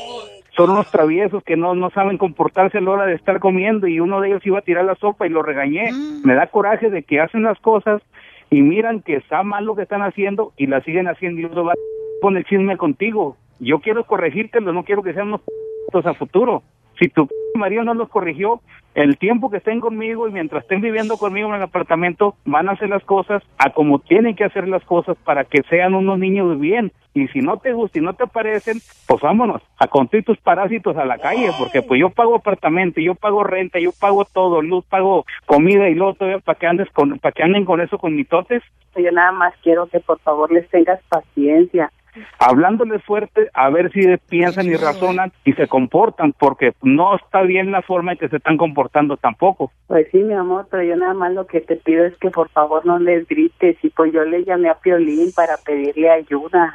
Son 0.55 0.71
unos 0.71 0.91
traviesos 0.91 1.43
que 1.45 1.57
no, 1.57 1.75
no 1.75 1.89
saben 1.91 2.19
comportarse 2.19 2.79
a 2.79 2.81
la 2.83 2.91
hora 2.91 3.07
de 3.07 3.15
estar 3.15 3.39
comiendo 3.39 3.87
y 3.87 4.01
uno 4.01 4.21
de 4.21 4.29
ellos 4.29 4.45
iba 4.45 4.59
a 4.59 4.63
tirar 4.63 4.85
la 4.85 4.97
sopa 4.97 5.27
y 5.27 5.31
lo 5.31 5.43
regañé. 5.43 5.91
Me 6.25 6.35
da 6.35 6.49
coraje 6.49 6.91
de 6.91 7.05
que 7.05 7.21
hacen 7.21 7.45
las 7.45 7.59
cosas 7.61 8.03
y 8.51 8.61
miran 8.61 9.01
que 9.01 9.17
está 9.17 9.43
mal 9.43 9.65
lo 9.65 9.77
que 9.77 9.83
están 9.83 10.03
haciendo 10.03 10.53
y 10.59 10.67
la 10.67 10.83
siguen 10.83 11.09
haciendo 11.09 11.41
y 11.41 11.45
uno 11.47 11.65
va 11.65 11.75
con 12.21 12.37
el 12.37 12.45
chisme 12.45 12.77
contigo. 12.77 13.37
Yo 13.61 13.81
quiero 13.81 14.05
corregírtelo, 14.05 14.73
no 14.73 14.85
quiero 14.85 15.03
que 15.03 15.15
sean 15.15 15.29
unos 15.29 16.07
a 16.07 16.15
futuro. 16.15 16.63
Si 17.01 17.09
tu 17.09 17.29
marido 17.55 17.85
no 17.85 17.95
los 17.95 18.09
corrigió, 18.09 18.61
el 18.95 19.17
tiempo 19.19 19.51
que 19.51 19.59
estén 19.59 19.81
conmigo 19.81 20.27
y 20.27 20.33
mientras 20.33 20.65
estén 20.65 20.81
viviendo 20.81 21.17
conmigo 21.17 21.49
en 21.49 21.55
el 21.55 21.63
apartamento, 21.63 22.35
van 22.45 22.69
a 22.69 22.73
hacer 22.73 22.89
las 22.89 23.05
cosas 23.05 23.43
a 23.59 23.71
como 23.71 24.01
tienen 24.01 24.35
que 24.35 24.45
hacer 24.45 24.67
las 24.67 24.85
cosas 24.85 25.17
para 25.25 25.45
que 25.45 25.63
sean 25.71 25.95
unos 25.95 26.19
niños 26.19 26.59
bien. 26.59 26.93
Y 27.15 27.29
si 27.29 27.41
no 27.41 27.59
te 27.59 27.73
gusta 27.73 27.99
y 27.99 28.03
no 28.03 28.15
te 28.15 28.27
parecen, 28.27 28.79
pues 29.07 29.21
vámonos 29.21 29.63
a 29.79 29.87
contar 29.87 30.23
tus 30.25 30.39
parásitos 30.39 30.97
a 30.97 31.05
la 31.05 31.19
calle, 31.19 31.51
porque 31.59 31.83
pues 31.83 32.01
yo 32.01 32.11
pago 32.11 32.37
apartamento, 32.37 33.01
yo 33.01 33.15
pago 33.15 33.45
renta, 33.45 33.79
yo 33.79 33.91
pago 33.99 34.25
todo, 34.25 34.63
luz, 34.63 34.85
pago 34.87 35.25
comida 35.47 35.89
y 35.89 35.95
luego 35.95 36.15
todavía 36.15 36.41
para 36.41 36.59
que 36.59 36.67
andes 36.67 36.89
con, 36.91 37.19
para 37.19 37.33
que 37.33 37.43
anden 37.43 37.65
con 37.65 37.81
eso 37.81 37.99
con 37.99 38.17
mitotes. 38.17 38.63
Yo 38.97 39.13
nada 39.13 39.33
más 39.33 39.55
quiero 39.63 39.87
que 39.87 40.01
por 40.01 40.19
favor 40.21 40.51
les 40.53 40.69
tengas 40.71 41.01
paciencia. 41.09 41.93
Hablándoles 42.39 43.03
fuerte 43.05 43.51
a 43.55 43.71
ver 43.71 43.91
si 43.93 44.01
piensan 44.29 44.67
y 44.67 44.75
razonan 44.75 45.33
y 45.45 45.53
se 45.53 45.69
comportan, 45.69 46.33
porque 46.33 46.73
no 46.83 47.17
está 47.17 47.43
bien 47.43 47.73
la 47.73 47.83
forma 47.83 48.13
en 48.13 48.19
que 48.19 48.29
se 48.29 48.37
están 48.37 48.57
comportando 48.57 49.17
tampoco. 49.17 49.71
Pues 49.87 50.07
sí, 50.11 50.19
mi 50.19 50.35
amor, 50.35 50.67
pero 50.71 50.83
yo 50.83 50.97
nada 50.97 51.15
más 51.15 51.33
lo 51.33 51.47
que 51.47 51.61
te 51.61 51.77
pido 51.77 52.05
es 52.05 52.17
que 52.19 52.31
por 52.31 52.49
favor 52.51 52.85
no 52.85 52.99
les 52.99 53.27
grites. 53.27 53.77
Y 53.83 53.91
pues 53.91 54.13
yo 54.13 54.25
le 54.25 54.45
llamé 54.45 54.69
a 54.69 54.75
Piolín 54.75 55.33
para 55.35 55.57
pedirle 55.65 56.11
ayuda. 56.11 56.75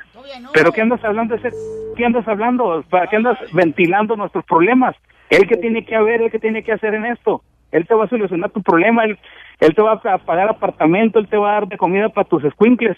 ¿Pero 0.54 0.72
qué 0.72 0.82
andas 0.82 1.04
hablando? 1.04 1.36
ese 1.36 1.50
¿Qué 1.96 2.06
andas 2.06 2.28
hablando? 2.28 2.84
¿Para 2.89 3.08
qué 3.08 3.18
andas 3.18 3.38
ventilando 3.54 4.16
nuestros 4.16 4.46
problemas? 4.46 4.96
Él 5.30 5.48
que 5.48 5.58
tiene 5.58 5.86
que 5.86 5.96
haber, 5.96 6.22
él 6.22 6.32
que 6.32 6.39
tiene 6.39 6.64
que 6.64 6.72
hacer 6.72 6.94
en 6.94 7.06
esto. 7.06 7.41
Él 7.74 7.88
te 7.88 7.95
va 7.95 8.05
a 8.05 8.07
solucionar 8.07 8.51
tu 8.51 8.61
problema, 8.61 9.03
él, 9.03 9.17
él 9.59 9.76
te 9.76 9.82
va 9.82 9.93
a 9.93 10.17
pagar 10.19 10.47
apartamento, 10.47 11.19
él 11.19 11.28
te 11.28 11.38
va 11.38 11.49
a 11.49 11.53
dar 11.53 11.67
de 11.67 11.78
comida 11.78 12.07
para 12.09 12.30
tus 12.30 12.43
squinkles. 12.53 12.97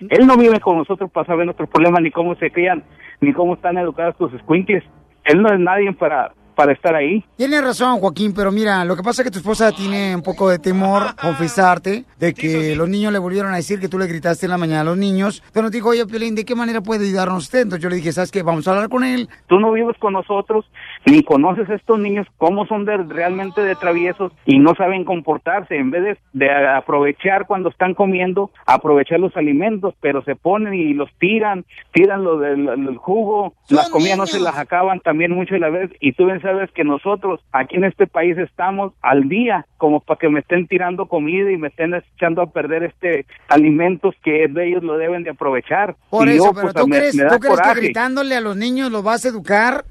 Él 0.00 0.26
no 0.26 0.36
vive 0.36 0.58
con 0.60 0.76
nosotros 0.76 1.10
para 1.10 1.26
saber 1.26 1.46
nuestros 1.46 1.70
problemas, 1.70 2.02
ni 2.02 2.10
cómo 2.10 2.34
se 2.34 2.50
crían, 2.50 2.82
ni 3.20 3.32
cómo 3.32 3.54
están 3.54 3.78
educados 3.78 4.16
tus 4.16 4.32
squinkles. 4.40 4.84
Él 5.24 5.40
no 5.40 5.52
es 5.52 5.60
nadie 5.60 5.92
para, 5.92 6.32
para 6.58 6.72
estar 6.72 6.92
ahí. 6.92 7.24
Tienes 7.36 7.62
razón, 7.62 8.00
Joaquín, 8.00 8.34
pero 8.34 8.50
mira, 8.50 8.84
lo 8.84 8.96
que 8.96 9.04
pasa 9.04 9.22
es 9.22 9.26
que 9.26 9.30
tu 9.30 9.38
esposa 9.38 9.70
tiene 9.70 10.16
un 10.16 10.24
poco 10.24 10.50
de 10.50 10.58
temor 10.58 11.14
confesarte 11.22 12.02
de 12.18 12.34
que 12.34 12.74
los 12.74 12.88
niños 12.88 13.12
le 13.12 13.20
volvieron 13.20 13.52
a 13.52 13.56
decir 13.58 13.78
que 13.78 13.88
tú 13.88 13.96
le 13.96 14.08
gritaste 14.08 14.46
en 14.46 14.50
la 14.50 14.58
mañana 14.58 14.80
a 14.80 14.84
los 14.84 14.98
niños. 14.98 15.40
Pero 15.52 15.62
nos 15.62 15.70
dijo, 15.70 15.90
oye, 15.90 16.04
Piolín, 16.04 16.34
¿de 16.34 16.44
qué 16.44 16.56
manera 16.56 16.80
puede 16.80 17.06
ayudarnos 17.06 17.44
usted? 17.44 17.60
Entonces 17.60 17.80
yo 17.84 17.88
le 17.88 17.94
dije, 17.94 18.10
¿sabes 18.10 18.32
qué? 18.32 18.42
Vamos 18.42 18.66
a 18.66 18.72
hablar 18.72 18.88
con 18.88 19.04
él. 19.04 19.28
Tú 19.46 19.60
no 19.60 19.70
vives 19.70 19.96
con 20.00 20.14
nosotros, 20.14 20.68
ni 21.06 21.22
conoces 21.22 21.70
a 21.70 21.76
estos 21.76 22.00
niños, 22.00 22.26
cómo 22.38 22.66
son 22.66 22.84
de, 22.84 22.96
realmente 22.96 23.60
de 23.60 23.76
traviesos 23.76 24.32
y 24.44 24.58
no 24.58 24.74
saben 24.74 25.04
comportarse. 25.04 25.76
En 25.76 25.92
vez 25.92 26.02
de, 26.02 26.18
de 26.32 26.50
aprovechar 26.50 27.46
cuando 27.46 27.68
están 27.68 27.94
comiendo, 27.94 28.50
aprovechar 28.66 29.20
los 29.20 29.36
alimentos, 29.36 29.94
pero 30.00 30.24
se 30.24 30.34
ponen 30.34 30.74
y 30.74 30.92
los 30.92 31.08
tiran, 31.20 31.64
tiran 31.92 32.24
lo 32.24 32.38
del, 32.38 32.96
jugo, 32.96 33.54
las 33.68 33.88
comidas 33.90 34.18
no 34.18 34.26
se 34.26 34.40
las 34.40 34.58
acaban 34.58 34.98
también 34.98 35.30
mucho 35.30 35.54
de 35.54 35.60
la 35.60 35.70
vez. 35.70 35.92
Y 36.00 36.14
tú 36.14 36.26
bien 36.26 36.42
sabes 36.52 36.70
que 36.72 36.84
nosotros 36.84 37.40
aquí 37.52 37.76
en 37.76 37.84
este 37.84 38.06
país 38.06 38.38
estamos 38.38 38.92
al 39.02 39.28
día 39.28 39.66
como 39.76 40.00
para 40.00 40.18
que 40.18 40.28
me 40.28 40.40
estén 40.40 40.66
tirando 40.66 41.06
comida 41.06 41.50
y 41.50 41.56
me 41.56 41.68
estén 41.68 41.94
echando 41.94 42.42
a 42.42 42.50
perder 42.50 42.84
este 42.84 43.26
alimentos 43.48 44.14
que 44.22 44.44
ellos 44.44 44.82
lo 44.82 44.96
deben 44.96 45.24
de 45.24 45.30
aprovechar. 45.30 45.96
Por 46.10 46.28
Y 46.28 46.32
eso, 46.32 46.46
yo, 46.46 46.50
pero 46.54 46.62
pues, 46.62 46.74
¿tú, 46.74 46.88
me- 46.88 46.96
crees, 46.98 47.14
me 47.16 47.24
¿tú 47.28 47.38
crees 47.38 47.60
que 47.60 47.80
gritándole 47.80 48.34
a 48.34 48.40
los 48.40 48.56
niños 48.56 48.90
los 48.90 49.02
vas 49.04 49.24
a 49.24 49.28
educar? 49.28 49.84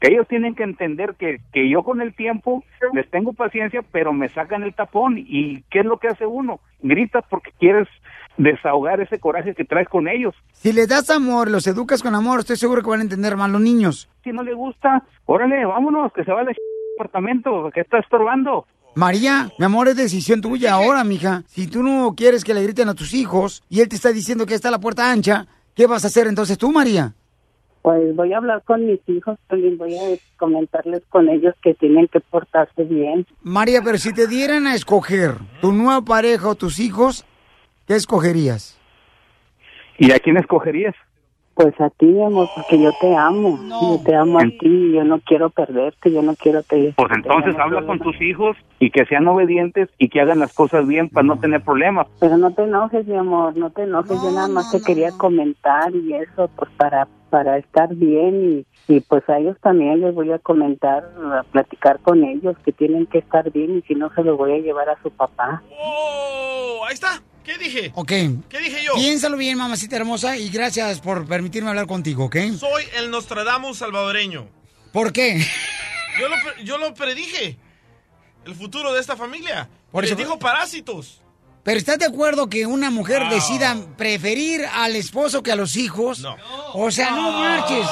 ellos 0.00 0.28
tienen 0.28 0.54
que 0.54 0.62
entender 0.62 1.16
que, 1.18 1.40
que 1.52 1.68
yo 1.68 1.82
con 1.82 2.00
el 2.00 2.14
tiempo 2.14 2.62
les 2.92 3.10
tengo 3.10 3.32
paciencia, 3.32 3.82
pero 3.90 4.12
me 4.12 4.28
sacan 4.28 4.62
el 4.62 4.72
tapón. 4.72 5.16
¿Y 5.18 5.62
qué 5.70 5.80
es 5.80 5.84
lo 5.86 5.98
que 5.98 6.06
hace 6.06 6.24
uno? 6.24 6.60
Gritas 6.80 7.24
porque 7.28 7.50
quieres 7.58 7.88
desahogar 8.38 9.00
ese 9.00 9.18
coraje 9.18 9.54
que 9.54 9.64
traes 9.64 9.88
con 9.88 10.08
ellos. 10.08 10.34
Si 10.52 10.72
les 10.72 10.88
das 10.88 11.10
amor, 11.10 11.50
los 11.50 11.66
educas 11.66 12.02
con 12.02 12.14
amor, 12.14 12.40
estoy 12.40 12.56
seguro 12.56 12.82
que 12.82 12.90
van 12.90 13.00
a 13.00 13.02
entender 13.02 13.36
más 13.36 13.50
los 13.50 13.60
niños. 13.60 14.08
Si 14.24 14.32
no 14.32 14.42
le 14.42 14.54
gusta, 14.54 15.04
órale, 15.26 15.66
vámonos, 15.66 16.12
que 16.12 16.24
se 16.24 16.32
va 16.32 16.40
al 16.40 16.54
apartamento, 16.98 17.70
que 17.74 17.80
está 17.80 17.98
estorbando. 17.98 18.66
María, 18.94 19.50
mi 19.58 19.64
amor, 19.64 19.88
es 19.88 19.96
decisión 19.96 20.40
tuya 20.40 20.74
ahora, 20.74 21.04
mija. 21.04 21.42
Si 21.46 21.68
tú 21.68 21.82
no 21.82 22.14
quieres 22.16 22.42
que 22.42 22.54
le 22.54 22.62
griten 22.62 22.88
a 22.88 22.94
tus 22.94 23.14
hijos 23.14 23.62
y 23.68 23.80
él 23.80 23.88
te 23.88 23.96
está 23.96 24.10
diciendo 24.12 24.46
que 24.46 24.54
está 24.54 24.70
la 24.70 24.80
puerta 24.80 25.10
ancha, 25.10 25.46
¿qué 25.74 25.86
vas 25.86 26.04
a 26.04 26.08
hacer 26.08 26.26
entonces 26.26 26.58
tú, 26.58 26.72
María? 26.72 27.14
Pues 27.82 28.14
voy 28.16 28.32
a 28.32 28.38
hablar 28.38 28.62
con 28.64 28.84
mis 28.84 29.00
hijos, 29.08 29.38
Piolín, 29.48 29.78
voy 29.78 29.94
a 29.94 30.18
comentarles 30.36 31.02
con 31.08 31.28
ellos 31.28 31.54
que 31.62 31.74
tienen 31.74 32.08
que 32.08 32.20
portarse 32.20 32.82
bien. 32.84 33.24
María, 33.42 33.82
pero 33.82 33.98
si 33.98 34.12
te 34.12 34.26
dieran 34.26 34.66
a 34.66 34.74
escoger 34.74 35.34
tu 35.60 35.72
nueva 35.72 36.02
pareja 36.02 36.48
o 36.48 36.54
tus 36.56 36.80
hijos, 36.80 37.24
¿qué 37.88 37.94
escogerías? 37.94 38.78
¿Y 39.98 40.12
a 40.12 40.20
quién 40.20 40.36
escogerías? 40.36 40.94
Pues 41.54 41.74
a 41.80 41.90
ti, 41.90 42.06
mi 42.06 42.22
amor, 42.22 42.48
porque 42.54 42.80
yo 42.80 42.92
te 43.00 43.16
amo. 43.16 43.58
Yo 43.68 44.00
te 44.04 44.14
amo 44.14 44.38
a 44.38 44.42
ti 44.42 44.58
y 44.62 44.92
yo 44.92 45.02
no 45.02 45.18
quiero 45.18 45.50
perderte, 45.50 46.12
yo 46.12 46.22
no 46.22 46.36
quiero 46.36 46.62
te... 46.62 46.94
Pues 46.96 47.10
entonces 47.12 47.56
habla 47.58 47.84
con 47.84 47.98
tus 47.98 48.20
hijos 48.20 48.56
y 48.78 48.90
que 48.90 49.04
sean 49.06 49.26
obedientes 49.26 49.88
y 49.98 50.08
que 50.08 50.20
hagan 50.20 50.38
las 50.38 50.54
cosas 50.54 50.86
bien 50.86 51.08
para 51.08 51.26
no 51.26 51.40
tener 51.40 51.62
problemas. 51.62 52.06
Pero 52.20 52.36
no 52.36 52.54
te 52.54 52.62
enojes, 52.62 53.04
mi 53.08 53.16
amor, 53.16 53.56
no 53.56 53.70
te 53.70 53.82
enojes. 53.82 54.22
yo 54.22 54.30
nada 54.30 54.46
más 54.46 54.70
te 54.70 54.80
quería 54.80 55.10
comentar 55.12 55.92
y 55.96 56.14
eso, 56.14 56.48
pues 56.54 56.70
para 56.76 57.08
para 57.30 57.58
estar 57.58 57.94
bien 57.94 58.64
y, 58.88 58.94
y 58.94 59.00
pues 59.00 59.28
a 59.28 59.38
ellos 59.38 59.56
también 59.60 60.00
les 60.00 60.14
voy 60.14 60.32
a 60.32 60.38
comentar, 60.38 61.04
a 61.04 61.42
platicar 61.42 61.98
con 62.00 62.24
ellos 62.24 62.56
que 62.64 62.72
tienen 62.72 63.06
que 63.06 63.18
estar 63.18 63.50
bien 63.50 63.76
y 63.78 63.82
si 63.82 63.94
no 63.94 64.10
se 64.14 64.22
lo 64.22 64.38
voy 64.38 64.52
a 64.52 64.58
llevar 64.58 64.88
a 64.88 65.02
su 65.02 65.10
papá. 65.10 65.62
Oh, 65.78 66.84
ahí 66.86 66.94
está. 66.94 67.20
¿Qué 67.48 67.56
dije? 67.56 67.92
Ok. 67.94 68.08
¿Qué 68.08 68.58
dije 68.60 68.84
yo? 68.84 68.92
Piénsalo 68.94 69.38
bien, 69.38 69.56
mamacita 69.56 69.96
hermosa, 69.96 70.36
y 70.36 70.50
gracias 70.50 71.00
por 71.00 71.26
permitirme 71.26 71.70
hablar 71.70 71.86
contigo, 71.86 72.26
¿ok? 72.26 72.36
Soy 72.58 72.84
el 72.96 73.10
Nostradamus 73.10 73.78
salvadoreño. 73.78 74.50
¿Por 74.92 75.14
qué? 75.14 75.42
Yo 76.20 76.28
lo, 76.28 76.36
yo 76.62 76.76
lo 76.76 76.92
predije. 76.92 77.56
El 78.44 78.54
futuro 78.54 78.92
de 78.92 79.00
esta 79.00 79.16
familia. 79.16 79.68
Por 79.90 80.04
Les 80.04 80.10
eso- 80.12 80.18
dijo 80.20 80.38
parásitos. 80.38 81.22
Pero 81.62 81.78
¿estás 81.78 81.98
de 81.98 82.04
acuerdo 82.04 82.48
que 82.50 82.66
una 82.66 82.90
mujer 82.90 83.22
decida 83.30 83.76
preferir 83.96 84.66
al 84.72 84.94
esposo 84.96 85.42
que 85.42 85.52
a 85.52 85.56
los 85.56 85.76
hijos? 85.76 86.20
No. 86.20 86.36
O 86.74 86.90
sea, 86.90 87.12
no 87.12 87.32
marches. 87.32 87.86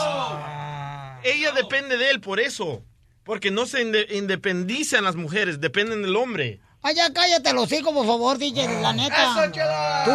Ella 1.25 1.53
depende 1.53 1.97
de 1.97 2.11
él 2.11 2.21
por 2.21 2.41
eso. 2.41 2.83
Porque 3.25 3.51
no 3.51 3.65
se 3.67 3.83
inde- 3.83 4.07
independizan 4.17 5.03
las 5.05 5.17
mujeres, 5.17 5.61
dependen 5.61 6.03
del 6.03 6.15
hombre. 6.17 6.61
Ya 6.95 7.13
cállate 7.13 7.53
los 7.53 7.71
hijos, 7.73 7.93
por 7.93 8.07
favor, 8.07 8.39
DJ, 8.39 8.81
la 8.81 8.93
neta. 8.93 9.51
Tú, 10.05 10.13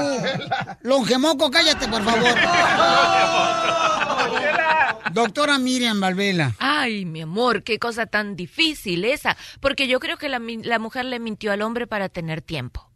longemoco, 0.81 1.51
cállate, 1.51 1.87
por 1.87 2.03
favor. 2.03 2.23
Doctora 5.11 5.57
Miriam 5.57 5.99
Valvela. 5.99 6.55
Ay, 6.59 7.05
mi 7.05 7.21
amor, 7.21 7.63
qué 7.63 7.79
cosa 7.79 8.05
tan 8.05 8.35
difícil 8.35 9.03
esa. 9.05 9.35
Porque 9.59 9.87
yo 9.87 9.99
creo 9.99 10.17
que 10.17 10.29
la, 10.29 10.39
la 10.39 10.79
mujer 10.79 11.05
le 11.05 11.19
mintió 11.19 11.51
al 11.51 11.61
hombre 11.61 11.87
para 11.87 12.09
tener 12.09 12.41
tiempo. 12.41 12.89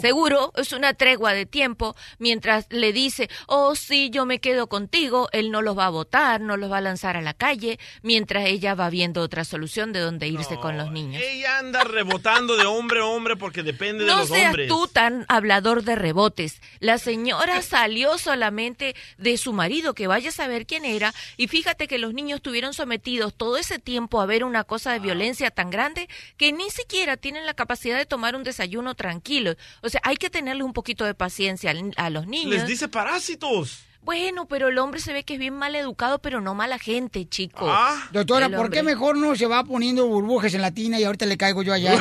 Seguro, 0.00 0.52
es 0.56 0.72
una 0.72 0.94
tregua 0.94 1.32
de 1.32 1.46
tiempo 1.46 1.96
mientras 2.18 2.66
le 2.70 2.92
dice, 2.92 3.28
oh 3.46 3.74
sí, 3.74 4.10
yo 4.10 4.26
me 4.26 4.38
quedo 4.40 4.68
contigo, 4.68 5.28
él 5.32 5.50
no 5.50 5.62
los 5.62 5.76
va 5.76 5.86
a 5.86 5.90
votar, 5.90 6.40
no 6.40 6.56
los 6.56 6.70
va 6.70 6.78
a 6.78 6.82
lanzar 6.82 7.16
a 7.16 7.20
la 7.20 7.34
calle, 7.34 7.78
mientras 8.02 8.46
ella 8.46 8.74
va 8.74 8.90
viendo 8.90 9.20
otra 9.20 9.44
solución 9.44 9.92
de 9.92 10.00
dónde 10.00 10.28
irse 10.28 10.56
con 10.56 10.76
los 10.76 10.90
niños. 10.90 11.22
Ella 11.22 11.58
anda 11.58 11.84
rebotando 11.84 12.56
de 12.56 12.64
hombre 12.66 13.00
a 13.00 13.06
hombre 13.06 13.36
porque 13.36 13.62
depende 13.62 14.04
de 14.04 14.10
No 14.10 14.18
los 14.18 14.28
seas 14.28 14.46
hombres. 14.46 14.68
tú 14.68 14.88
tan 14.88 15.24
hablador 15.28 15.82
de 15.82 15.96
rebotes. 15.96 16.60
La 16.78 16.98
señora 16.98 17.62
salió 17.62 18.18
solamente 18.18 18.94
de 19.18 19.36
su 19.36 19.52
marido, 19.52 19.94
que 19.94 20.06
vaya 20.06 20.30
a 20.30 20.32
saber 20.32 20.66
quién 20.66 20.84
era, 20.84 21.12
y 21.36 21.48
fíjate 21.48 21.88
que 21.88 21.98
los 21.98 22.14
niños 22.14 22.36
estuvieron 22.36 22.74
sometidos 22.74 23.34
todo 23.34 23.56
ese 23.56 23.78
tiempo 23.78 24.20
a 24.20 24.26
ver 24.26 24.44
una 24.44 24.64
cosa 24.64 24.92
de 24.92 25.00
violencia 25.00 25.50
tan 25.50 25.70
grande 25.70 26.08
que 26.36 26.52
ni 26.52 26.70
siquiera 26.70 27.16
tienen 27.16 27.46
la 27.46 27.54
capacidad 27.54 27.96
de 27.96 28.06
tomar 28.06 28.36
un 28.36 28.44
desayuno 28.44 28.94
tranquilo. 28.94 29.54
O 29.82 29.88
sea, 29.88 30.00
hay 30.04 30.16
que 30.16 30.30
tenerle 30.30 30.62
un 30.62 30.72
poquito 30.72 31.04
de 31.04 31.14
paciencia 31.14 31.70
al- 31.70 31.92
a 31.96 32.10
los 32.10 32.26
niños. 32.26 32.50
Les 32.54 32.66
dice 32.66 32.88
parásitos. 32.88 33.80
Bueno, 34.02 34.46
pero 34.46 34.68
el 34.68 34.78
hombre 34.78 34.98
se 35.00 35.12
ve 35.12 35.24
que 35.24 35.34
es 35.34 35.38
bien 35.38 35.54
mal 35.54 35.74
educado, 35.76 36.20
pero 36.20 36.40
no 36.40 36.54
mala 36.54 36.78
gente, 36.78 37.28
chico. 37.28 37.70
Doctora, 38.12 38.46
El 38.46 38.54
¿por 38.54 38.70
qué 38.70 38.82
mejor 38.82 39.16
no 39.18 39.36
se 39.36 39.44
va 39.46 39.62
poniendo 39.62 40.06
burbujas 40.06 40.54
en 40.54 40.62
la 40.62 40.70
tina 40.70 40.98
y 40.98 41.04
ahorita 41.04 41.26
le 41.26 41.36
caigo 41.36 41.62
yo 41.62 41.74
allá? 41.74 41.98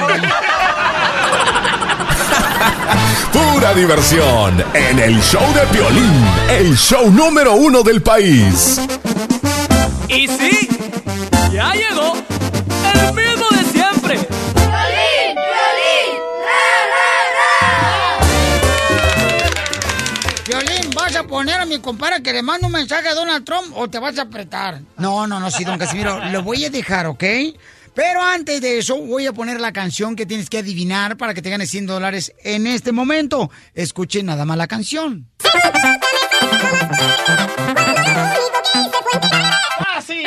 Pura 3.33 3.73
diversión 3.73 4.63
en 4.73 4.99
el 4.99 5.21
show 5.21 5.43
de 5.53 5.61
Piolín, 5.77 6.25
el 6.49 6.75
show 6.77 7.11
número 7.11 7.53
uno 7.55 7.83
del 7.83 8.01
país. 8.01 8.79
Y 10.07 10.27
sí, 10.27 10.69
ya 11.51 11.73
llegó 11.73 12.13
el 12.93 13.13
mismo 13.13 13.45
de 13.51 13.63
siempre. 13.71 14.19
Poner 21.29 21.59
a 21.59 21.65
mi 21.65 21.79
compadre 21.79 22.21
que 22.23 22.33
le 22.33 22.41
manda 22.41 22.67
un 22.67 22.73
mensaje 22.73 23.07
a 23.07 23.13
Donald 23.13 23.45
Trump 23.45 23.71
o 23.75 23.87
te 23.89 23.99
vas 23.99 24.17
a 24.17 24.23
apretar? 24.23 24.81
No, 24.97 25.27
no, 25.27 25.39
no, 25.39 25.49
sí, 25.51 25.63
don 25.63 25.77
Casimiro, 25.77 26.19
lo 26.31 26.43
voy 26.43 26.65
a 26.65 26.69
dejar, 26.69 27.05
¿ok? 27.07 27.23
Pero 27.93 28.21
antes 28.21 28.61
de 28.61 28.77
eso, 28.79 28.97
voy 28.97 29.25
a 29.27 29.33
poner 29.33 29.59
la 29.59 29.71
canción 29.73 30.15
que 30.15 30.25
tienes 30.25 30.49
que 30.49 30.59
adivinar 30.59 31.17
para 31.17 31.33
que 31.33 31.41
te 31.41 31.49
ganes 31.49 31.69
100 31.69 31.85
dólares 31.87 32.33
en 32.43 32.65
este 32.67 32.91
momento. 32.91 33.49
Escuchen 33.73 34.25
nada 34.27 34.45
más 34.45 34.57
la 34.57 34.67
canción. 34.67 35.27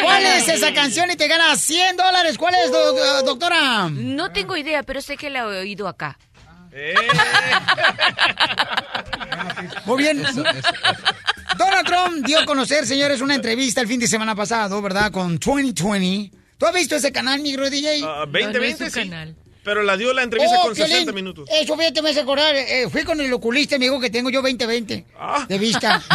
¿Cuál 0.03 0.23
es 0.25 0.49
esa 0.49 0.73
canción 0.75 1.11
y 1.11 1.17
te 1.17 1.29
ganas 1.29 1.61
100 1.61 1.97
dólares? 1.97 2.37
¿Cuál 2.39 2.55
es, 2.65 2.71
do- 2.71 3.23
doctora? 3.23 3.89
No 3.91 4.33
tengo 4.33 4.57
idea, 4.57 4.83
pero 4.83 5.01
sé 5.01 5.17
que 5.17 5.31
la 5.31 5.41
he 5.41 5.61
oído 5.61 5.89
acá. 5.89 6.19
Muy 9.85 9.99
bien. 10.03 10.23
Donald 10.23 11.87
Trump 11.87 12.25
dio 12.27 12.41
a 12.41 12.47
conocer, 12.47 12.87
señores, 12.87 13.21
una 13.21 13.35
entrevista 13.35 13.81
el 13.81 13.89
fin 13.89 14.01
de 14.01 14.07
semana 14.09 14.35
pasado, 14.35 14.81
¿verdad? 14.81 15.11
Con 15.13 15.39
2020. 15.39 16.31
¿Tú 16.59 16.67
has 16.67 16.75
visto 16.75 16.97
ese 16.97 17.13
canal, 17.13 17.41
micro 17.41 17.69
DJ? 17.69 18.03
Ah, 18.05 18.25
2020, 18.27 18.91
sí. 18.91 19.11
Pero 19.65 19.83
la 19.85 19.97
dio 19.97 20.13
la 20.13 20.23
entrevista 20.25 20.57
Oh, 20.59 20.63
con 20.67 20.75
60 20.75 20.97
Piolín, 20.97 21.15
minutos. 21.15 21.49
Eso, 21.53 21.77
fíjate, 21.77 22.03
me 22.03 22.11
hace 22.11 22.21
acordar. 22.21 22.55
eh, 22.57 22.89
fui 22.91 23.05
con 23.05 23.21
el 23.21 23.33
oculista 23.33 23.77
y 23.77 23.79
me 23.79 23.85
dijo 23.85 24.01
que 24.01 24.11
tengo 24.11 24.29
yo 24.31 24.43
20-20 24.43 25.05
Ah. 25.19 25.45
de 25.49 25.59
vista. 25.59 26.03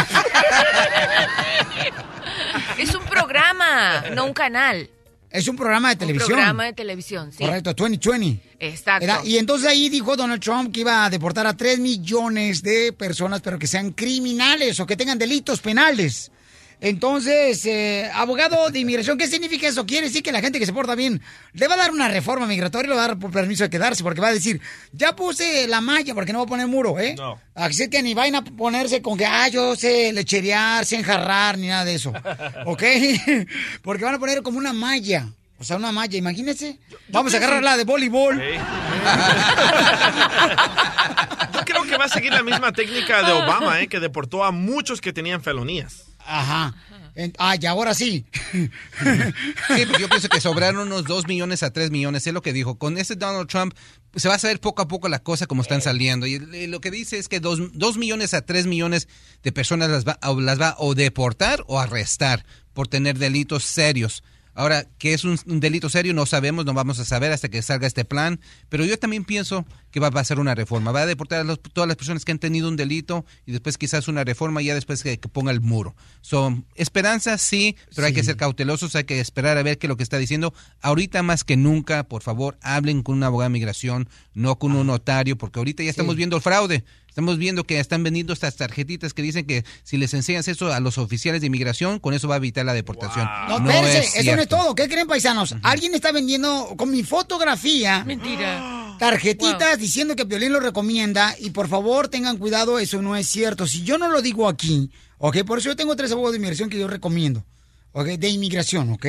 Es 2.78 2.94
un 2.94 3.04
programa, 3.06 4.02
no 4.14 4.24
un 4.26 4.32
canal. 4.32 4.88
Es 5.30 5.46
un 5.48 5.56
programa 5.56 5.88
de 5.88 5.94
Un 5.94 5.98
televisión. 5.98 6.28
programa 6.28 6.64
de 6.64 6.72
televisión, 6.72 7.32
sí. 7.32 7.44
Correcto, 7.44 7.74
2020. 7.74 8.40
Exacto. 8.60 9.06
Y 9.24 9.36
entonces 9.38 9.68
ahí 9.68 9.88
dijo 9.88 10.16
Donald 10.16 10.42
Trump 10.42 10.72
que 10.72 10.80
iba 10.80 11.04
a 11.04 11.10
deportar 11.10 11.46
a 11.46 11.56
3 11.56 11.78
millones 11.78 12.62
de 12.62 12.92
personas, 12.92 13.40
pero 13.40 13.58
que 13.58 13.66
sean 13.66 13.92
criminales 13.92 14.80
o 14.80 14.86
que 14.86 14.96
tengan 14.96 15.18
delitos 15.18 15.60
penales. 15.60 16.30
Entonces, 16.80 17.66
eh, 17.66 18.08
abogado 18.14 18.70
de 18.70 18.78
inmigración, 18.78 19.18
¿qué 19.18 19.26
significa 19.26 19.66
eso? 19.66 19.84
Quiere 19.84 20.06
decir 20.06 20.22
que 20.22 20.30
la 20.30 20.40
gente 20.40 20.60
que 20.60 20.66
se 20.66 20.72
porta 20.72 20.94
bien 20.94 21.20
le 21.52 21.66
va 21.66 21.74
a 21.74 21.78
dar 21.78 21.90
una 21.90 22.08
reforma 22.08 22.46
migratoria 22.46 22.86
y 22.86 22.90
le 22.90 22.96
va 22.96 23.04
a 23.04 23.08
dar 23.08 23.18
por 23.18 23.32
permiso 23.32 23.64
de 23.64 23.70
quedarse, 23.70 24.04
porque 24.04 24.20
va 24.20 24.28
a 24.28 24.32
decir, 24.32 24.60
ya 24.92 25.16
puse 25.16 25.66
la 25.66 25.80
malla 25.80 26.14
porque 26.14 26.32
no 26.32 26.38
voy 26.38 26.46
a 26.46 26.48
poner 26.48 26.66
muro, 26.68 26.98
¿eh? 27.00 27.16
No. 27.16 27.40
Así 27.54 27.90
que 27.90 28.00
ni 28.02 28.14
vayan 28.14 28.36
a 28.36 28.44
ponerse 28.44 29.02
con 29.02 29.18
que, 29.18 29.26
ah, 29.26 29.48
yo 29.48 29.74
sé 29.74 30.12
lecherear, 30.12 30.84
sé 30.84 30.96
enjarrar, 30.96 31.58
ni 31.58 31.66
nada 31.66 31.84
de 31.84 31.94
eso. 31.94 32.12
¿Ok? 32.66 32.84
porque 33.82 34.04
van 34.04 34.14
a 34.14 34.18
poner 34.18 34.42
como 34.42 34.58
una 34.58 34.72
malla. 34.72 35.26
O 35.60 35.64
sea, 35.64 35.76
una 35.76 35.90
malla, 35.90 36.16
imagínense. 36.16 36.78
Vamos 37.08 37.34
a 37.34 37.38
agarrar 37.38 37.64
la 37.64 37.76
de 37.76 37.82
voleibol. 37.82 38.40
Yo 41.52 41.60
creo 41.64 41.82
que 41.82 41.96
va 41.96 42.04
a 42.04 42.08
seguir 42.08 42.32
la 42.32 42.44
misma 42.44 42.70
técnica 42.72 43.24
de 43.24 43.32
Obama, 43.32 43.80
¿eh? 43.80 43.88
que 43.88 43.98
deportó 43.98 44.44
a 44.44 44.52
muchos 44.52 45.00
que 45.00 45.12
tenían 45.12 45.42
felonías. 45.42 46.07
Ajá. 46.28 46.74
En- 47.14 47.32
ah, 47.38 47.56
y 47.60 47.66
ahora 47.66 47.94
sí. 47.94 48.26
Sí, 48.52 49.84
pues 49.86 49.98
yo 49.98 50.08
pienso 50.08 50.28
que 50.28 50.40
sobraron 50.40 50.86
unos 50.86 51.04
2 51.04 51.26
millones 51.26 51.62
a 51.62 51.72
3 51.72 51.90
millones, 51.90 52.26
es 52.26 52.32
lo 52.32 52.42
que 52.42 52.52
dijo. 52.52 52.78
Con 52.78 52.98
este 52.98 53.16
Donald 53.16 53.48
Trump 53.48 53.74
se 54.14 54.28
va 54.28 54.34
a 54.34 54.38
saber 54.38 54.60
poco 54.60 54.82
a 54.82 54.88
poco 54.88 55.08
la 55.08 55.18
cosa 55.20 55.46
como 55.46 55.62
están 55.62 55.80
saliendo. 55.82 56.26
Y 56.26 56.66
lo 56.66 56.80
que 56.80 56.90
dice 56.90 57.18
es 57.18 57.28
que 57.28 57.40
2 57.40 57.96
millones 57.96 58.34
a 58.34 58.42
3 58.42 58.66
millones 58.66 59.08
de 59.42 59.52
personas 59.52 59.90
las 59.90 60.06
va, 60.06 60.18
o 60.22 60.40
las 60.40 60.60
va 60.60 60.74
o 60.78 60.94
deportar 60.94 61.64
o 61.66 61.78
arrestar 61.80 62.44
por 62.72 62.88
tener 62.88 63.18
delitos 63.18 63.64
serios. 63.64 64.22
Ahora, 64.58 64.88
¿qué 64.98 65.14
es 65.14 65.22
un, 65.22 65.38
un 65.46 65.60
delito 65.60 65.88
serio? 65.88 66.12
No 66.14 66.26
sabemos, 66.26 66.64
no 66.64 66.74
vamos 66.74 66.98
a 66.98 67.04
saber 67.04 67.30
hasta 67.30 67.48
que 67.48 67.62
salga 67.62 67.86
este 67.86 68.04
plan. 68.04 68.40
Pero 68.68 68.84
yo 68.84 68.98
también 68.98 69.24
pienso 69.24 69.64
que 69.92 70.00
va 70.00 70.08
a 70.08 70.10
pasar 70.10 70.40
una 70.40 70.56
reforma. 70.56 70.90
Va 70.90 71.02
a 71.02 71.06
deportar 71.06 71.40
a 71.42 71.44
los- 71.44 71.60
todas 71.60 71.86
las 71.86 71.96
personas 71.96 72.24
que 72.24 72.32
han 72.32 72.40
tenido 72.40 72.68
un 72.68 72.74
delito 72.74 73.24
y 73.46 73.52
después 73.52 73.78
quizás 73.78 74.08
una 74.08 74.24
reforma 74.24 74.60
ya 74.60 74.74
después 74.74 75.04
que, 75.04 75.20
que 75.20 75.28
ponga 75.28 75.52
el 75.52 75.60
muro. 75.60 75.94
Son 76.22 76.66
esperanzas, 76.74 77.40
sí, 77.40 77.76
pero 77.94 78.08
hay 78.08 78.12
que 78.12 78.24
ser 78.24 78.36
cautelosos, 78.36 78.96
hay 78.96 79.04
que 79.04 79.20
esperar 79.20 79.58
a 79.58 79.62
ver 79.62 79.78
qué 79.78 79.86
es 79.86 79.88
lo 79.88 79.96
que 79.96 80.02
está 80.02 80.18
diciendo. 80.18 80.52
Ahorita 80.82 81.22
más 81.22 81.44
que 81.44 81.56
nunca, 81.56 82.02
por 82.08 82.22
favor, 82.24 82.58
hablen 82.60 83.04
con 83.04 83.14
un 83.16 83.22
abogado 83.22 83.48
de 83.50 83.52
migración, 83.52 84.08
no 84.34 84.58
con 84.58 84.72
un 84.72 84.88
notario, 84.88 85.38
porque 85.38 85.60
ahorita 85.60 85.84
ya 85.84 85.90
estamos 85.90 86.16
viendo 86.16 86.34
el 86.34 86.42
fraude. 86.42 86.84
Estamos 87.18 87.36
viendo 87.36 87.64
que 87.64 87.80
están 87.80 88.04
vendiendo 88.04 88.32
estas 88.32 88.54
tarjetitas 88.54 89.12
que 89.12 89.22
dicen 89.22 89.44
que 89.44 89.64
si 89.82 89.96
les 89.96 90.14
enseñas 90.14 90.46
eso 90.46 90.72
a 90.72 90.78
los 90.78 90.98
oficiales 90.98 91.40
de 91.40 91.48
inmigración, 91.48 91.98
con 91.98 92.14
eso 92.14 92.28
va 92.28 92.34
a 92.34 92.38
evitar 92.38 92.64
la 92.64 92.74
deportación. 92.74 93.28
No, 93.48 93.58
No 93.58 93.70
espérense, 93.72 93.98
es 94.20 94.24
eso 94.24 94.36
no 94.36 94.42
es 94.42 94.46
todo. 94.46 94.72
¿Qué 94.76 94.88
creen, 94.88 95.08
paisanos? 95.08 95.56
Alguien 95.64 95.96
está 95.96 96.12
vendiendo 96.12 96.74
con 96.76 96.92
mi 96.92 97.02
fotografía. 97.02 98.04
Mentira. 98.04 98.94
Tarjetitas 99.00 99.80
diciendo 99.80 100.14
que 100.14 100.22
Violín 100.22 100.52
lo 100.52 100.60
recomienda. 100.60 101.34
Y 101.40 101.50
por 101.50 101.66
favor, 101.66 102.06
tengan 102.06 102.36
cuidado, 102.36 102.78
eso 102.78 103.02
no 103.02 103.16
es 103.16 103.28
cierto. 103.28 103.66
Si 103.66 103.82
yo 103.82 103.98
no 103.98 104.06
lo 104.12 104.22
digo 104.22 104.48
aquí, 104.48 104.88
¿ok? 105.18 105.38
Por 105.44 105.58
eso 105.58 105.70
yo 105.70 105.76
tengo 105.76 105.96
tres 105.96 106.12
abogados 106.12 106.34
de 106.34 106.36
inmigración 106.36 106.70
que 106.70 106.78
yo 106.78 106.86
recomiendo. 106.86 107.44
¿Ok? 107.94 108.06
De 108.10 108.28
inmigración, 108.28 108.92
¿ok? 108.92 109.06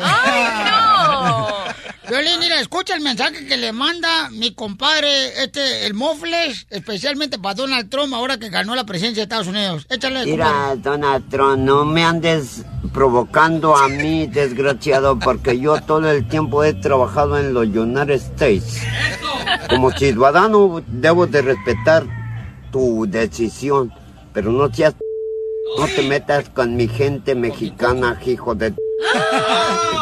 Violín, 2.09 2.39
mira, 2.39 2.61
escucha 2.61 2.95
el 2.95 3.01
mensaje 3.01 3.47
que 3.47 3.57
le 3.57 3.73
manda 3.73 4.29
mi 4.31 4.53
compadre, 4.53 5.43
este, 5.43 5.87
el 5.87 5.95
Mofles, 5.95 6.67
especialmente 6.69 7.39
para 7.39 7.55
Donald 7.55 7.89
Trump, 7.89 8.13
ahora 8.13 8.37
que 8.39 8.51
ganó 8.51 8.75
la 8.75 8.85
presidencia 8.85 9.23
de 9.23 9.25
Estados 9.25 9.47
Unidos. 9.47 9.87
Échale, 9.89 10.27
Mira, 10.27 10.47
compadre. 10.47 10.81
Donald 10.83 11.29
Trump, 11.31 11.59
no 11.59 11.85
me 11.87 12.05
andes 12.05 12.63
provocando 12.93 13.75
a 13.75 13.89
mí, 13.89 14.27
desgraciado, 14.27 15.19
porque 15.19 15.59
yo 15.59 15.81
todo 15.81 16.11
el 16.11 16.29
tiempo 16.29 16.63
he 16.63 16.75
trabajado 16.75 17.39
en 17.39 17.55
los 17.55 17.67
United 17.67 18.11
States. 18.11 18.83
Como 19.71 19.91
ciudadano 19.91 20.83
debo 20.87 21.27
de 21.27 21.41
respetar 21.41 22.05
tu 22.71 23.07
decisión, 23.09 23.93
pero 24.33 24.53
no 24.53 24.73
seas... 24.73 24.95
No 25.79 25.87
te 25.89 26.03
metas 26.03 26.51
con 26.51 26.77
mi 26.77 26.87
gente 26.87 27.35
mexicana, 27.35 28.21
hijo 28.27 28.55
de... 28.55 28.75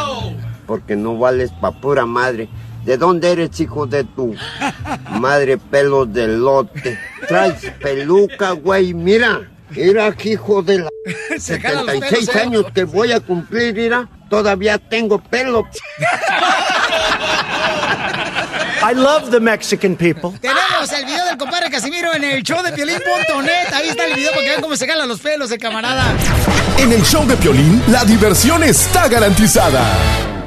Porque 0.72 0.96
no 0.96 1.18
vales 1.18 1.50
pa' 1.60 1.70
pura 1.70 2.06
madre. 2.06 2.48
¿De 2.86 2.96
dónde 2.96 3.30
eres, 3.30 3.60
hijo 3.60 3.86
de 3.86 4.04
tu 4.04 4.34
madre 5.20 5.58
pelos 5.58 6.10
de 6.10 6.28
lote? 6.28 6.98
Traes 7.28 7.70
peluca, 7.78 8.52
güey, 8.52 8.94
mira. 8.94 9.50
Mira, 9.68 10.16
hijo 10.24 10.62
de 10.62 10.78
la... 10.78 10.88
Se 11.38 11.60
jalan 11.60 11.84
los 11.84 11.94
76 11.96 12.26
pelos, 12.26 12.34
¿eh? 12.34 12.40
años 12.40 12.64
que 12.74 12.84
voy 12.84 13.12
a 13.12 13.20
cumplir, 13.20 13.74
mira. 13.74 14.08
Todavía 14.30 14.78
tengo 14.78 15.18
pelo. 15.18 15.68
I 18.82 18.94
love 18.94 19.30
the 19.30 19.40
Mexican 19.40 19.94
people. 19.94 20.30
Tenemos 20.40 20.90
el 20.90 21.04
video 21.04 21.26
del 21.26 21.36
compadre 21.36 21.70
Casimiro 21.70 22.14
en 22.14 22.24
el 22.24 22.42
show 22.42 22.62
de 22.62 22.72
Piolín.net. 22.72 23.74
Ahí 23.74 23.90
está 23.90 24.06
el 24.06 24.14
video 24.14 24.30
para 24.30 24.42
que 24.42 24.48
vean 24.48 24.62
cómo 24.62 24.74
se 24.74 24.86
jalan 24.86 25.06
los 25.06 25.20
pelos 25.20 25.50
el 25.50 25.58
camarada. 25.58 26.16
En 26.78 26.90
el 26.90 27.02
show 27.02 27.26
de 27.26 27.36
Piolín, 27.36 27.82
la 27.88 28.06
diversión 28.06 28.62
está 28.62 29.06
garantizada. 29.08 30.41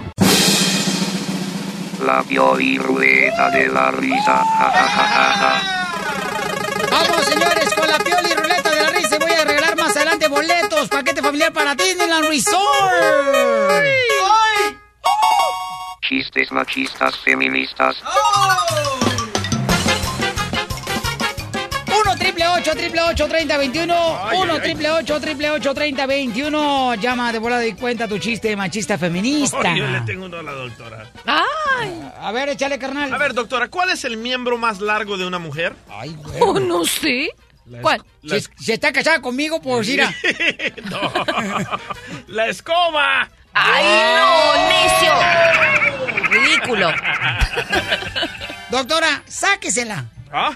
La 2.03 2.23
Pioli 2.23 2.77
Ruleta 2.77 3.49
de 3.49 3.67
la 3.67 3.91
Risa. 3.91 4.43
Ja, 4.43 4.71
ja, 4.71 4.87
ja, 4.87 5.07
ja, 5.07 5.33
ja. 5.39 5.51
Vamos, 6.91 7.25
señores, 7.25 7.73
con 7.73 7.87
la 7.87 7.97
Pioli 7.97 8.33
Ruleta 8.33 8.69
de 8.69 8.81
la 8.81 8.89
Risa. 8.89 9.15
Y 9.15 9.19
voy 9.19 9.31
a 9.31 9.45
regalar 9.45 9.77
más 9.77 9.95
adelante 9.95 10.27
boletos, 10.27 10.89
paquete 10.89 11.21
familiar 11.21 11.53
para 11.53 11.75
Disneyland 11.75 12.27
Resort. 12.27 12.55
Chistes 16.01 16.51
machistas 16.51 17.17
feministas. 17.17 17.95
1 18.01 18.94
triple 22.76 23.01
8 23.01 23.28
triple 23.28 23.28
8 23.28 23.28
30 23.28 23.57
21 23.57 24.19
1 24.41 24.59
triple 24.61 24.91
8 24.91 25.19
triple 25.21 25.49
8 25.51 25.73
30 25.73 26.05
21 26.05 26.95
Llama 26.95 27.32
de 27.32 27.39
volada 27.39 27.65
y 27.65 27.73
cuenta 27.73 28.07
tu 28.07 28.17
chiste 28.19 28.55
machista 28.55 28.97
feminista. 28.97 29.57
Oh, 29.73 29.76
yo 29.76 29.88
le 29.88 30.01
tengo 30.01 30.26
uno 30.26 30.38
a 30.38 30.43
la 30.43 30.51
doctora. 30.51 31.11
¡Ay! 31.26 32.01
A 32.19 32.32
ver, 32.32 32.49
échale, 32.49 32.78
carnal. 32.80 33.13
A 33.13 33.17
ver, 33.17 33.34
doctora, 33.34 33.67
¿cuál 33.69 33.89
es 33.89 34.03
el 34.05 34.17
miembro 34.17 34.57
más 34.57 34.80
largo 34.82 35.17
de 35.17 35.26
una 35.26 35.39
mujer? 35.39 35.76
Ay, 35.89 36.15
Oh, 36.41 36.59
no 36.59 36.86
sé. 36.86 37.30
¿Cuál? 37.82 38.03
Si, 38.23 38.39
si 38.59 38.71
está 38.73 38.91
casada 38.93 39.21
conmigo, 39.21 39.59
pues 39.61 39.88
mira. 39.88 40.13
no. 40.89 41.11
¡La 42.28 42.47
escoba! 42.47 43.28
¡Ay, 43.53 43.86
no, 44.15 44.69
necio! 44.69 46.30
Ridículo. 46.30 46.91
Doctora, 48.69 49.23
sáquesela. 49.28 50.05
¿Ah? 50.38 50.51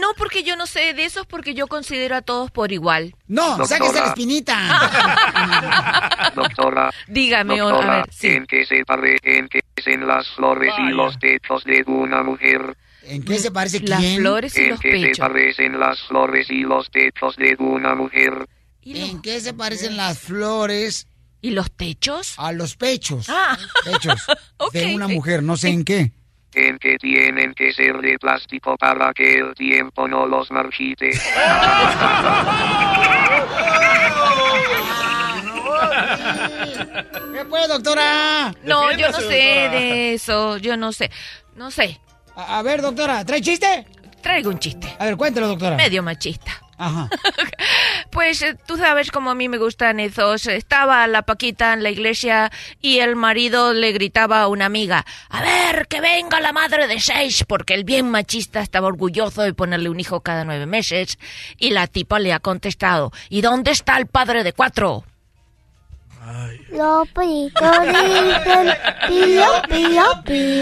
No, 0.00 0.08
porque 0.16 0.42
yo 0.42 0.56
no 0.56 0.66
sé 0.66 0.94
de 0.94 1.04
esos, 1.04 1.26
porque 1.26 1.52
yo 1.54 1.66
considero 1.66 2.16
a 2.16 2.22
todos 2.22 2.50
por 2.50 2.72
igual. 2.72 3.14
No, 3.26 3.58
Doctora. 3.58 3.66
sáquese 3.66 4.00
la 4.00 4.06
espinita. 4.06 6.30
Doctora. 6.34 6.90
Dígame, 7.08 7.60
o- 7.62 7.68
a 7.68 7.72
doctora, 7.72 7.96
ver, 7.98 8.06
sí. 8.12 8.28
¿en 8.28 8.46
qué 8.46 8.66
se 8.66 8.84
parecen 8.84 9.48
las 10.06 10.28
flores 10.30 10.74
y 10.78 10.90
los 10.92 11.18
techos 11.18 11.64
de 11.64 11.84
una 11.86 12.22
mujer? 12.22 12.76
¿En 13.02 13.22
qué 13.24 13.38
se 13.38 13.50
parece 13.50 13.80
Las 13.80 14.00
quién? 14.00 14.20
flores 14.20 14.56
y 14.56 14.60
¿En 14.62 14.70
los 14.70 14.80
qué 14.80 14.90
se 14.92 15.06
pechos. 15.06 15.18
parecen 15.28 15.78
las 15.78 16.00
flores 16.02 16.50
y 16.50 16.60
los 16.62 16.90
techos 16.90 17.36
de 17.36 17.54
una 17.58 17.94
mujer? 17.94 18.48
¿En 18.82 19.22
qué 19.22 19.40
se 19.40 19.54
parecen 19.54 19.96
las 19.96 20.18
flores? 20.18 21.06
¿Y 21.40 21.50
los 21.50 21.70
techos? 21.70 22.34
A 22.38 22.52
los 22.52 22.76
pechos. 22.76 23.26
Ah. 23.28 23.56
Pechos 23.84 24.26
de 24.72 24.86
Ok. 24.86 24.94
una 24.94 25.08
mujer, 25.08 25.42
no 25.42 25.56
sé 25.56 25.68
en 25.68 25.84
qué. 25.84 26.12
En 26.58 26.78
que 26.78 26.96
tienen 26.96 27.52
que 27.52 27.70
ser 27.70 28.00
de 28.00 28.18
plástico 28.18 28.78
para 28.78 29.12
que 29.12 29.40
el 29.40 29.54
tiempo 29.54 30.08
no 30.08 30.24
los 30.24 30.50
marchite. 30.50 31.10
¿Qué 37.34 37.44
pues, 37.44 37.68
doctora? 37.68 38.54
No, 38.64 38.90
yo 38.92 39.10
no 39.10 39.20
sé 39.20 39.26
de 39.26 40.14
eso, 40.14 40.56
yo 40.56 40.78
no 40.78 40.92
sé. 40.92 41.10
No 41.56 41.70
sé. 41.70 42.00
A, 42.34 42.58
a 42.58 42.62
ver, 42.62 42.80
doctora, 42.80 43.22
¿trae 43.26 43.42
chiste? 43.42 43.86
Traigo 44.22 44.48
un 44.48 44.58
chiste. 44.58 44.96
A 44.98 45.04
ver, 45.04 45.18
cuéntelo, 45.18 45.48
doctora. 45.48 45.76
Medio 45.76 46.02
machista. 46.02 46.65
Ajá. 46.78 47.08
Pues 48.10 48.40
eh, 48.40 48.56
tú 48.66 48.78
sabes 48.78 49.10
cómo 49.10 49.30
a 49.30 49.34
mí 49.34 49.48
me 49.48 49.58
gustan 49.58 50.00
esos. 50.00 50.46
Estaba 50.46 51.06
la 51.06 51.22
Paquita 51.22 51.74
en 51.74 51.82
la 51.82 51.90
iglesia 51.90 52.50
y 52.80 53.00
el 53.00 53.14
marido 53.14 53.74
le 53.74 53.92
gritaba 53.92 54.40
a 54.40 54.48
una 54.48 54.64
amiga, 54.64 55.04
a 55.28 55.42
ver, 55.42 55.86
que 55.86 56.00
venga 56.00 56.40
la 56.40 56.52
madre 56.52 56.86
de 56.86 56.98
seis, 56.98 57.44
porque 57.46 57.74
el 57.74 57.84
bien 57.84 58.10
machista 58.10 58.60
estaba 58.60 58.86
orgulloso 58.86 59.42
de 59.42 59.52
ponerle 59.52 59.90
un 59.90 60.00
hijo 60.00 60.20
cada 60.20 60.44
nueve 60.44 60.64
meses. 60.64 61.18
Y 61.58 61.70
la 61.70 61.88
tipa 61.88 62.18
le 62.18 62.32
ha 62.32 62.40
contestado, 62.40 63.12
¿y 63.28 63.42
dónde 63.42 63.72
está 63.72 63.98
el 63.98 64.06
padre 64.06 64.44
de 64.44 64.54
cuatro? 64.54 65.04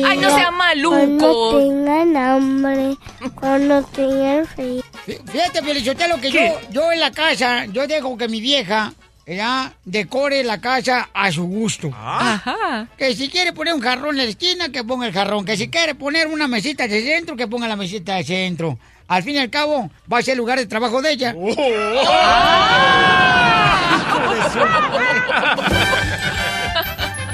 Ay, 0.05 0.19
no 0.19 0.29
sea 0.29 0.51
maluco. 0.51 1.51
Cuando 1.51 1.59
tengan 1.59 2.17
hambre, 2.17 2.97
cuando 3.35 3.83
tengan 3.85 4.47
frío. 4.47 4.83
Fíjate, 5.07 5.63
Pielichotelo, 5.63 6.21
que 6.21 6.31
yo, 6.31 6.41
yo 6.71 6.93
en 6.93 7.01
la 7.01 7.11
casa, 7.11 7.67
yo 7.67 7.87
dejo 7.87 8.17
que 8.17 8.29
mi 8.29 8.41
vieja 8.41 8.93
ya 9.27 9.73
decore 9.85 10.45
la 10.45 10.61
casa 10.61 11.09
a 11.13 11.33
su 11.33 11.45
gusto. 11.45 11.91
Ajá. 11.95 12.89
Que 12.97 13.15
si 13.15 13.29
quiere 13.29 13.53
poner 13.53 13.75
un 13.75 13.81
jarrón 13.81 14.19
en 14.19 14.25
la 14.25 14.31
esquina, 14.31 14.71
que 14.71 14.85
ponga 14.85 15.07
el 15.07 15.13
jarrón. 15.13 15.45
Que 15.45 15.57
si 15.57 15.69
quiere 15.69 15.95
poner 15.95 16.27
una 16.27 16.49
mesita 16.49 16.87
de 16.87 17.03
centro, 17.03 17.37
que 17.37 17.49
ponga 17.49 17.69
la 17.69 17.77
mesita 17.77 18.17
de 18.17 18.25
centro. 18.25 18.79
Al 19.09 19.23
fin 19.23 19.35
y 19.37 19.39
al 19.39 19.51
cabo, 19.51 19.91
va 20.11 20.19
a 20.19 20.23
ser 20.23 20.33
el 20.33 20.39
lugar 20.39 20.59
de 20.59 20.67
trabajo 20.67 21.01
de 21.03 21.13
ella. 21.13 21.35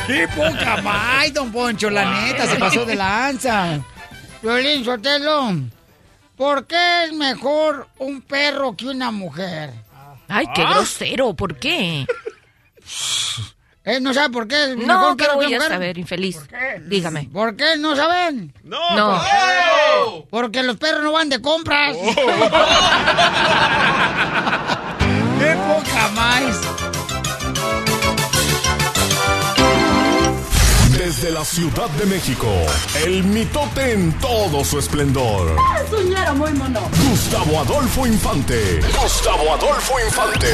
¡Qué 0.06 0.26
poca 0.28 0.82
más, 0.82 1.32
don 1.32 1.52
Poncho! 1.52 1.88
La 1.90 2.22
neta, 2.22 2.46
se 2.46 2.56
pasó 2.56 2.84
de 2.84 2.96
lanza. 2.96 3.78
Violín 4.42 4.84
Sotelo, 4.84 5.54
¿por 6.40 6.66
qué 6.66 7.04
es 7.04 7.12
mejor 7.12 7.86
un 7.98 8.22
perro 8.22 8.74
que 8.74 8.86
una 8.86 9.10
mujer? 9.10 9.74
Ay, 10.26 10.46
qué 10.54 10.62
Ah. 10.62 10.70
grosero, 10.72 11.34
¿por 11.34 11.56
qué? 11.58 12.06
¿Eh, 13.84 14.00
¿No 14.00 14.14
sabe 14.14 14.30
por 14.30 14.48
qué 14.48 14.62
es 14.64 14.68
mejor 14.70 14.86
No, 14.86 15.10
un 15.10 15.16
que 15.18 15.28
voy 15.34 15.52
a 15.52 15.60
saber, 15.60 15.98
infeliz. 15.98 16.38
Dígame. 16.86 17.28
¿Por 17.30 17.56
qué 17.56 17.76
no 17.76 17.94
saben? 17.94 18.54
No, 18.64 18.96
No. 18.96 19.22
Porque 20.30 20.62
los 20.62 20.78
perros 20.78 21.02
no 21.02 21.12
van 21.12 21.28
de 21.28 21.42
compras. 21.42 21.94
¡Qué 25.38 25.56
poca 25.56 26.08
más! 26.14 26.89
Desde 31.10 31.32
la 31.32 31.44
Ciudad 31.44 31.90
de 31.98 32.06
México, 32.06 32.46
el 33.04 33.24
mitote 33.24 33.94
en 33.94 34.12
todo 34.20 34.64
su 34.64 34.78
esplendor. 34.78 35.56
Soñara 35.90 36.32
muy 36.34 36.52
mono. 36.52 36.88
Gustavo 37.10 37.58
Adolfo 37.58 38.06
Infante. 38.06 38.78
Gustavo 39.02 39.52
Adolfo 39.54 39.94
Infante. 40.06 40.46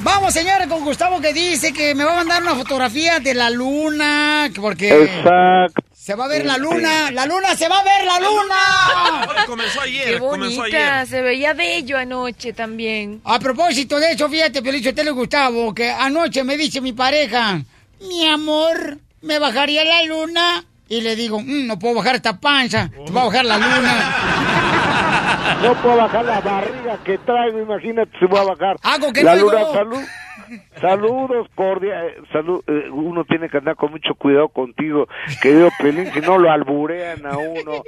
Vamos, 0.00 0.34
señores, 0.34 0.66
con 0.66 0.82
Gustavo 0.84 1.20
que 1.20 1.32
dice 1.32 1.72
que 1.72 1.94
me 1.94 2.02
va 2.02 2.14
a 2.14 2.16
mandar 2.16 2.42
una 2.42 2.56
fotografía 2.56 3.20
de 3.20 3.34
la 3.34 3.50
luna, 3.50 4.50
que 4.52 4.60
porque 4.60 4.88
Exacto. 5.04 5.80
se 5.94 6.16
va 6.16 6.24
a 6.24 6.28
ver 6.28 6.44
la 6.44 6.56
luna, 6.58 7.12
la 7.12 7.24
luna, 7.24 7.54
se 7.56 7.68
va 7.68 7.78
a 7.78 7.84
ver 7.84 8.04
la 8.04 8.18
luna. 8.18 9.44
Comenzó 9.46 9.80
ayer, 9.82 10.14
Qué 10.14 10.18
comenzó 10.18 10.56
bonita, 10.62 10.96
ayer. 11.02 11.06
se 11.06 11.22
veía 11.22 11.52
bello 11.54 11.96
anoche 11.96 12.52
también. 12.52 13.20
A 13.22 13.38
propósito 13.38 14.00
de 14.00 14.10
eso, 14.10 14.28
fíjate, 14.28 14.60
Felicio 14.60 14.92
Tele 14.92 15.12
Gustavo, 15.12 15.72
que 15.72 15.88
anoche 15.88 16.42
me 16.42 16.56
dice 16.56 16.80
mi 16.80 16.92
pareja, 16.92 17.60
mi 18.00 18.26
amor, 18.26 18.98
¿me 19.22 19.38
bajaría 19.38 19.84
la 19.84 20.02
luna? 20.04 20.64
Y 20.88 21.00
le 21.02 21.16
digo, 21.16 21.40
"Mm, 21.40 21.66
no 21.66 21.78
puedo 21.78 21.96
bajar 21.96 22.14
esta 22.16 22.38
panza, 22.40 22.90
te 23.04 23.12
va 23.12 23.22
a 23.22 23.24
bajar 23.26 23.44
la 23.44 23.58
luna. 23.58 24.14
No 25.62 25.74
puedo 25.82 25.96
bajar 25.96 26.24
la 26.24 26.40
barriga 26.40 26.98
que 27.04 27.18
traigo, 27.18 27.58
imagínate 27.58 28.10
si 28.18 28.26
voy 28.26 28.38
a 28.38 28.44
bajar. 28.44 28.76
Hago 28.82 29.12
que 29.12 29.24
la 29.24 29.34
luna, 29.34 29.58
salud. 29.72 29.98
Saludos, 30.80 31.48
cordiales. 31.54 32.16
Salud, 32.32 32.62
eh, 32.66 32.88
uno 32.90 33.24
tiene 33.24 33.48
que 33.48 33.58
andar 33.58 33.76
con 33.76 33.90
mucho 33.90 34.14
cuidado 34.14 34.48
contigo, 34.48 35.08
querido 35.42 35.68
Pelín, 35.78 36.06
si 36.06 36.20
no 36.20 36.38
lo 36.38 36.50
alburean 36.50 37.26
a 37.26 37.36
uno. 37.38 37.82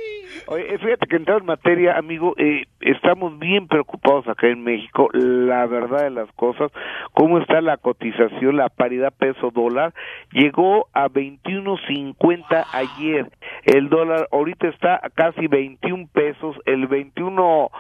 Eh, 0.57 0.79
fíjate 0.79 1.07
que 1.07 1.17
entrar 1.17 1.41
en 1.41 1.47
materia, 1.47 1.97
amigo, 1.97 2.35
eh, 2.37 2.65
estamos 2.81 3.39
bien 3.39 3.69
preocupados 3.69 4.27
acá 4.29 4.49
en 4.49 4.63
México, 4.65 5.09
la 5.13 5.67
verdad 5.67 6.05
de 6.05 6.11
las 6.11 6.31
cosas, 6.33 6.71
cómo 7.13 7.39
está 7.39 7.61
la 7.61 7.77
cotización, 7.77 8.57
la 8.57 8.69
paridad 8.69 9.13
peso-dólar, 9.17 9.95
llegó 10.33 10.89
a 10.93 11.09
21.50 11.09 12.67
ayer, 12.73 13.31
el 13.65 13.89
dólar 13.89 14.29
ahorita 14.33 14.69
está 14.69 15.01
a 15.03 15.11
casi 15.11 15.47
21 15.47 16.09
pesos, 16.13 16.57
el 16.67 16.89
21.90, 16.89 17.71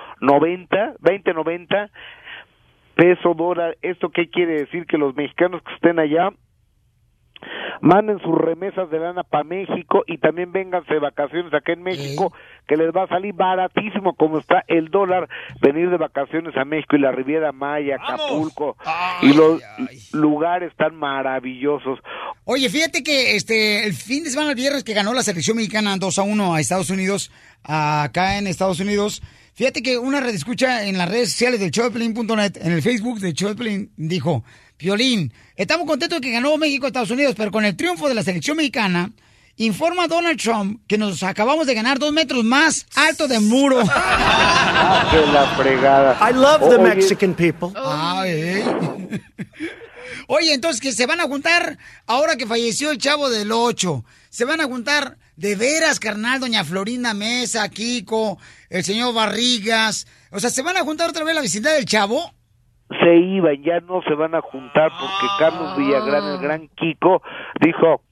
20.90 0.98 1.90
peso 2.94 3.34
dólar. 3.34 3.76
¿Esto 3.82 4.10
qué 4.10 4.28
quiere 4.28 4.60
decir? 4.60 4.86
Que 4.86 4.98
los 4.98 5.14
mexicanos 5.14 5.62
que 5.62 5.74
estén 5.74 5.98
allá 5.98 6.30
manden 7.80 8.20
sus 8.20 8.36
remesas 8.36 8.90
de 8.90 8.98
lana 8.98 9.22
para 9.22 9.44
México 9.44 10.04
y 10.06 10.18
también 10.18 10.52
vénganse 10.52 10.94
de 10.94 11.00
vacaciones 11.00 11.52
acá 11.54 11.72
en 11.72 11.82
México, 11.82 12.32
que 12.66 12.76
les 12.76 12.94
va 12.94 13.04
a 13.04 13.08
salir 13.08 13.34
baratísimo 13.34 14.14
como 14.14 14.38
está 14.38 14.64
el 14.68 14.90
dólar 14.90 15.28
venir 15.60 15.90
de 15.90 15.96
vacaciones 15.96 16.56
a 16.56 16.64
México 16.64 16.96
y 16.96 17.00
la 17.00 17.12
Riviera 17.12 17.52
Maya, 17.52 17.96
Acapulco 17.96 18.76
y 19.22 19.32
los 19.32 19.62
lugares 20.12 20.72
tan 20.76 20.94
maravillosos. 20.96 21.98
Oye, 22.44 22.68
fíjate 22.68 23.02
que 23.02 23.36
este 23.36 23.86
el 23.86 23.94
fin 23.94 24.24
de 24.24 24.30
semana 24.30 24.50
el 24.50 24.56
viernes 24.56 24.84
que 24.84 24.94
ganó 24.94 25.14
la 25.14 25.22
selección 25.22 25.56
mexicana 25.56 25.96
2 25.96 26.18
a 26.18 26.22
1 26.22 26.54
a 26.54 26.60
Estados 26.60 26.90
Unidos, 26.90 27.32
acá 27.64 28.38
en 28.38 28.46
Estados 28.46 28.80
Unidos, 28.80 29.22
fíjate 29.60 29.82
que 29.82 29.98
una 29.98 30.20
red 30.20 30.34
escucha 30.34 30.86
en 30.86 30.96
las 30.96 31.06
redes 31.06 31.32
sociales 31.32 31.60
del 31.60 31.70
showdeplin.net, 31.70 32.56
en 32.62 32.72
el 32.72 32.80
Facebook 32.80 33.20
de 33.20 33.34
Showdeplin, 33.34 33.92
dijo, 33.94 34.42
Piolín, 34.78 35.34
estamos 35.54 35.86
contentos 35.86 36.18
de 36.18 36.26
que 36.26 36.32
ganó 36.32 36.56
México 36.56 36.86
a 36.86 36.88
Estados 36.88 37.10
Unidos, 37.10 37.34
pero 37.36 37.50
con 37.50 37.66
el 37.66 37.76
triunfo 37.76 38.08
de 38.08 38.14
la 38.14 38.22
selección 38.22 38.56
mexicana, 38.56 39.12
informa 39.56 40.08
Donald 40.08 40.40
Trump 40.40 40.80
que 40.86 40.96
nos 40.96 41.22
acabamos 41.22 41.66
de 41.66 41.74
ganar 41.74 41.98
dos 41.98 42.10
metros 42.10 42.42
más 42.42 42.86
alto 42.94 43.28
del 43.28 43.42
muro. 43.42 43.82
Ah, 44.82 45.10
que 45.10 45.30
la 45.30 45.46
fregada. 45.56 46.30
I 46.30 46.32
love 46.32 46.70
the 46.70 46.78
Mexican 46.78 47.34
people. 47.34 47.68
Ay. 47.76 48.64
Oye, 50.26 50.54
entonces 50.54 50.80
que 50.80 50.92
se 50.92 51.04
van 51.04 51.20
a 51.20 51.24
juntar 51.24 51.76
ahora 52.06 52.36
que 52.36 52.46
falleció 52.46 52.90
el 52.90 52.96
chavo 52.96 53.28
del 53.28 53.52
8. 53.52 54.04
Se 54.30 54.46
van 54.46 54.62
a 54.62 54.64
juntar 54.64 55.18
de 55.40 55.56
veras, 55.56 55.98
carnal, 55.98 56.38
doña 56.40 56.64
Florinda 56.64 57.14
Mesa, 57.14 57.68
Kiko, 57.70 58.38
el 58.68 58.84
señor 58.84 59.14
Barrigas. 59.14 60.06
O 60.30 60.38
sea, 60.38 60.50
se 60.50 60.62
van 60.62 60.76
a 60.76 60.80
juntar 60.84 61.08
otra 61.10 61.24
vez 61.24 61.34
la 61.34 61.40
vecindad 61.40 61.74
del 61.74 61.86
chavo. 61.86 62.20
se 62.90 63.16
iban, 63.16 63.62
ya 63.62 63.80
no 63.80 64.02
se 64.02 64.14
van 64.14 64.34
a 64.34 64.40
juntar 64.42 64.90
porque 65.00 65.26
Carlos 65.38 65.76
Villagrán, 65.78 66.24
el 66.34 66.38
gran 66.40 66.68
Kiko, 66.76 67.22
dijo, 67.60 68.02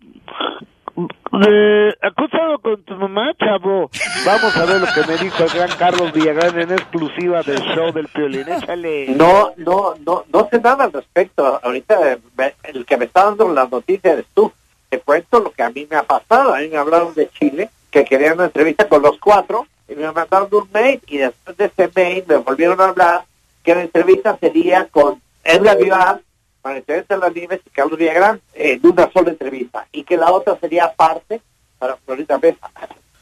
eh, 1.47 1.91
acostado 2.03 2.59
con 2.61 2.83
tu 2.85 2.95
mamá, 2.95 3.33
chavo. 3.39 3.91
Vamos 4.24 4.57
a 4.57 4.64
ver 4.64 4.81
lo 4.81 4.87
que 4.87 5.07
me 5.12 5.16
dijo 5.18 5.45
el 5.45 5.51
gran 5.51 5.70
Carlos 5.79 6.12
Villagrán 6.12 6.59
en 6.61 6.72
exclusiva 6.72 7.43
del 7.43 7.61
show 7.74 7.93
del 7.93 8.09
Piolín. 8.09 8.49
Échale. 8.49 9.09
No, 9.11 9.53
no, 9.59 9.95
no, 10.07 10.24
no 10.33 10.49
sé 10.51 10.61
nada 10.61 10.85
al 10.85 10.93
respecto. 10.93 11.61
Ahorita 11.62 12.12
eh, 12.12 12.18
me- 12.37 12.55
el 12.64 12.87
que 12.87 12.97
me 12.97 13.05
está 13.05 13.24
dando 13.24 13.53
las 13.53 13.70
noticias 13.70 14.14
eres 14.14 14.26
tú. 14.35 14.53
Te 14.89 15.01
cuento 15.01 15.41
lo 15.41 15.51
que 15.51 15.62
a 15.62 15.70
mí 15.70 15.86
me 15.91 15.97
ha 15.97 16.03
pasado. 16.03 16.55
A 16.55 16.59
mí 16.59 16.68
me 16.68 16.76
hablaron 16.76 17.14
de 17.14 17.28
Chile, 17.30 17.70
que 17.91 18.05
querían 18.05 18.34
una 18.34 18.47
entrevista 18.47 18.89
con 18.89 19.03
los 19.03 19.18
cuatro, 19.18 19.66
y 19.89 19.95
me 19.95 20.11
mandaron 20.12 20.49
un 20.53 20.68
mail, 20.72 21.01
y 21.07 21.18
después 21.18 21.57
de 21.57 21.66
ese 21.66 21.91
mail 21.95 22.24
me 22.26 22.36
volvieron 22.36 22.80
a 22.80 22.89
hablar 22.89 23.24
que 23.62 23.74
la 23.74 23.82
entrevista 23.82 24.36
sería 24.39 24.86
con 24.86 25.20
Edgar 25.45 25.78
Vivar, 25.78 26.20
para 26.61 26.78
entrevista 26.78 27.14
a 27.14 27.18
las 27.18 27.34
Nieves 27.34 27.61
y 27.64 27.70
Carlos 27.70 27.99
Villagrán, 27.99 28.41
de 28.55 28.80
una 28.82 29.11
sola 29.12 29.30
entrevista, 29.30 29.86
y 29.93 30.05
que 30.05 30.16
la 30.16 30.30
otra 30.30 30.59
sería 30.61 30.84
aparte 30.84 31.41
para 31.78 31.97
Florida 31.97 32.39
Mesa. 32.39 32.70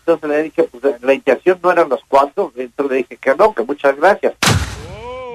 Entonces 0.00 0.30
le 0.30 0.42
dije, 0.44 0.64
pues 0.64 1.02
la 1.02 1.12
intención 1.12 1.58
no 1.62 1.70
eran 1.70 1.88
los 1.88 2.00
cuatro, 2.08 2.52
entonces 2.56 2.90
le 2.90 2.98
dije 2.98 3.16
que 3.16 3.34
no, 3.34 3.54
que 3.54 3.62
muchas 3.62 3.96
gracias. 3.96 4.34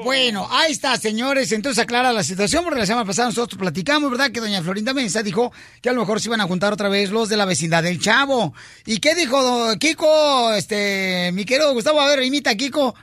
Bueno, 0.03 0.47
ahí 0.49 0.71
está, 0.71 0.97
señores. 0.97 1.51
Entonces 1.51 1.83
aclara 1.83 2.11
la 2.11 2.23
situación, 2.23 2.63
porque 2.63 2.79
la 2.79 2.85
semana 2.85 3.05
pasada 3.05 3.27
nosotros 3.29 3.59
platicamos, 3.59 4.09
¿verdad? 4.09 4.31
Que 4.31 4.39
doña 4.39 4.61
Florinda 4.61 4.93
Mesa 4.93 5.23
dijo 5.23 5.51
que 5.81 5.89
a 5.89 5.93
lo 5.93 6.01
mejor 6.01 6.19
se 6.19 6.29
iban 6.29 6.41
a 6.41 6.45
juntar 6.45 6.73
otra 6.73 6.89
vez 6.89 7.11
los 7.11 7.29
de 7.29 7.37
la 7.37 7.45
vecindad 7.45 7.83
del 7.83 7.99
Chavo. 7.99 8.53
¿Y 8.85 8.99
qué 8.99 9.15
dijo 9.15 9.37
Kiko? 9.79 10.53
Este, 10.53 11.31
mi 11.33 11.45
querido 11.45 11.73
Gustavo, 11.73 12.01
a 12.01 12.07
ver, 12.07 12.23
imita 12.23 12.51
a 12.51 12.55
Kiko. 12.55 12.95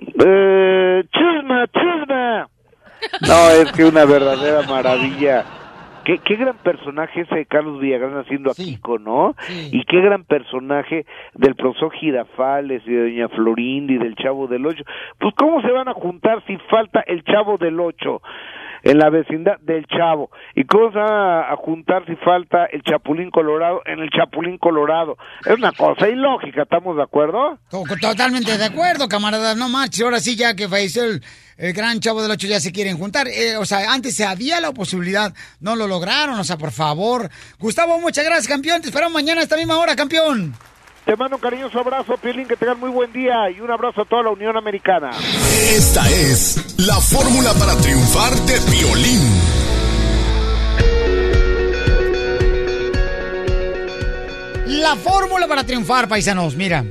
Eh, 0.00 1.02
chisma, 1.12 1.66
chisma. 1.72 2.48
No, 3.20 3.50
es 3.50 3.72
que 3.72 3.84
una 3.84 4.04
verdadera 4.04 4.62
maravilla. 4.62 5.44
Qué, 6.08 6.16
qué 6.20 6.36
gran 6.36 6.56
personaje 6.56 7.20
ese 7.20 7.34
de 7.34 7.44
Carlos 7.44 7.82
Villagrán 7.82 8.16
haciendo 8.16 8.50
a 8.50 8.54
Kiko, 8.54 8.98
¿no? 8.98 9.34
Y 9.70 9.84
qué 9.84 10.00
gran 10.00 10.24
personaje 10.24 11.04
del 11.34 11.54
profesor 11.54 11.92
Girafales 11.92 12.82
y 12.86 12.92
de 12.92 13.02
doña 13.10 13.28
Florinda 13.28 13.92
y 13.92 13.98
del 13.98 14.14
Chavo 14.14 14.46
del 14.46 14.64
Ocho. 14.64 14.84
Pues 15.18 15.34
cómo 15.34 15.60
se 15.60 15.70
van 15.70 15.86
a 15.86 15.92
juntar 15.92 16.42
si 16.46 16.56
falta 16.70 17.00
el 17.06 17.24
Chavo 17.24 17.58
del 17.58 17.78
Ocho 17.78 18.22
en 18.88 18.98
la 18.98 19.10
vecindad 19.10 19.58
del 19.60 19.86
Chavo. 19.86 20.30
¿Y 20.54 20.64
cómo 20.64 20.90
se 20.90 20.98
van 20.98 21.44
a, 21.52 21.56
juntar 21.56 22.06
si 22.06 22.16
falta 22.16 22.64
el 22.66 22.82
Chapulín 22.82 23.30
Colorado 23.30 23.82
en 23.84 23.98
el 24.00 24.08
Chapulín 24.10 24.56
Colorado? 24.58 25.16
Es 25.44 25.56
una 25.56 25.72
cosa 25.72 26.08
ilógica, 26.08 26.62
¿estamos 26.62 26.96
de 26.96 27.02
acuerdo? 27.02 27.58
To- 27.70 27.84
Totalmente 28.00 28.56
de 28.56 28.64
acuerdo, 28.64 29.06
camarada. 29.08 29.54
No 29.54 29.68
marches. 29.68 30.02
Ahora 30.02 30.20
sí, 30.20 30.36
ya 30.36 30.54
que 30.56 30.68
falleció 30.68 31.04
el, 31.04 31.22
el 31.58 31.72
gran 31.74 32.00
chavo 32.00 32.22
del 32.22 32.30
ocho, 32.30 32.46
ya 32.46 32.60
se 32.60 32.72
quieren 32.72 32.96
juntar. 32.96 33.28
Eh, 33.28 33.56
o 33.58 33.64
sea, 33.66 33.92
antes 33.92 34.16
se 34.16 34.24
había 34.24 34.58
la 34.60 34.72
posibilidad, 34.72 35.34
no 35.60 35.76
lo 35.76 35.86
lograron. 35.86 36.38
O 36.40 36.44
sea, 36.44 36.56
por 36.56 36.70
favor. 36.72 37.28
Gustavo, 37.58 38.00
muchas 38.00 38.24
gracias, 38.24 38.48
campeón. 38.48 38.80
Te 38.80 38.88
esperamos 38.88 39.12
mañana 39.12 39.40
a 39.40 39.44
esta 39.44 39.56
misma 39.56 39.78
hora, 39.78 39.94
campeón. 39.96 40.54
Te 41.08 41.16
mando 41.16 41.36
un 41.36 41.40
cariñoso 41.40 41.78
abrazo, 41.80 42.18
Piolín, 42.18 42.46
que 42.46 42.54
tengan 42.54 42.78
muy 42.78 42.90
buen 42.90 43.10
día 43.14 43.48
y 43.50 43.60
un 43.62 43.70
abrazo 43.70 44.02
a 44.02 44.04
toda 44.04 44.24
la 44.24 44.28
Unión 44.28 44.58
Americana. 44.58 45.08
Esta 45.74 46.06
es 46.10 46.76
la 46.76 47.00
fórmula 47.00 47.54
para 47.54 47.74
triunfar 47.78 48.34
de 48.34 48.58
violín. 48.70 49.22
La 54.66 54.96
fórmula 54.96 55.48
para 55.48 55.64
triunfar, 55.64 56.08
paisanos, 56.08 56.54
mira. 56.54 56.84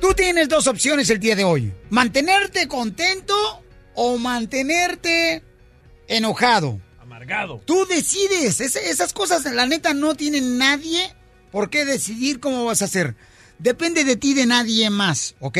Tú 0.00 0.14
tienes 0.14 0.48
dos 0.48 0.66
opciones 0.66 1.10
el 1.10 1.20
día 1.20 1.36
de 1.36 1.44
hoy. 1.44 1.72
Mantenerte 1.90 2.66
contento 2.66 3.34
o 3.94 4.16
mantenerte 4.16 5.42
enojado. 6.06 6.80
Amargado. 7.00 7.60
Tú 7.66 7.84
decides. 7.86 8.60
Es- 8.60 8.76
esas 8.76 9.12
cosas, 9.12 9.44
la 9.52 9.66
neta, 9.66 9.92
no 9.92 10.14
tiene 10.14 10.40
nadie 10.40 11.14
por 11.50 11.70
qué 11.70 11.84
decidir 11.84 12.40
cómo 12.40 12.64
vas 12.64 12.82
a 12.82 12.86
hacer. 12.86 13.16
Depende 13.58 14.04
de 14.04 14.16
ti, 14.16 14.34
de 14.34 14.46
nadie 14.46 14.88
más, 14.90 15.34
¿ok? 15.40 15.58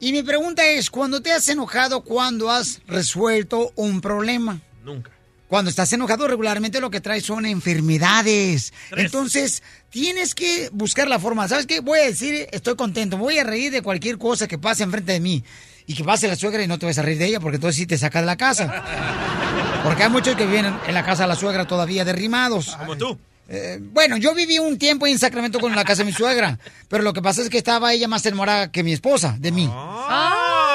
Y 0.00 0.12
mi 0.12 0.22
pregunta 0.22 0.64
es, 0.64 0.90
¿cuándo 0.90 1.20
te 1.20 1.32
has 1.32 1.48
enojado, 1.48 2.02
cuando 2.02 2.50
has 2.50 2.80
resuelto 2.86 3.72
un 3.74 4.00
problema? 4.00 4.60
Nunca. 4.84 5.10
Cuando 5.48 5.70
estás 5.70 5.92
enojado 5.92 6.28
regularmente 6.28 6.78
lo 6.80 6.90
que 6.90 7.00
traes 7.00 7.24
son 7.24 7.46
enfermedades. 7.46 8.74
Entonces, 8.94 9.62
tienes 9.88 10.34
que 10.34 10.68
buscar 10.72 11.08
la 11.08 11.18
forma. 11.18 11.48
¿Sabes 11.48 11.66
qué? 11.66 11.80
Voy 11.80 11.98
a 11.98 12.04
decir, 12.04 12.46
estoy 12.52 12.76
contento. 12.76 13.16
Voy 13.16 13.38
a 13.38 13.44
reír 13.44 13.72
de 13.72 13.80
cualquier 13.80 14.18
cosa 14.18 14.46
que 14.46 14.58
pase 14.58 14.82
enfrente 14.82 15.12
de 15.12 15.20
mí. 15.20 15.42
Y 15.86 15.94
que 15.94 16.04
pase 16.04 16.28
la 16.28 16.36
suegra 16.36 16.62
y 16.62 16.68
no 16.68 16.78
te 16.78 16.84
vas 16.84 16.98
a 16.98 17.02
reír 17.02 17.16
de 17.16 17.24
ella 17.24 17.40
porque 17.40 17.56
entonces 17.56 17.76
sí 17.76 17.86
te 17.86 17.96
saca 17.96 18.20
de 18.20 18.26
la 18.26 18.36
casa. 18.36 18.84
Porque 19.82 20.02
hay 20.02 20.10
muchos 20.10 20.34
que 20.34 20.44
viven 20.44 20.76
en 20.86 20.92
la 20.92 21.04
casa 21.04 21.22
de 21.22 21.28
la 21.28 21.36
suegra 21.36 21.66
todavía 21.66 22.04
derrimados. 22.04 22.76
Como 22.76 22.96
tú. 22.96 23.18
Eh, 23.48 23.78
bueno, 23.80 24.18
yo 24.18 24.34
viví 24.34 24.58
un 24.58 24.76
tiempo 24.76 25.06
en 25.06 25.18
Sacramento 25.18 25.58
con 25.58 25.74
la 25.74 25.82
casa 25.84 26.02
de 26.02 26.06
mi 26.06 26.12
suegra. 26.12 26.58
Pero 26.88 27.02
lo 27.02 27.14
que 27.14 27.22
pasa 27.22 27.40
es 27.42 27.48
que 27.48 27.56
estaba 27.58 27.94
ella 27.94 28.06
más 28.06 28.26
enamorada 28.26 28.70
que 28.70 28.82
mi 28.84 28.92
esposa, 28.92 29.36
de 29.38 29.50
mí. 29.52 29.66
Oh, 29.72 30.68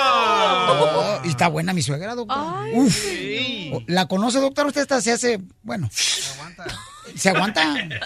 y 1.24 1.30
está 1.30 1.48
buena 1.50 1.72
mi 1.74 1.84
suegra, 1.84 2.16
doctor. 2.16 2.68
Uf. 2.74 3.06
¿La 3.88 4.08
conoce, 4.08 4.40
doctor? 4.40 4.66
Usted 4.68 4.82
está, 4.82 5.02
se 5.02 5.12
hace, 5.12 5.40
bueno. 5.62 5.90
Se 7.16 7.30
aguanta. 7.30 7.64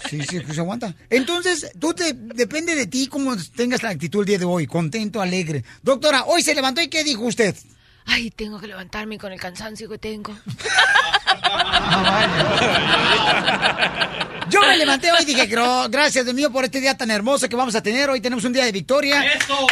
Sí, 0.09 0.22
sí, 0.30 0.41
se 0.51 0.59
aguanta. 0.59 0.93
Entonces, 1.09 1.72
tú 1.80 1.93
te, 1.93 2.13
depende 2.13 2.76
de 2.76 2.88
ti 2.88 3.07
cómo 3.07 3.38
tengas 3.55 3.84
la 3.84 3.89
actitud 3.89 4.22
el 4.22 4.26
día 4.26 4.39
de 4.39 4.45
hoy. 4.45 4.68
Contento, 4.68 5.22
alegre. 5.22 5.63
Doctora, 5.82 6.26
hoy 6.26 6.41
se 6.41 6.53
levantó 6.53 6.82
y 6.82 6.89
¿qué 6.89 7.05
dijo 7.05 7.24
usted? 7.24 7.55
Ay, 8.08 8.32
tengo 8.32 8.60
que 8.60 8.68
levantarme 8.68 9.18
con 9.18 9.32
el 9.34 9.39
cansancio 9.39 9.88
que 9.89 9.97
tengo. 9.97 10.36
Yo 14.49 14.62
me 14.62 14.78
levanté 14.78 15.12
hoy 15.12 15.18
y 15.24 15.26
dije, 15.26 15.49
"Gro- 15.49 15.89
gracias 15.89 16.24
Dios 16.24 16.34
mío 16.36 16.49
por 16.51 16.64
este 16.64 16.80
día 16.80 16.95
tan 16.95 17.12
hermoso 17.12 17.49
que 17.49 17.55
vamos 17.58 17.76
a 17.76 17.84
tener. 17.84 18.10
Hoy 18.10 18.22
tenemos 18.22 18.45
un 18.45 18.53
día 18.53 18.64
de 18.66 18.72
victoria. 18.72 19.24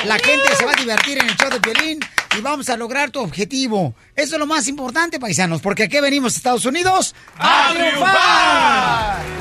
La 0.06 0.16
gente 0.20 0.54
se 0.58 0.66
va 0.66 0.74
a 0.74 0.76
divertir 0.76 1.18
en 1.18 1.30
el 1.30 1.36
show 1.38 1.50
de 1.50 1.60
violín 1.60 2.00
y 2.38 2.42
vamos 2.42 2.68
a 2.70 2.76
lograr 2.76 3.10
tu 3.10 3.22
objetivo. 3.22 3.96
Eso 4.16 4.36
es 4.36 4.40
lo 4.40 4.46
más 4.46 4.68
importante, 4.68 5.18
paisanos, 5.20 5.62
porque 5.62 5.84
aquí 5.84 6.00
venimos 6.02 6.34
a 6.34 6.38
Estados 6.38 6.66
Unidos 6.66 7.16
a, 7.38 7.70
¡A 7.70 7.74
triunfar. 7.74 9.35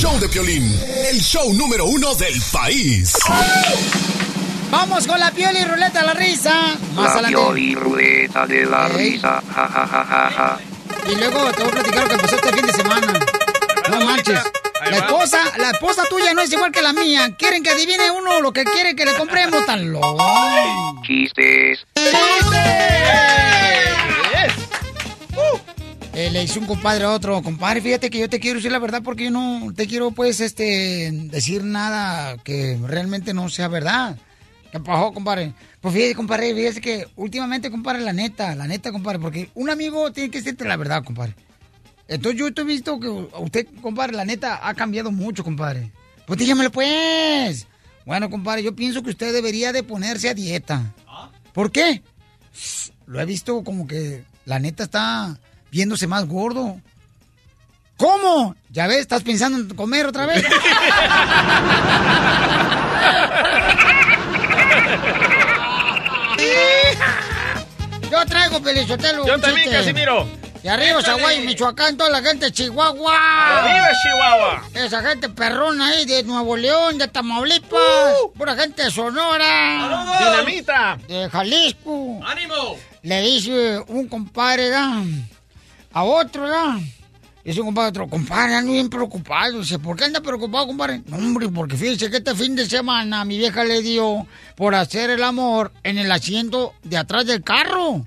Show 0.00 0.18
de 0.18 0.30
Piolín, 0.30 0.80
el 1.10 1.20
show 1.20 1.52
número 1.52 1.84
uno 1.84 2.14
del 2.14 2.40
país. 2.50 3.12
Vamos 4.70 5.06
con 5.06 5.20
la 5.20 5.30
piel 5.30 5.54
y 5.58 5.62
ruleta 5.62 6.00
de 6.00 6.06
la 6.06 6.14
risa. 6.14 6.74
Más 6.94 7.20
La 7.20 7.28
pioli 7.28 7.74
ruleta 7.74 8.46
de 8.46 8.64
la 8.64 8.88
risa. 8.88 9.42
Ja, 9.54 9.68
ja, 9.68 10.30
ja. 10.30 10.58
Y 11.06 11.16
luego 11.16 11.52
te 11.52 11.62
voy 11.64 11.68
a 11.68 11.74
platicar 11.74 12.04
lo 12.04 12.08
que 12.08 12.16
pasó 12.16 12.36
este 12.36 12.50
fin 12.50 12.66
de 12.66 12.72
semana. 12.72 13.20
No 13.90 14.00
manches. 14.06 14.40
La 14.90 14.96
esposa, 14.96 15.38
la 15.58 15.70
esposa 15.72 16.04
tuya 16.08 16.32
no 16.32 16.40
es 16.40 16.50
igual 16.50 16.72
que 16.72 16.80
la 16.80 16.94
mía. 16.94 17.36
Quieren 17.36 17.62
que 17.62 17.68
adivine 17.68 18.10
uno 18.10 18.40
lo 18.40 18.54
que 18.54 18.64
quiere 18.64 18.96
que 18.96 19.04
le 19.04 19.14
compremos 19.16 19.66
tan 19.66 19.92
loco. 19.92 20.16
Chistes. 21.02 21.84
Eh, 26.20 26.30
le 26.30 26.42
hizo 26.42 26.60
un 26.60 26.66
compadre 26.66 27.04
a 27.04 27.12
otro, 27.12 27.42
compadre, 27.42 27.80
fíjate 27.80 28.10
que 28.10 28.18
yo 28.18 28.28
te 28.28 28.40
quiero 28.40 28.58
decir 28.58 28.70
la 28.70 28.78
verdad 28.78 29.00
porque 29.02 29.24
yo 29.24 29.30
no 29.30 29.72
te 29.74 29.86
quiero, 29.86 30.10
pues, 30.10 30.40
este, 30.40 31.10
decir 31.10 31.64
nada 31.64 32.36
que 32.44 32.78
realmente 32.86 33.32
no 33.32 33.48
sea 33.48 33.68
verdad. 33.68 34.18
¿Qué 34.70 34.78
pasó, 34.80 35.14
compadre? 35.14 35.54
Pues 35.80 35.94
fíjate, 35.94 36.14
compadre, 36.14 36.54
fíjate 36.54 36.82
que 36.82 37.06
últimamente, 37.16 37.70
compadre, 37.70 38.02
la 38.02 38.12
neta, 38.12 38.54
la 38.54 38.66
neta, 38.66 38.92
compadre, 38.92 39.18
porque 39.18 39.48
un 39.54 39.70
amigo 39.70 40.12
tiene 40.12 40.30
que 40.30 40.40
decirte 40.42 40.66
la 40.66 40.76
verdad, 40.76 41.02
compadre. 41.02 41.34
Entonces 42.06 42.38
yo 42.38 42.52
te 42.52 42.60
he 42.60 42.64
visto 42.64 43.00
que 43.00 43.08
usted, 43.08 43.66
compadre, 43.80 44.14
la 44.14 44.26
neta, 44.26 44.68
ha 44.68 44.74
cambiado 44.74 45.10
mucho, 45.10 45.42
compadre. 45.42 45.90
Pues 46.26 46.38
dígamelo, 46.38 46.70
pues. 46.70 47.66
Bueno, 48.04 48.28
compadre, 48.28 48.62
yo 48.62 48.76
pienso 48.76 49.02
que 49.02 49.08
usted 49.08 49.32
debería 49.32 49.72
de 49.72 49.84
ponerse 49.84 50.28
a 50.28 50.34
dieta. 50.34 50.92
¿Por 51.54 51.72
qué? 51.72 52.02
Lo 53.06 53.22
he 53.22 53.24
visto 53.24 53.64
como 53.64 53.86
que 53.86 54.22
la 54.44 54.58
neta 54.58 54.84
está 54.84 55.40
viéndose 55.70 56.06
más 56.06 56.26
gordo. 56.26 56.80
¿Cómo? 57.96 58.54
Ya 58.70 58.86
ves, 58.86 58.98
estás 58.98 59.22
pensando 59.22 59.58
en 59.58 59.68
comer 59.76 60.06
otra 60.06 60.26
vez. 60.26 60.44
Yo 68.10 68.26
traigo 68.26 68.60
Pelizotelo. 68.60 69.26
Yo 69.26 69.38
también, 69.38 69.68
chiste. 69.68 69.78
Casimiro. 69.78 70.26
Y 70.62 70.68
arriba. 70.68 71.00
Zaguay, 71.02 71.46
Michoacán, 71.46 71.96
toda 71.96 72.10
la 72.10 72.20
gente 72.22 72.46
de 72.46 72.52
Chihuahua. 72.52 73.14
¡Arriba, 73.60 73.88
Chihuahua! 74.02 74.62
Esa 74.74 75.02
gente 75.02 75.28
perrona 75.30 75.88
ahí 75.88 76.04
de 76.04 76.22
Nuevo 76.24 76.56
León, 76.56 76.98
de 76.98 77.08
Tamaulipas. 77.08 77.80
Pura 78.36 78.54
gente 78.56 78.84
de 78.84 78.90
Sonora. 78.90 80.18
¡Dinamita! 80.18 80.98
De 81.08 81.30
Jalisco. 81.30 82.20
¡Ánimo! 82.26 82.76
Le 83.02 83.22
dice 83.22 83.78
un 83.86 84.06
compadre, 84.08 84.68
¿da? 84.68 85.02
A 85.92 86.04
otro, 86.04 86.48
¿da? 86.48 86.78
Dice 87.44 87.60
un 87.60 87.66
compadre 87.66 87.88
otro, 87.88 88.08
compadre, 88.08 88.54
ando 88.54 88.72
bien 88.72 88.88
preocupado. 88.88 89.60
Dice, 89.60 89.78
¿por 89.78 89.96
qué 89.96 90.04
anda 90.04 90.20
preocupado, 90.20 90.66
compadre? 90.66 91.02
No, 91.06 91.16
hombre, 91.16 91.48
porque 91.48 91.76
fíjese 91.76 92.10
que 92.10 92.18
este 92.18 92.34
fin 92.34 92.54
de 92.54 92.66
semana 92.66 93.24
mi 93.24 93.38
vieja 93.38 93.64
le 93.64 93.82
dio 93.82 94.26
por 94.56 94.74
hacer 94.74 95.10
el 95.10 95.24
amor 95.24 95.72
en 95.82 95.98
el 95.98 96.12
asiento 96.12 96.74
de 96.82 96.98
atrás 96.98 97.26
del 97.26 97.42
carro. 97.42 98.04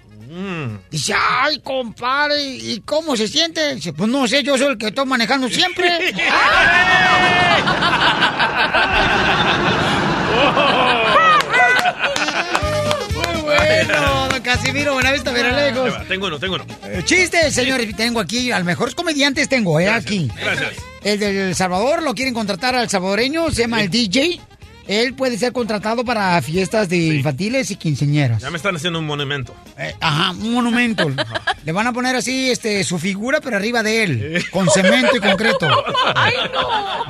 Dice, 0.90 1.14
ay, 1.14 1.60
compadre, 1.60 2.44
¿y 2.44 2.82
cómo 2.86 3.16
se 3.16 3.28
siente? 3.28 3.76
Dice, 3.76 3.94
pues 3.94 4.10
no 4.10 4.28
sé, 4.28 4.42
yo 4.42 4.58
soy 4.58 4.70
el 4.70 4.78
que 4.80 4.88
estoy 4.88 5.06
manejando 5.06 5.48
siempre. 5.48 5.88
Muy 13.14 13.42
bueno, 13.42 14.28
Casimiro, 14.54 14.94
buena 14.94 15.12
vista, 15.12 15.32
pero 15.34 15.50
lejos. 15.56 16.08
Tengo 16.08 16.28
uno, 16.28 16.38
tengo 16.40 16.56
uno. 16.56 16.66
Eh, 16.84 17.02
Chiste, 17.06 17.50
señores, 17.50 17.96
tengo 17.96 18.20
aquí, 18.20 18.52
al 18.52 18.64
mejores 18.64 18.94
comediantes 18.94 19.50
tengo, 19.50 19.80
eh, 19.80 19.90
aquí. 19.90 20.30
Gracias. 20.40 20.74
El 21.04 21.20
del 21.20 21.56
Salvador, 21.56 22.04
lo 22.04 22.14
quieren 22.14 22.34
contratar 22.36 22.76
al 22.76 22.88
salvadoreño, 22.90 23.50
se 23.50 23.64
llama 23.64 23.82
el 23.82 23.90
DJ. 23.90 24.40
él 24.88 25.16
puede 25.16 25.38
ser 25.38 25.54
contratado 25.54 26.06
para 26.06 26.40
fiestas 26.42 26.88
de 26.88 26.98
infantiles 26.98 27.72
y 27.72 27.78
quinceñeras. 27.78 28.42
Ya 28.42 28.52
me 28.52 28.58
están 28.58 28.76
haciendo 28.76 29.00
un 29.00 29.06
monumento. 29.08 29.56
Eh, 29.78 29.96
ajá, 30.00 30.32
un 30.32 30.54
monumento. 30.54 31.10
Le 31.66 31.72
van 31.72 31.88
a 31.88 31.94
poner 31.94 32.16
así 32.16 32.52
este, 32.52 32.84
su 32.84 33.00
figura, 33.00 33.42
pero 33.42 33.56
arriba 33.58 33.82
de 33.82 34.04
él, 34.04 34.46
con 34.52 34.70
cemento 34.70 35.16
y 35.18 35.20
concreto. 35.20 35.68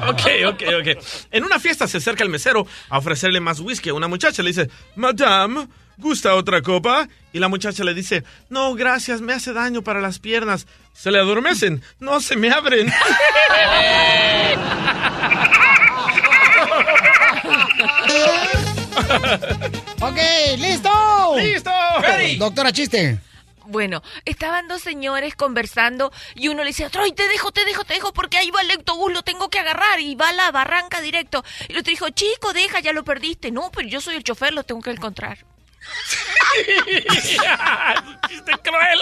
Ok, 0.05 0.21
ok, 0.47 0.63
ok. 0.81 1.03
En 1.31 1.43
una 1.45 1.59
fiesta 1.59 1.87
se 1.87 1.97
acerca 1.97 2.23
el 2.23 2.29
mesero 2.29 2.67
a 2.89 2.97
ofrecerle 2.97 3.39
más 3.39 3.59
whisky 3.61 3.89
a 3.89 3.93
una 3.93 4.07
muchacha. 4.09 4.43
Le 4.43 4.49
dice, 4.49 4.69
Madame, 4.95 5.67
¿gusta 5.97 6.35
otra 6.35 6.61
copa? 6.61 7.07
Y 7.31 7.39
la 7.39 7.47
muchacha 7.47 7.83
le 7.83 7.93
dice, 7.93 8.23
no, 8.49 8.73
gracias, 8.75 9.21
me 9.21 9.33
hace 9.33 9.53
daño 9.53 9.81
para 9.83 10.01
las 10.01 10.19
piernas. 10.19 10.67
Se 10.93 11.11
le 11.11 11.19
adormecen, 11.19 11.81
no 11.99 12.19
se 12.21 12.35
me 12.35 12.51
abren. 12.51 12.87
ok, 20.01 20.17
¿listo? 20.59 20.89
¡Listo! 21.37 21.71
Doctora 22.37 22.71
Chiste. 22.71 23.19
Bueno, 23.65 24.03
estaban 24.25 24.67
dos 24.67 24.81
señores 24.81 25.35
conversando 25.35 26.11
y 26.35 26.49
uno 26.49 26.63
le 26.63 26.69
dice, 26.69 26.89
Troy, 26.89 27.13
te 27.13 27.27
dejo, 27.29 27.51
te 27.51 27.63
dejo, 27.63 27.85
te 27.85 27.93
dejo, 27.93 28.13
porque 28.13 28.37
ahí 28.37 28.51
va 28.51 28.61
el 28.61 28.71
autobús, 28.71 29.13
lo 29.13 29.23
tengo 29.23 29.49
que 29.49 29.59
agarrar 29.59 30.01
y 30.01 30.15
va 30.15 30.29
a 30.29 30.33
la 30.33 30.51
barranca 30.51 30.99
directo. 31.01 31.43
Y 31.69 31.73
el 31.73 31.79
otro 31.79 31.91
dijo, 31.91 32.09
chico, 32.09 32.51
deja, 32.51 32.81
ya 32.81 32.91
lo 32.91 33.05
perdiste. 33.05 33.51
No, 33.51 33.71
pero 33.73 33.87
yo 33.87 34.01
soy 34.01 34.15
el 34.15 34.23
chofer, 34.23 34.53
lo 34.53 34.63
tengo 34.63 34.81
que 34.81 34.91
encontrar. 34.91 35.45
¡Chiste 38.29 38.51
cruel! 38.63 38.99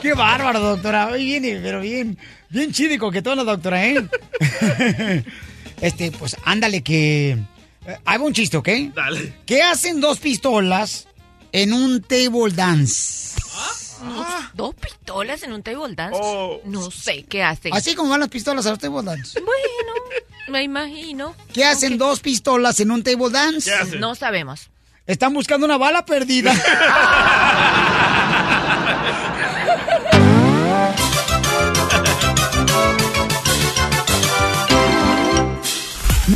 Qué 0.00 0.14
bárbaro, 0.14 0.60
doctora. 0.60 1.08
Hoy 1.08 1.24
viene, 1.24 1.60
pero 1.62 1.80
bien, 1.80 2.18
bien 2.48 2.72
chido 2.72 2.94
y 2.94 2.98
coquetona, 2.98 3.44
doctora, 3.44 3.86
¿eh? 3.86 4.04
este, 5.80 6.10
pues 6.12 6.36
ándale 6.44 6.82
que... 6.82 7.30
eh, 7.86 7.98
Hay 8.04 8.18
un 8.18 8.32
chiste, 8.32 8.56
¿ok? 8.56 8.68
Dale. 8.94 9.34
¿Qué 9.46 9.62
hacen 9.62 10.00
dos 10.00 10.18
pistolas 10.18 11.06
en 11.52 11.72
un 11.72 12.02
table 12.02 12.52
dance? 12.52 13.36
¿Dos, 14.02 14.26
dos 14.54 14.74
pistolas 14.74 15.44
en 15.44 15.52
un 15.52 15.62
table 15.62 15.94
dance? 15.94 16.18
No 16.64 16.90
sé 16.90 17.24
qué 17.28 17.44
hacen. 17.44 17.72
Así 17.72 17.94
como 17.94 18.10
van 18.10 18.18
las 18.20 18.28
pistolas 18.28 18.66
a 18.66 18.70
los 18.70 18.78
table 18.80 19.02
dance. 19.04 19.38
Bueno, 19.38 19.91
me 20.52 20.62
imagino. 20.62 21.34
¿Qué 21.52 21.64
hacen 21.64 21.98
dos 21.98 22.20
pistolas 22.20 22.78
en 22.78 22.92
un 22.92 23.02
table 23.02 23.30
dance? 23.30 23.68
¿Qué 23.68 23.74
hacen? 23.74 23.98
No 24.00 24.14
sabemos. 24.14 24.70
Están 25.06 25.34
buscando 25.34 25.66
una 25.66 25.78
bala 25.78 26.04
perdida. 26.04 26.54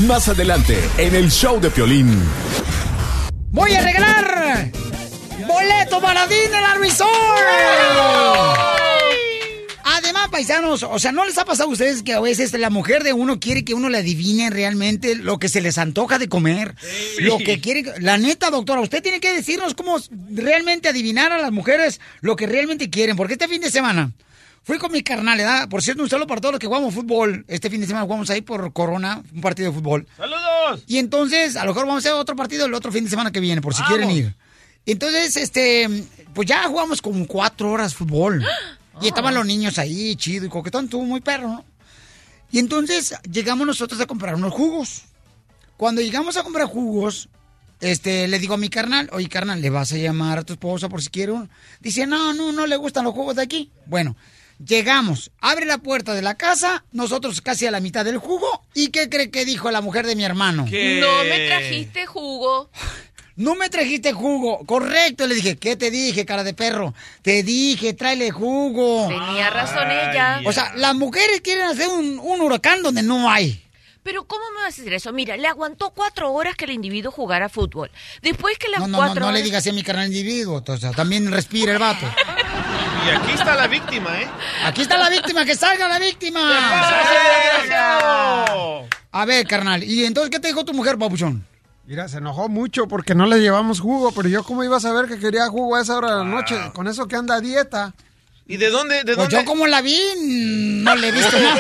Más 0.09 0.29
adelante, 0.29 0.91
en 0.99 1.15
el 1.15 1.31
show 1.31 1.61
de 1.61 1.71
Piolín. 1.71 2.23
Voy 3.51 3.73
a 3.75 3.83
regalar 3.83 4.71
boleto 5.47 6.01
para 6.01 6.27
Disneyland 6.27 6.81
Resort. 6.81 8.76
Paisanos, 10.29 10.83
o 10.83 10.99
sea, 10.99 11.13
¿no 11.13 11.25
les 11.25 11.39
ha 11.39 11.45
pasado 11.45 11.69
a 11.69 11.73
ustedes 11.73 12.03
que 12.03 12.13
a 12.13 12.21
veces 12.21 12.53
la 12.53 12.71
mujer 12.71 13.03
de 13.03 13.13
uno 13.13 13.41
quiere 13.41 13.65
que 13.65 13.75
uno 13.75 13.89
le 13.89 13.99
adivine 13.99 14.51
realmente 14.51 15.15
lo 15.15 15.39
que 15.39 15.49
se 15.49 15.61
les 15.61 15.79
antoja 15.79 16.19
de 16.19 16.29
comer? 16.29 16.75
Lo 17.19 17.39
que 17.39 17.61
quiere. 17.61 17.85
La 18.01 18.19
neta, 18.19 18.51
doctora, 18.51 18.81
usted 18.81 19.03
tiene 19.03 19.21
que 19.21 19.33
decirnos 19.33 19.75
cómo 19.75 19.99
realmente 20.31 20.89
adivinar 20.89 21.33
a 21.33 21.39
las 21.39 21.53
mujeres 21.53 22.01
lo 22.21 22.37
que 22.37 22.47
realmente 22.47 22.91
quieren. 22.91 23.17
Porque 23.17 23.35
este 23.35 23.49
fin 23.49 23.61
de 23.61 23.71
semana 23.71 24.13
fui 24.63 24.79
con 24.79 24.91
mi 24.91 25.03
carnal, 25.03 25.39
¿verdad? 25.39 25.69
Por 25.69 25.83
cierto, 25.83 26.03
un 26.03 26.11
saludo 26.11 26.27
para 26.27 26.41
todos 26.41 26.55
los 26.55 26.61
que 26.61 26.67
jugamos 26.67 26.93
fútbol. 26.93 27.45
Este 27.49 27.71
fin 27.71 27.81
de 27.81 27.87
semana 27.87 28.05
jugamos 28.05 28.29
ahí 28.31 28.41
por 28.41 28.73
Corona, 28.73 29.23
un 29.33 29.41
partido 29.41 29.71
de 29.71 29.79
fútbol. 29.79 30.07
¡Saludos! 30.17 30.85
Y 30.87 30.99
entonces, 30.99 31.57
a 31.57 31.65
lo 31.65 31.71
mejor 31.71 31.87
vamos 31.87 32.05
a 32.05 32.09
hacer 32.09 32.21
otro 32.21 32.35
partido 32.35 32.67
el 32.67 32.75
otro 32.75 32.91
fin 32.91 33.05
de 33.05 33.11
semana 33.11 33.31
que 33.31 33.41
viene, 33.41 33.61
por 33.61 33.75
si 33.75 33.83
quieren 33.85 34.11
ir. 34.11 34.35
Entonces, 34.85 35.37
este, 35.37 35.89
pues 36.35 36.49
ya 36.49 36.65
jugamos 36.65 37.01
como 37.01 37.27
cuatro 37.27 37.71
horas 37.71 37.95
fútbol. 37.95 38.45
Y 39.01 39.09
estaban 39.09 39.35
los 39.35 39.47
niños 39.47 39.79
ahí, 39.79 40.17
chido 40.17 40.47
y 40.47 40.49
coquetón, 40.49 40.87
estuvo 40.87 41.05
muy 41.05 41.21
perro, 41.21 41.49
¿no? 41.49 41.65
Y 42.51 42.59
entonces 42.59 43.15
llegamos 43.31 43.67
nosotros 43.67 44.01
a 44.01 44.07
comprar 44.07 44.35
unos 44.35 44.53
jugos. 44.53 45.03
Cuando 45.77 46.01
llegamos 46.01 46.37
a 46.37 46.43
comprar 46.43 46.67
jugos, 46.67 47.29
este, 47.81 48.29
le 48.29 48.39
digo 48.39 48.55
a 48.55 48.59
mi 48.59 48.71
carnal, 48.71 49.11
oye 49.13 49.29
carnal, 49.29 49.61
¿le 49.61 49.69
vas 49.69 49.93
a 49.93 49.97
llamar 49.97 50.39
a 50.39 50.45
tu 50.45 50.55
esposa 50.55 50.89
por 50.89 51.03
si 51.03 51.11
quiere 51.11 51.33
uno? 51.33 51.49
Dice, 51.81 52.07
no, 52.07 52.33
no, 52.33 52.53
no 52.53 52.67
le 52.67 52.77
gustan 52.77 53.05
los 53.05 53.13
jugos 53.13 53.37
de 53.37 53.43
aquí. 53.43 53.71
Bueno, 53.85 54.17
llegamos, 54.65 55.31
abre 55.41 55.67
la 55.67 55.79
puerta 55.79 56.15
de 56.15 56.23
la 56.23 56.37
casa, 56.37 56.85
nosotros 56.93 57.41
casi 57.43 57.67
a 57.67 57.71
la 57.71 57.81
mitad 57.81 58.05
del 58.05 58.19
jugo. 58.19 58.65
¿Y 58.75 58.89
qué 58.89 59.11
cree 59.11 59.31
que 59.31 59.45
dijo 59.45 59.71
la 59.71 59.83
mujer 59.83 60.07
de 60.07 60.17
mi 60.17 60.25
hermano? 60.25 60.63
No 60.65 61.25
me 61.25 61.47
trajiste 61.49 62.07
jugo. 62.07 62.71
No 63.37 63.55
me 63.55 63.69
trajiste 63.69 64.13
jugo. 64.13 64.65
Correcto, 64.65 65.27
le 65.27 65.35
dije. 65.35 65.57
¿Qué 65.57 65.77
te 65.77 65.91
dije, 65.91 66.25
cara 66.25 66.43
de 66.43 66.55
perro? 66.55 66.95
Te 67.23 67.43
dije, 67.43 67.93
tráele 67.93 68.31
jugo. 68.31 69.09
Tenía 69.09 69.51
razón 69.51 69.91
ella. 69.91 70.41
O 70.47 70.53
sea, 70.53 70.73
las 70.77 70.95
mujeres 70.95 71.43
quieren 71.43 71.65
hacer 71.65 71.89
un, 71.89 72.19
un 72.19 72.41
huracán 72.41 72.83
donde 72.83 73.03
no 73.03 73.31
hay. 73.31 73.63
Pero 74.03 74.25
¿cómo 74.25 74.43
me 74.55 74.63
vas 74.63 74.75
a 74.75 74.77
decir 74.79 74.95
eso? 74.95 75.13
Mira, 75.13 75.37
le 75.37 75.49
aguantó 75.49 75.91
cuatro 75.91 76.33
horas 76.33 76.55
que 76.55 76.65
el 76.65 76.71
individuo 76.71 77.11
jugara 77.11 77.49
fútbol. 77.49 77.91
Después 78.23 78.57
que 78.57 78.69
las 78.69 78.81
No, 78.81 78.87
no, 78.87 78.93
no, 78.93 78.99
cuatro 78.99 79.21
no 79.21 79.27
le 79.27 79.39
horas... 79.39 79.45
digas 79.45 79.59
así 79.59 79.71
a 79.71 79.73
mi 79.73 79.83
carnal 79.83 80.07
individuo. 80.07 80.63
O 80.67 80.77
sea, 80.77 80.93
también 80.93 81.31
respira 81.31 81.73
el 81.73 81.79
vato. 81.79 82.07
Y 83.07 83.09
aquí 83.09 83.33
está 83.35 83.55
la 83.55 83.69
víctima, 83.69 84.21
¿eh? 84.21 84.27
Aquí 84.65 84.83
está 84.83 84.97
la 84.97 85.09
víctima, 85.09 85.45
que 85.45 85.55
salga 85.55 85.87
la 85.87 86.01
víctima. 86.01 86.41
A 89.13 89.25
ver, 89.25 89.47
carnal. 89.47 89.85
¿Y 89.85 90.05
entonces 90.05 90.31
qué 90.31 90.41
te 90.41 90.49
dijo 90.49 90.65
tu 90.65 90.75
mujer, 90.75 90.99
papuchón? 90.99 91.47
Mira, 91.87 92.09
se 92.09 92.19
enojó 92.19 92.49
mucho 92.49 92.89
porque 92.89 93.15
no 93.15 93.27
le 93.27 93.39
llevamos 93.41 93.81
jugo, 93.81 94.11
pero 94.13 94.29
yo 94.29 94.43
cómo 94.43 94.65
iba 94.65 94.77
a 94.77 94.81
saber 94.81 95.07
que 95.07 95.19
quería 95.21 95.47
jugo 95.49 95.77
a 95.77 95.83
esa 95.83 95.97
hora 95.97 96.11
de 96.13 96.17
la 96.19 96.25
noche, 96.25 96.57
con 96.75 96.89
eso 96.89 97.07
que 97.07 97.15
anda 97.17 97.37
a 97.37 97.41
dieta. 97.41 97.95
¿Y 98.49 98.57
de 98.57 98.71
dónde? 98.71 98.97
¿De 99.05 99.15
Pues 99.15 99.17
dónde? 99.17 99.37
yo 99.37 99.45
como 99.45 99.67
la 99.67 99.83
vi, 99.83 99.97
no 100.83 100.95
le 100.97 101.09
he 101.09 101.13
visto 101.13 101.37
nada. 101.39 101.57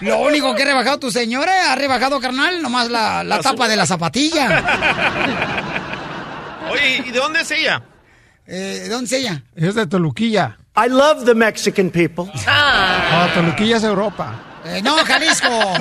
Lo, 0.00 0.08
lo 0.08 0.18
único 0.22 0.54
que 0.54 0.62
ha 0.62 0.66
rebajado 0.66 0.98
tu 0.98 1.10
señora, 1.10 1.72
ha 1.72 1.76
rebajado, 1.76 2.20
carnal, 2.20 2.60
nomás 2.62 2.90
la, 2.90 3.22
la 3.24 3.40
tapa 3.40 3.68
de 3.68 3.76
la 3.76 3.86
zapatilla. 3.86 4.62
Oye, 6.70 7.02
¿y 7.06 7.10
de 7.10 7.18
dónde 7.18 7.40
es 7.40 7.50
ella? 7.50 7.82
Eh, 8.46 8.80
¿De 8.84 8.88
dónde 8.88 9.06
es 9.06 9.12
ella? 9.12 9.42
Es 9.54 9.74
de 9.74 9.86
Toluquilla. 9.86 10.56
I 10.76 10.88
love 10.88 11.24
the 11.26 11.34
Mexican 11.34 11.90
people. 11.90 12.30
Ah, 12.46 13.28
Toluquilla 13.34 13.76
es 13.76 13.84
Europa. 13.84 14.34
Eh, 14.64 14.80
no, 14.82 14.96
Jalisco. 15.04 15.48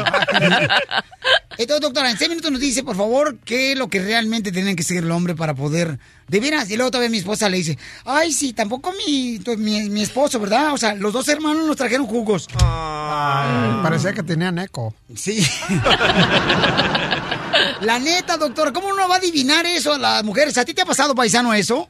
Entonces, 1.57 1.81
doctora, 1.81 2.09
en 2.09 2.17
seis 2.17 2.29
minutos 2.29 2.51
nos 2.51 2.61
dice, 2.61 2.83
por 2.83 2.95
favor, 2.95 3.37
qué 3.39 3.73
es 3.73 3.77
lo 3.77 3.89
que 3.89 4.01
realmente 4.01 4.51
tiene 4.51 4.75
que 4.75 4.83
seguir 4.83 5.03
el 5.03 5.11
hombre 5.11 5.35
para 5.35 5.53
poder... 5.53 5.99
De 6.27 6.39
veras, 6.39 6.69
y 6.69 6.77
luego 6.77 6.91
todavía 6.91 7.09
mi 7.09 7.17
esposa 7.17 7.49
le 7.49 7.57
dice, 7.57 7.77
ay, 8.05 8.31
sí, 8.31 8.53
tampoco 8.53 8.93
mi, 9.05 9.41
mi, 9.57 9.89
mi 9.89 10.01
esposo, 10.01 10.39
¿verdad? 10.39 10.71
O 10.71 10.77
sea, 10.77 10.95
los 10.95 11.11
dos 11.11 11.27
hermanos 11.27 11.67
nos 11.67 11.75
trajeron 11.75 12.07
jugos. 12.07 12.47
Ay, 12.63 13.81
parecía 13.83 14.13
que 14.13 14.23
tenían 14.23 14.57
eco. 14.57 14.95
Sí. 15.13 15.45
La 17.81 17.99
neta, 17.99 18.37
doctora, 18.37 18.71
¿cómo 18.71 18.87
uno 18.87 19.09
va 19.09 19.15
a 19.15 19.17
adivinar 19.17 19.65
eso 19.65 19.93
a 19.93 19.97
las 19.97 20.23
mujeres? 20.23 20.57
¿A 20.57 20.63
ti 20.63 20.73
te 20.73 20.83
ha 20.83 20.85
pasado, 20.85 21.13
paisano, 21.13 21.53
eso? 21.53 21.89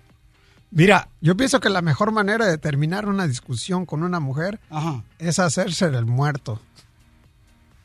Mira, 0.71 1.09
yo 1.19 1.35
pienso 1.35 1.59
que 1.59 1.69
la 1.69 1.81
mejor 1.81 2.13
manera 2.13 2.45
de 2.45 2.57
terminar 2.57 3.07
una 3.07 3.27
discusión 3.27 3.85
con 3.85 4.03
una 4.03 4.21
mujer 4.21 4.59
es 5.19 5.37
hacerse 5.37 5.85
el 5.85 6.05
muerto. 6.05 6.61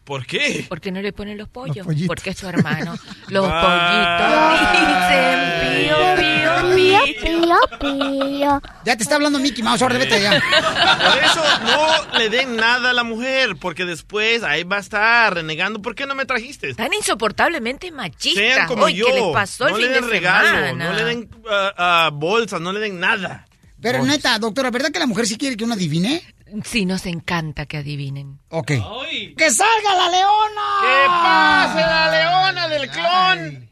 ¿Por 0.07 0.25
qué? 0.25 0.65
¿Por 0.69 0.81
qué 0.81 0.93
no 0.93 1.03
le 1.03 1.13
ponen 1.13 1.37
los 1.37 1.49
pollos? 1.49 1.79
Los 1.79 1.87
pollitos. 1.87 2.07
Porque 2.07 2.31
es 2.31 2.39
su 2.39 2.49
hermano. 2.49 2.95
Los 3.29 3.45
Ah. 3.51 4.63
pollitos 4.63 4.87
dicen 5.03 5.83
pío, 5.83 7.81
pío, 7.81 7.81
pío. 7.81 8.63
Ya 8.85 8.97
te 8.97 9.03
está 9.03 9.17
hablando 9.17 9.41
Mickey 9.41 9.65
Mouse, 9.65 9.83
ahora 9.83 9.99
vete 9.99 10.15
allá. 10.15 10.41
Por 10.41 11.25
eso 11.25 11.43
no 11.65 12.19
le 12.19 12.29
den 12.31 12.55
nada 12.57 12.91
a 12.91 12.93
la 12.93 13.03
mujer, 13.03 13.57
porque 13.61 13.85
después 13.85 14.45
ahí 14.45 14.63
va 14.63 14.77
a 14.77 14.81
estar 14.81 15.35
renegando. 15.35 15.83
¿Por 15.83 15.97
qué 15.97 16.07
no 16.07 16.15
me 16.15 16.25
trajiste? 16.25 16.73
Tan 16.75 16.93
insoportablemente 16.95 17.91
machistas. 17.91 18.43
Sean 18.45 18.69
como 18.69 18.85
Hoy, 18.85 18.95
yo. 18.95 19.07
¿qué 19.07 19.13
les 19.15 19.25
pasó 19.33 19.69
no 19.69 19.77
el 19.77 19.83
le 19.83 19.89
fin 19.89 19.95
den 19.95 20.05
de 20.05 20.09
regalo, 20.11 20.49
semana? 20.49 20.85
no 20.85 20.93
le 20.93 21.05
den 21.05 21.31
ah, 21.51 21.73
ah, 21.77 22.11
bolsas, 22.13 22.61
no 22.61 22.73
le 22.73 22.79
den 22.79 23.01
nada. 23.01 23.47
Pero 23.81 24.05
neta, 24.05 24.39
doctora, 24.39 24.71
¿verdad 24.71 24.91
que 24.91 24.99
la 25.01 25.07
mujer 25.07 25.27
sí 25.27 25.37
quiere 25.37 25.57
que 25.57 25.65
uno 25.65 25.75
adivine? 25.75 26.23
Sí, 26.65 26.87
nos 26.87 27.07
encanta 27.07 27.67
que 27.67 27.79
adivinen. 27.79 28.39
Ok. 28.51 28.69
¡Que 29.37 29.51
salga 29.51 29.95
la 29.97 30.09
leona! 30.09 30.63
¡Que 30.81 31.07
pase 31.09 31.81
la 31.81 32.11
leona 32.11 32.69
del 32.69 32.89
clon! 32.91 33.69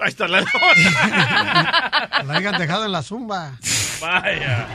Ahí 0.00 0.08
está 0.08 0.26
la 0.26 0.40
leona. 0.40 2.10
La 2.26 2.34
hayan 2.34 2.58
dejado 2.58 2.84
en 2.84 2.92
la 2.92 3.02
zumba. 3.02 3.52
Vaya. 4.00 4.66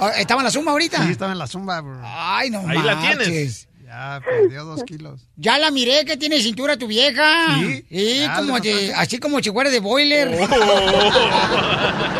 Ah, 0.00 0.10
¿Estaba 0.18 0.40
en 0.40 0.44
la 0.46 0.50
suma 0.50 0.72
ahorita? 0.72 1.04
Sí, 1.04 1.12
estaba 1.12 1.32
en 1.32 1.38
la 1.38 1.46
zumba. 1.46 1.80
bro. 1.80 2.00
Ay, 2.02 2.50
no 2.50 2.64
Ahí 2.68 2.78
la 2.82 2.98
tienes. 3.00 3.68
Ya 3.84 4.20
perdió 4.24 4.64
dos 4.64 4.82
kilos. 4.84 5.26
Ya 5.36 5.58
la 5.58 5.70
miré 5.70 6.04
que 6.04 6.16
tiene 6.16 6.40
cintura 6.40 6.76
tu 6.76 6.86
vieja. 6.88 7.56
Sí. 7.58 7.84
Sí, 7.90 8.26
como 8.36 8.58
de- 8.60 8.92
así 8.94 9.18
como 9.18 9.40
si 9.40 9.50
fuera 9.50 9.70
de 9.70 9.80
boiler. 9.80 10.36
Oh. 10.40 10.46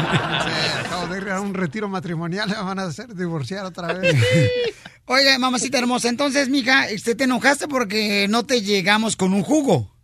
Sí, 0.00 0.89
ir 1.22 1.30
a 1.30 1.40
un 1.40 1.54
retiro 1.54 1.88
matrimonial, 1.88 2.48
me 2.48 2.54
van 2.62 2.78
a 2.78 2.84
hacer 2.84 3.14
divorciar 3.14 3.64
otra 3.64 3.92
vez. 3.92 4.14
Oiga, 5.06 5.38
mamacita 5.38 5.78
hermosa, 5.78 6.08
entonces, 6.08 6.48
mija, 6.48 6.88
este, 6.88 7.14
¿te 7.14 7.24
enojaste 7.24 7.66
porque 7.66 8.26
no 8.28 8.46
te 8.46 8.62
llegamos 8.62 9.16
con 9.16 9.32
un 9.32 9.42
jugo? 9.42 9.99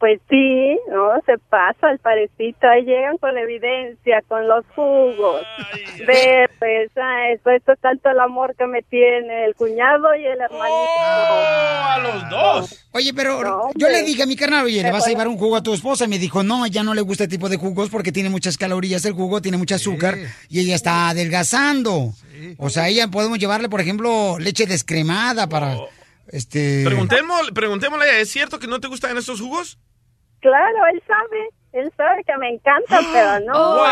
Pues 0.00 0.18
sí, 0.30 0.78
no, 0.88 1.10
se 1.26 1.36
pasa 1.50 1.90
el 1.90 1.98
parecito, 1.98 2.66
ahí 2.66 2.86
llegan 2.86 3.18
con 3.18 3.34
la 3.34 3.42
evidencia, 3.42 4.22
con 4.26 4.48
los 4.48 4.64
jugos. 4.74 5.42
Ve, 6.06 6.48
pues, 6.58 6.90
ah, 6.96 7.28
esto, 7.34 7.50
esto 7.50 7.72
es 7.72 7.80
tanto 7.80 8.08
el 8.08 8.18
amor 8.18 8.56
que 8.56 8.66
me 8.66 8.80
tiene 8.80 9.44
el 9.44 9.54
cuñado 9.54 10.16
y 10.16 10.24
el 10.24 10.40
hermanito. 10.40 10.90
a 10.96 11.98
los 12.02 12.30
dos! 12.30 12.86
Oye, 12.92 13.12
pero 13.12 13.42
No, 13.42 13.70
yo 13.74 13.90
le 13.90 14.02
dije 14.02 14.22
a 14.22 14.26
mi 14.26 14.36
carnal, 14.36 14.64
oye, 14.64 14.82
¿le 14.82 14.90
vas 14.90 15.06
a 15.06 15.10
llevar 15.10 15.28
un 15.28 15.36
jugo 15.36 15.56
a 15.56 15.62
tu 15.62 15.74
esposa? 15.74 16.06
Y 16.06 16.08
me 16.08 16.18
dijo, 16.18 16.42
no, 16.42 16.66
ya 16.66 16.82
no 16.82 16.94
le 16.94 17.02
gusta 17.02 17.24
este 17.24 17.36
tipo 17.36 17.50
de 17.50 17.58
jugos 17.58 17.90
porque 17.90 18.10
tiene 18.10 18.30
muchas 18.30 18.56
calorías 18.56 19.04
el 19.04 19.12
jugo, 19.12 19.42
tiene 19.42 19.58
mucho 19.58 19.74
azúcar 19.74 20.16
y 20.48 20.60
ella 20.60 20.76
está 20.76 21.10
adelgazando. 21.10 22.14
O 22.56 22.70
sea, 22.70 22.88
ella 22.88 23.08
podemos 23.08 23.38
llevarle, 23.38 23.68
por 23.68 23.82
ejemplo, 23.82 24.38
leche 24.38 24.64
descremada 24.64 25.46
para, 25.46 25.76
este... 26.28 26.84
Preguntemos, 26.86 27.50
preguntémosle, 27.52 28.06
ella, 28.06 28.20
¿es 28.20 28.30
cierto 28.30 28.58
que 28.58 28.66
no 28.66 28.80
te 28.80 28.88
gustan 28.88 29.18
estos 29.18 29.42
jugos? 29.42 29.78
Claro, 30.40 30.86
él 30.92 31.02
sabe, 31.06 31.48
él 31.72 31.92
sabe 31.96 32.24
que 32.24 32.36
me 32.38 32.48
encanta, 32.50 33.00
pero 33.12 33.40
no. 33.46 33.76
Wow. 33.76 33.86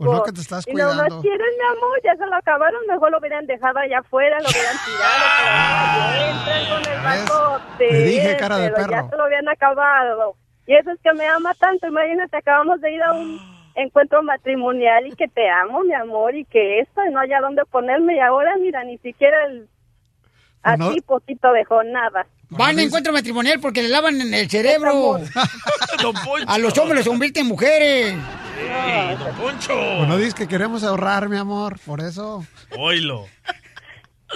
Pues 0.00 0.10
no 0.10 0.22
que 0.22 0.32
te 0.32 0.40
estás 0.40 0.66
Y 0.66 0.70
no 0.72 0.88
cuidando. 0.88 1.14
más 1.14 1.22
quieren, 1.22 1.46
mi 1.58 1.76
amor, 1.76 2.00
ya 2.02 2.16
se 2.16 2.26
lo 2.26 2.34
acabaron, 2.34 2.80
mejor 2.88 3.10
lo 3.10 3.18
hubieran 3.18 3.46
dejado 3.46 3.78
allá 3.80 3.98
afuera, 3.98 4.38
lo 4.40 4.48
hubieran 4.48 4.76
tirado, 4.86 5.24
pero 5.36 5.52
no, 5.92 6.24
entran 6.30 6.64
con 6.70 6.92
el 6.92 7.00
balcote, 7.04 7.88
Te 7.88 8.04
dije, 8.04 8.36
cara 8.38 8.56
de 8.56 8.70
pero 8.70 8.76
perro. 8.76 8.90
Ya 8.92 9.10
se 9.10 9.16
lo 9.16 9.24
habían 9.24 9.48
acabado. 9.48 10.36
Y 10.66 10.74
eso 10.74 10.90
es 10.92 11.00
que 11.02 11.12
me 11.12 11.26
ama 11.26 11.52
tanto, 11.54 11.86
imagínate, 11.86 12.34
acabamos 12.34 12.80
de 12.80 12.92
ir 12.92 13.02
a 13.02 13.12
un 13.12 13.38
encuentro 13.74 14.22
matrimonial 14.22 15.06
y 15.06 15.12
que 15.14 15.28
te 15.28 15.50
amo, 15.50 15.82
mi 15.82 15.92
amor, 15.92 16.34
y 16.34 16.46
que 16.46 16.80
esto, 16.80 17.04
y 17.04 17.12
no 17.12 17.20
haya 17.20 17.40
dónde 17.40 17.66
ponerme, 17.66 18.16
y 18.16 18.20
ahora, 18.20 18.56
mira, 18.58 18.82
ni 18.84 18.96
siquiera 18.98 19.44
el... 19.44 19.68
Pues 20.62 20.80
Así 20.80 21.00
poquito 21.02 21.52
dejó 21.52 21.82
nada. 21.84 22.26
Van 22.50 22.78
a 22.78 22.82
encuentro 22.82 23.12
matrimonial 23.12 23.58
porque 23.60 23.82
le 23.82 23.88
lavan 23.88 24.20
en 24.20 24.34
el 24.34 24.48
cerebro. 24.50 25.18
A 26.46 26.58
los 26.58 26.76
hombres 26.78 26.98
los 26.98 27.08
convierten 27.08 27.42
en 27.42 27.48
mujeres. 27.48 28.14
¡Ey, 28.58 29.16
don 29.16 29.34
Poncho! 29.36 29.74
Pues 29.74 30.08
no 30.08 30.16
dices 30.16 30.34
que 30.34 30.48
queremos 30.48 30.82
ahorrar, 30.82 31.28
mi 31.28 31.36
amor, 31.36 31.78
por 31.86 32.00
eso. 32.00 32.44
Oilo. 32.76 33.26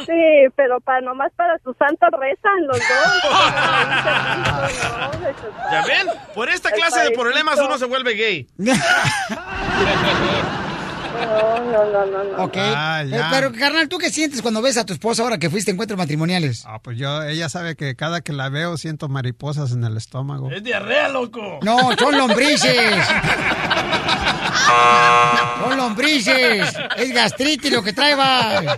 Sí, 0.06 0.46
pero 0.56 0.80
para 0.80 1.00
nomás 1.02 1.30
para 1.36 1.56
su 1.58 1.72
santo 1.74 2.06
rezan 2.18 2.66
los 2.66 2.78
dos. 2.78 3.22
¿Ya 5.70 5.84
ven? 5.86 6.08
Por 6.34 6.48
esta 6.48 6.72
clase 6.72 7.04
de 7.04 7.12
problemas 7.12 7.60
uno 7.60 7.78
se 7.78 7.84
vuelve 7.86 8.14
gay. 8.14 8.48
No, 11.14 11.60
no, 11.60 11.84
no, 11.90 12.06
no. 12.06 12.24
no. 12.24 12.44
Ok. 12.44 12.56
Ah, 12.58 13.02
ya. 13.06 13.16
Eh, 13.16 13.22
Pero, 13.30 13.52
carnal, 13.52 13.88
¿tú 13.88 13.98
qué 13.98 14.10
sientes 14.10 14.42
cuando 14.42 14.60
ves 14.62 14.76
a 14.76 14.84
tu 14.84 14.92
esposa 14.92 15.22
ahora 15.22 15.38
que 15.38 15.50
fuiste 15.50 15.70
a 15.70 15.72
encuentros 15.72 15.98
matrimoniales? 15.98 16.64
Ah, 16.66 16.78
pues 16.82 16.98
yo, 16.98 17.22
ella 17.22 17.48
sabe 17.48 17.76
que 17.76 17.94
cada 17.96 18.20
que 18.20 18.32
la 18.32 18.48
veo 18.48 18.76
siento 18.76 19.08
mariposas 19.08 19.72
en 19.72 19.84
el 19.84 19.96
estómago. 19.96 20.50
Es 20.50 20.62
diarrea, 20.62 21.08
loco. 21.08 21.60
No, 21.62 21.78
son 21.98 22.16
lombrices. 22.18 23.06
Son 25.62 25.76
lombrices. 25.76 26.74
Es 26.96 27.12
gastritis 27.12 27.72
lo 27.72 27.82
que 27.82 27.92
trae, 27.92 28.14
va. 28.14 28.76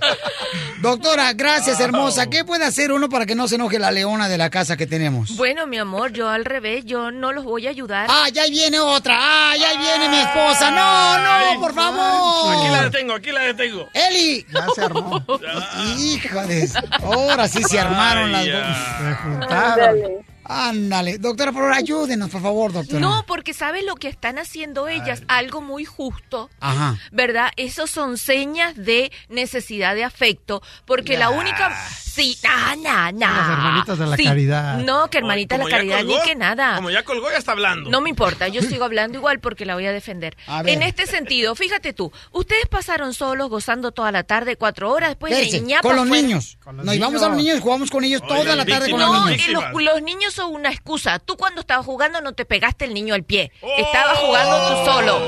Doctora, 0.81 1.33
gracias, 1.33 1.81
hermosa. 1.81 2.27
¿Qué 2.29 2.45
puede 2.45 2.65
hacer 2.65 2.93
uno 2.93 3.09
para 3.09 3.27
que 3.27 3.35
no 3.35 3.49
se 3.49 3.55
enoje 3.57 3.79
la 3.79 3.91
leona 3.91 4.29
de 4.29 4.39
la 4.39 4.51
casa 4.51 4.77
que 4.77 4.87
tenemos? 4.87 5.37
Bueno, 5.37 5.67
mi 5.67 5.79
amor, 5.79 6.13
yo 6.13 6.29
al 6.29 6.45
revés, 6.45 6.85
yo 6.85 7.11
no 7.11 7.33
los 7.33 7.45
voy 7.45 7.67
a 7.67 7.71
ayudar. 7.71 8.07
Ah, 8.11 8.29
ya 8.33 8.47
viene 8.47 8.79
otra. 8.79 9.17
Ah, 9.19 9.55
ya 9.57 9.79
viene 9.79 10.09
mi 10.09 10.19
esposa. 10.19 10.71
No, 10.71 11.19
no, 11.55 11.61
por 11.61 11.75
favor. 11.75 12.36
Aquí 12.45 12.69
la 12.69 12.83
detengo, 12.83 13.15
aquí 13.15 13.33
la 13.33 13.41
detengo. 13.43 13.89
Eli. 13.95 14.47
Ya 14.53 14.67
se 14.75 14.83
armó. 14.83 15.25
Hijo 15.99 16.47
de... 16.47 16.69
Ahora 17.03 17.49
sí 17.49 17.63
se 17.63 17.79
armaron 17.79 18.33
las 18.33 18.47
dos. 18.47 18.77
Se 18.99 19.15
juntaron. 19.15 20.36
Ándale. 20.49 21.19
Doctora, 21.19 21.53
por 21.53 21.63
favor, 21.63 21.75
ayúdenos, 21.77 22.31
por 22.31 22.43
favor, 22.43 22.73
doctora. 22.73 23.01
No, 23.01 23.25
porque 23.27 23.55
¿sabes 23.55 23.85
lo 23.85 23.95
que 23.97 24.09
están 24.09 24.39
haciendo 24.39 24.89
ellas? 24.89 25.23
Algo 25.29 25.61
muy 25.61 25.85
justo. 25.85 26.51
Ajá. 26.61 26.97
¿Verdad? 27.13 27.51
Esos 27.57 27.91
son 27.91 28.19
señas 28.19 28.75
de 28.77 29.11
necesidad 29.29 29.95
de 29.95 30.05
afecto, 30.05 30.63
porque 30.85 31.17
la 31.19 31.31
única... 31.31 31.75
Sí, 32.17 32.35
na, 32.43 32.75
na, 32.77 33.13
na. 33.13 33.31
Las 33.31 33.51
hermanitas 33.51 33.99
de 33.99 34.07
la 34.07 34.17
Sí. 34.17 34.25
caridad. 34.25 34.79
No, 34.79 35.11
que 35.11 35.19
hermanita 35.19 35.59
de 35.59 35.65
la 35.65 35.71
caridad, 35.71 36.03
ni 36.03 36.19
que 36.23 36.35
nada. 36.35 36.77
Como 36.77 36.89
ya 36.89 37.03
colgó, 37.03 37.31
ya 37.31 37.37
está 37.37 37.53
hablando. 37.53 37.91
No 37.91 38.01
me 38.01 38.09
importa, 38.09 38.49
yo 38.49 38.63
sigo 38.63 38.87
hablando 38.87 39.19
igual 39.19 39.39
porque 39.41 39.67
la 39.67 39.75
voy 39.75 39.85
a 39.85 39.93
defender. 39.93 40.35
A 40.47 40.63
ver. 40.63 40.73
En 40.73 40.83
este 40.83 41.07
sentido, 41.07 41.55
fíjate 41.55 41.93
tú, 41.93 42.11
ustedes 42.33 42.65
pasaron 42.71 43.13
solos 43.13 43.51
gozando 43.51 43.93
toda 43.93 44.13
la 44.13 44.23
tarde, 44.23 44.57
cuatro 44.57 44.91
horas, 44.93 45.11
después 45.11 45.31
de 45.53 45.61
ñapa 45.61 45.83
con 45.83 45.95
los 45.97 46.09
fue- 46.09 46.23
niños. 46.23 46.57
Nos 46.73 46.95
íbamos 46.95 47.23
a 47.23 47.29
los 47.29 47.37
niños 47.37 47.59
y 47.59 47.61
jugamos 47.61 47.91
con 47.91 48.03
ellos 48.03 48.23
toda 48.27 48.57
la 48.57 48.65
tarde 48.65 48.91
con 48.91 48.99
los 48.99 49.11
No, 49.13 49.27
niños. 49.27 49.49
y 49.49 49.51
los, 49.51 49.65
los 49.83 50.03
niños 50.03 50.33
son 50.37 50.55
una 50.55 50.71
excusa. 50.71 51.19
Tú 51.19 51.37
cuando 51.37 51.61
estabas 51.63 51.85
jugando 51.87 52.21
no 52.21 52.33
te 52.35 52.45
pegaste 52.45 52.85
el 52.85 52.95
niño 52.95 53.15
al 53.15 53.25
pie. 53.25 53.51
Estabas 53.79 54.19
jugando 54.19 54.57
tú 54.69 54.91
solo. 54.91 55.19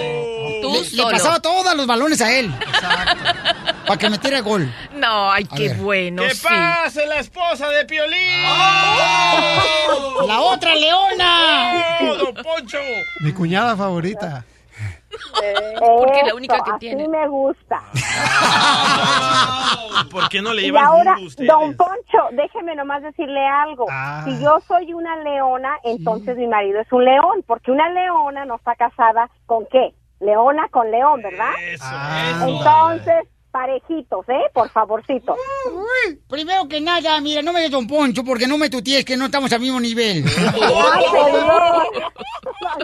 Tú 0.62 0.84
Le, 0.92 1.02
pasaba 1.04 1.40
todos 1.40 1.74
los 1.76 1.86
balones 1.86 2.20
a 2.20 2.32
él. 2.36 2.52
Para 3.86 3.98
que 3.98 4.10
metiera 4.10 4.40
gol. 4.40 4.72
No, 4.94 5.30
ay, 5.32 5.46
A 5.50 5.56
qué 5.56 5.68
ver. 5.68 5.76
bueno, 5.78 6.22
¡Que 6.22 6.34
sí. 6.34 6.46
pase 6.46 7.06
la 7.06 7.20
esposa 7.20 7.68
de 7.68 7.84
Piolín! 7.86 8.42
¡La 10.26 10.40
otra 10.40 10.74
leona! 10.74 11.98
¡Oh, 12.02 12.14
don 12.16 12.34
Poncho! 12.42 12.78
Mi 13.20 13.32
cuñada 13.32 13.76
favorita. 13.76 14.44
Porque 15.10 16.20
es 16.20 16.26
la 16.26 16.34
única 16.34 16.54
Eso, 16.56 16.64
que 16.64 16.70
así 16.70 16.78
tiene. 16.80 17.08
me 17.08 17.28
gusta. 17.28 17.80
¿Por 20.10 20.28
qué 20.28 20.42
no 20.42 20.52
le 20.52 20.62
Y 20.62 20.64
llevan 20.66 20.84
ahora, 20.84 21.14
jugo 21.14 21.26
ustedes? 21.26 21.48
don 21.48 21.76
Poncho, 21.76 22.18
déjeme 22.32 22.74
nomás 22.76 23.02
decirle 23.02 23.44
algo. 23.46 23.86
Ah. 23.90 24.22
Si 24.24 24.38
yo 24.42 24.58
soy 24.66 24.92
una 24.92 25.16
leona, 25.16 25.76
entonces 25.84 26.36
mi 26.36 26.46
marido 26.46 26.80
es 26.80 26.92
un 26.92 27.04
león, 27.04 27.42
porque 27.46 27.70
una 27.70 27.88
leona 27.90 28.44
no 28.44 28.56
está 28.56 28.74
casada 28.76 29.30
con 29.46 29.66
qué? 29.66 29.94
Leona 30.20 30.68
con 30.70 30.90
león, 30.90 31.22
¿verdad? 31.22 31.50
Ah, 31.80 32.44
Entonces, 32.46 33.28
parejitos, 33.58 34.28
¿eh? 34.28 34.44
Por 34.52 34.70
favorcito. 34.70 35.34
Primero 36.28 36.68
que 36.68 36.80
nada, 36.80 37.20
mira, 37.20 37.42
no 37.42 37.52
me 37.52 37.60
des 37.60 37.72
Don 37.72 37.88
Poncho 37.88 38.22
porque 38.22 38.46
no 38.46 38.56
me 38.56 38.70
tuties 38.70 39.04
que 39.04 39.16
no 39.16 39.24
estamos 39.24 39.52
al 39.52 39.58
mismo 39.58 39.80
nivel. 39.80 40.24
Ay, 40.38 41.04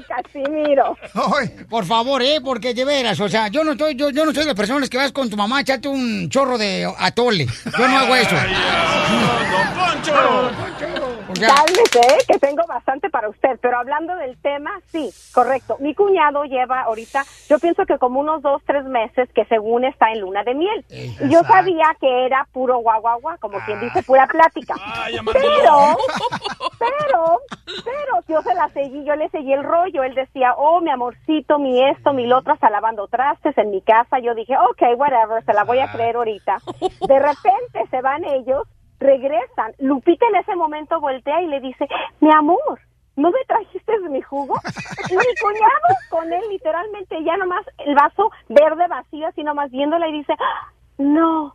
Casimiro. 0.09 0.97
Por 1.71 1.85
favor, 1.85 2.23
eh, 2.23 2.41
porque 2.45 2.75
de 2.75 2.85
veras, 2.85 3.21
o 3.21 3.29
sea, 3.29 3.47
yo 3.49 3.63
no 3.63 3.73
estoy, 3.73 3.95
yo, 3.95 4.11
yo 4.11 4.25
no 4.25 4.33
soy 4.33 4.43
de 4.43 4.49
las 4.49 4.57
personas 4.57 4.91
que 4.91 4.97
vas 4.97 5.13
con 5.13 5.31
tu 5.31 5.37
mamá 5.37 5.59
a 5.59 5.61
echarte 5.61 5.87
un 5.87 6.29
chorro 6.29 6.59
de 6.59 6.93
atole. 6.99 7.47
Yo 7.47 7.89
no 7.89 7.97
hago 7.97 8.17
eso. 8.17 8.35
¡Don 8.35 9.67
Poncho! 9.79 10.15
Cálmese, 11.41 11.99
¿eh? 11.99 12.19
que 12.29 12.39
tengo 12.39 12.63
bastante 12.67 13.11
para 13.11 13.29
usted. 13.29 13.59
Pero 13.61 13.79
hablando 13.79 14.15
del 14.17 14.37
tema, 14.39 14.71
sí, 14.87 15.11
correcto. 15.33 15.77
Mi 15.81 15.95
cuñado 15.95 16.45
lleva 16.45 16.83
ahorita, 16.83 17.25
yo 17.49 17.59
pienso 17.59 17.85
que 17.87 17.99
como 17.99 18.21
unos 18.21 18.43
dos, 18.43 18.63
tres 18.67 18.85
meses 18.85 19.29
que 19.35 19.45
según 19.47 19.85
está 19.85 20.13
en 20.13 20.21
luna 20.21 20.45
de 20.45 20.55
miel. 20.55 20.64
Y 20.91 21.29
yo 21.31 21.43
sabía 21.43 21.97
que 22.01 22.27
era 22.27 22.47
puro 22.53 22.79
guaguagua, 22.79 23.37
como 23.39 23.59
quien 23.65 23.81
dice, 23.81 24.03
pura 24.03 24.27
plática. 24.27 24.75
Pero, 25.33 25.97
pero, 26.79 27.39
pero 27.85 28.21
yo 28.29 28.43
se 28.43 28.55
la 28.55 28.69
seguí, 28.71 29.05
yo 29.05 29.17
le 29.17 29.29
seguí 29.31 29.53
el 29.53 29.63
rollo. 29.63 30.03
Él 30.03 30.15
decía, 30.15 30.55
oh, 30.57 30.81
mi 30.81 30.91
amorcito, 30.91 31.59
mi 31.59 31.83
esto, 31.83 32.13
mi 32.13 32.27
lo 32.27 32.39
otro, 32.39 32.53
hasta 32.53 32.71
lavando 32.71 33.07
trastes 33.09 33.57
en 33.59 33.71
mi 33.71 33.81
casa. 33.81 34.19
Yo 34.19 34.35
dije, 34.35 34.55
ok, 34.57 34.99
whatever, 34.99 35.45
se 35.45 35.53
la 35.53 35.65
voy 35.65 35.79
a 35.79 35.91
creer 35.91 36.17
ahorita. 36.17 36.59
De 36.81 37.19
repente 37.19 37.87
se 37.91 38.01
van 38.01 38.25
ellos, 38.25 38.67
regresan. 38.99 39.73
Lupita 39.79 40.27
en 40.29 40.37
ese 40.37 40.57
momento 40.57 41.01
voltea 41.01 41.43
y 41.43 41.47
le 41.47 41.61
dice, 41.61 41.87
mi 42.21 42.33
amor, 42.33 42.81
¿no 43.17 43.31
me 43.31 43.45
trajiste 43.47 43.85
mi 44.11 44.23
jugo? 44.23 44.55
Y 45.11 45.17
mi 45.17 45.25
cuñado 45.41 45.89
con 46.11 46.33
él 46.33 46.43
literalmente 46.51 47.23
ya 47.25 47.37
nomás 47.37 47.65
el 47.79 47.95
vaso 47.95 48.31
verde 48.49 48.87
vacío, 48.89 49.27
así 49.27 49.43
nomás 49.43 49.71
viéndola 49.71 50.09
y 50.09 50.13
dice, 50.13 50.35
"Ah, 50.39 50.73
no. 50.99 51.55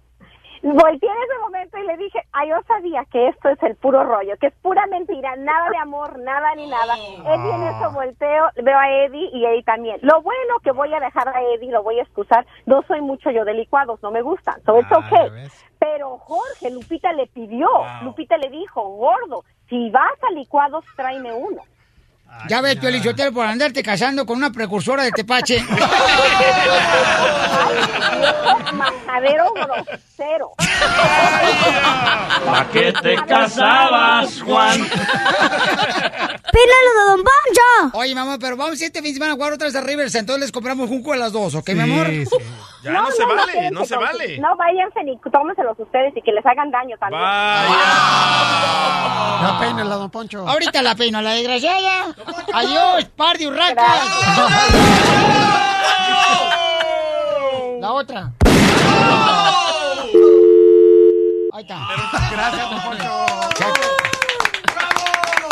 Volteé 0.62 1.10
en 1.10 1.24
ese 1.24 1.40
momento 1.42 1.78
y 1.78 1.86
le 1.86 1.96
dije, 1.96 2.20
ah, 2.34 2.46
yo 2.46 2.56
sabía 2.68 3.06
que 3.06 3.30
esto 3.30 3.48
es 3.48 3.64
el 3.64 3.78
puro 3.78 4.04
rollo, 4.04 4.36
que 4.42 4.48
es 4.48 4.54
pura 4.62 4.86
mentira, 4.88 5.34
nada 5.38 5.70
de 5.70 5.78
amor, 5.78 6.20
nada 6.20 6.54
ni 6.56 6.68
nada. 6.68 6.96
Eddie 6.98 7.56
en 7.56 7.64
eso 7.64 7.92
volteo, 7.92 8.50
veo 8.62 8.78
a 8.78 8.92
Eddie 8.92 9.30
y 9.32 9.46
Eddie 9.46 9.64
también. 9.64 10.00
Lo 10.02 10.22
bueno 10.22 10.60
que 10.62 10.72
voy 10.74 10.94
a 10.94 11.00
dejar 11.00 11.30
a 11.30 11.42
Eddie, 11.42 11.72
lo 11.72 11.82
voy 11.82 12.00
a 12.00 12.04
excusar, 12.04 12.46
no 12.66 12.82
soy 12.90 13.00
mucho 13.00 13.32
yo 13.32 13.46
de 13.46 13.54
licuados, 13.54 14.04
no 14.04 14.12
me 14.12 14.22
gustan, 14.22 14.62
so 14.66 14.78
it's 14.78 14.92
okay. 14.92 15.30
Pero 15.80 16.18
Jorge, 16.18 16.72
Lupita 16.72 17.14
le 17.14 17.28
pidió, 17.28 17.70
Lupita 18.04 18.36
le 18.38 18.50
dijo, 18.50 18.82
gordo, 18.84 19.46
si 19.70 19.90
vas 19.90 20.12
a 20.28 20.32
licuados, 20.34 20.84
tráeme 20.96 21.32
uno. 21.34 21.62
ya 22.48 22.62
ves, 22.62 22.78
Piolín 22.78 23.04
Sotelo, 23.04 23.32
por 23.34 23.46
andarte 23.46 23.84
casando 23.84 24.26
con 24.26 24.38
una 24.38 24.52
precursora 24.52 25.04
de 25.04 25.12
tepache. 25.12 25.64
Majadero 28.74 29.54
grosero. 29.54 30.52
¿Para 32.46 32.70
qué 32.72 32.94
te 33.02 33.16
casabas, 33.26 34.42
Juan? 34.42 34.78
Pínalo 36.52 36.92
de 36.96 37.04
Don 37.08 37.24
Poncho. 37.24 37.98
Oye, 37.98 38.16
mamá, 38.16 38.38
pero 38.40 38.56
vamos 38.58 38.82
este 38.82 39.02
fin 39.02 39.12
de 39.12 39.14
semana 39.14 39.34
a 39.34 39.36
jugar 39.36 39.54
otra 39.54 39.68
vez 39.68 39.76
a 39.76 39.82
Rivers, 39.82 40.16
entonces 40.16 40.42
les 40.42 40.52
compramos 40.52 40.90
un 40.90 41.00
jugo 41.00 41.14
a 41.14 41.18
las 41.18 41.32
dos, 41.32 41.56
¿ok, 41.56 41.70
mi 41.70 41.82
amor? 41.82 42.08
Ya 42.84 42.92
no, 42.94 43.12
se 43.12 43.26
vale, 43.26 43.72
no 43.72 43.84
se 43.86 43.96
con- 43.96 44.04
vale. 44.06 44.38
No, 44.40 44.56
váyanse 44.56 45.04
ni 45.04 45.18
tómenselos 45.32 45.78
ustedes 45.80 46.16
y 46.16 46.22
que 46.22 46.32
les 46.32 46.46
hagan 46.46 46.72
daño 46.72 46.96
también. 46.98 47.22
Ya 49.42 49.58
peínela, 49.60 49.96
Don 49.96 50.10
Poncho. 50.10 50.48
Ahorita 50.48 50.82
la 50.82 50.96
peino, 50.96 51.22
la 51.22 51.32
desgraciada. 51.34 52.08
Adiós, 52.54 53.06
par 53.16 53.38
de 53.38 53.48
urracas. 53.48 54.02
La 57.80 57.92
otra. 57.94 58.32
Ahí 61.54 61.62
está. 61.62 61.80
Gracias, 62.32 62.70
Don 62.70 62.82
Poncho. 62.82 64.09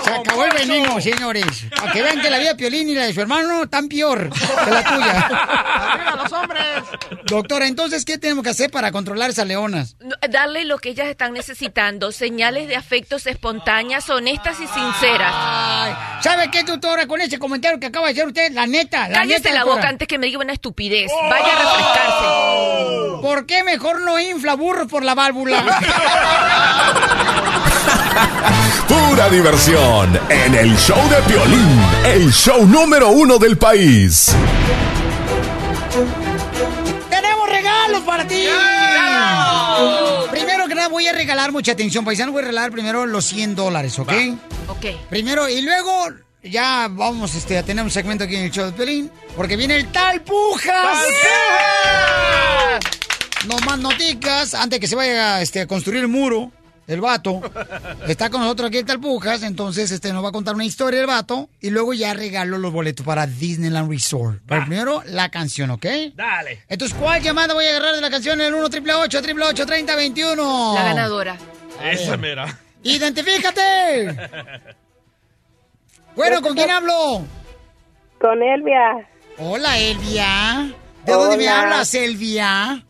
Se 0.08 0.14
acabó 0.14 0.44
el 0.46 0.52
veneno, 0.52 1.02
señores. 1.02 1.46
Para 1.76 1.92
que 1.92 2.02
vean 2.02 2.22
que 2.22 2.30
la 2.30 2.38
vida 2.40 2.50
de 2.50 2.56
Piolín 2.56 2.90
y 2.90 2.96
la 2.96 3.04
de 3.06 3.14
su 3.14 3.22
hermano 3.22 3.64
están 3.64 3.88
peor 3.90 4.30
que 4.30 4.72
la 4.72 4.84
tuya. 4.84 5.28
¡Arriba 5.28 6.16
los 6.24 6.32
hombres! 6.32 6.64
Doctora, 7.26 7.68
entonces, 7.68 8.06
¿qué 8.06 8.18
tenemos 8.18 8.44
que 8.44 8.50
hacer 8.52 8.72
para 8.72 8.92
controlar 8.92 9.30
esas 9.30 9.46
leonas? 9.48 9.96
Darle 10.30 10.66
lo 10.66 10.78
que 10.80 10.90
ellas 10.90 11.08
están 11.08 11.34
necesitando, 11.34 12.12
señales 12.12 12.68
de 12.68 12.76
afectos 12.76 13.26
espontáneas, 13.28 14.10
honestas 14.10 14.58
y 14.62 14.68
sinceras. 14.68 15.34
Ay, 15.36 15.94
¿sabe 16.22 16.50
qué, 16.52 16.64
doctora? 16.64 17.06
Con 17.08 17.22
ese 17.22 17.38
comentario 17.40 17.80
que 17.80 17.88
acaba 17.88 18.08
de 18.08 18.14
hacer 18.14 18.28
usted, 18.28 18.52
la 18.54 18.66
neta, 18.68 19.08
la 19.10 19.20
Cállese 19.20 19.40
neta, 19.40 19.50
la 19.54 19.60
doctora. 19.62 19.76
boca 19.78 19.90
antes 19.90 20.08
que 20.08 20.18
me 20.18 20.28
diga 20.28 20.40
una 20.40 20.54
estupidez. 20.54 21.12
Vaya 21.30 21.46
a 21.46 21.62
refrescarse. 21.62 22.26
¿Por 23.22 23.46
qué 23.46 23.64
mejor 23.64 24.02
no 24.02 24.20
infla 24.20 24.56
burro 24.56 24.88
por 24.88 25.04
la 25.04 25.16
válvula? 25.16 25.58
Pura 28.88 29.30
diversión 29.30 29.97
en 30.04 30.54
el 30.54 30.78
show 30.78 31.10
de 31.10 31.16
Piolín, 31.28 31.82
el 32.06 32.32
show 32.32 32.68
número 32.68 33.10
uno 33.10 33.40
del 33.40 33.58
país. 33.58 34.28
¡Tenemos 37.10 37.50
regalos 37.50 38.02
para 38.04 38.28
ti! 38.28 38.46
Primero 40.30 40.68
que 40.68 40.76
nada 40.76 40.90
voy 40.90 41.08
a 41.08 41.14
regalar 41.14 41.52
mucha 41.52 41.72
atención, 41.72 42.06
paisano. 42.06 42.32
Voy 42.32 42.44
a 42.44 42.46
regalar 42.46 42.72
primero 42.72 43.08
los 43.08 43.26
100 43.26 43.56
dólares, 43.56 43.98
¿ok? 43.98 44.14
Ok. 44.68 44.86
Primero, 45.10 45.50
y 45.50 45.64
luego 45.64 46.10
ya 46.44 46.90
vamos 46.92 47.34
este, 47.34 47.58
a 47.58 47.64
tener 47.64 47.84
un 47.84 47.90
segmento 47.90 48.26
aquí 48.26 48.36
en 48.36 48.44
el 48.44 48.52
show 48.52 48.68
de 48.68 48.74
Pelín, 48.74 49.12
porque 49.36 49.56
viene 49.56 49.78
el 49.78 49.88
Tal 49.92 50.22
Pujas. 50.22 51.08
No 53.48 53.58
más 53.66 53.80
noticas, 53.80 54.54
antes 54.54 54.80
que 54.80 54.88
se 54.88 54.96
vaya 54.96 55.42
este, 55.42 55.62
a 55.62 55.68
construir 55.68 56.02
el 56.02 56.08
muro, 56.08 56.52
el 56.88 57.02
vato. 57.02 57.42
Está 58.08 58.30
con 58.30 58.42
nosotros 58.42 58.70
aquí 58.70 58.78
el 58.78 58.86
Tal 58.86 59.00
Pujas, 59.00 59.44
entonces 59.44 59.92
este, 59.92 60.14
nos 60.14 60.24
va 60.24 60.30
a 60.30 60.32
contar 60.32 60.56
una 60.56 60.66
historia 60.66 61.02
el 61.02 61.08
vato, 61.08 61.50
y 61.60 61.70
luego 61.70 61.94
ya 61.94 62.14
regalo 62.14 62.58
los 62.58 62.72
boletos 62.72 63.06
para 63.06 63.28
Disneyland 63.28 63.92
Resort. 63.92 64.42
Pero 64.48 64.62
primero, 64.62 65.04
la 65.06 65.30
canción, 65.30 65.70
¿ok? 65.72 65.86
Dale. 66.16 66.64
Entonces, 66.70 66.98
¿cuál 66.98 67.22
llamada 67.22 67.54
voy 67.54 67.66
a 67.66 67.70
agarrar 67.70 67.96
de 67.96 68.02
la 68.02 68.10
canción? 68.10 68.40
El 68.42 68.54
1 68.54 68.66
888 68.66 69.66
30 69.66 69.96
21 69.96 70.74
La 70.76 70.84
ganadora. 70.84 71.38
Esa 71.84 72.18
mera. 72.18 72.58
¡Identifícate! 72.84 74.16
Bueno, 76.16 76.42
¿con 76.42 76.56
quién 76.56 76.72
hablo? 76.72 77.24
Con 78.20 78.42
Elvia. 78.42 79.08
Hola, 79.38 79.78
Elvia. 79.78 80.74
¿De 81.06 81.14
dónde 81.14 81.38
me 81.38 81.48
hablas, 81.48 81.94
Elvia? 81.94 82.84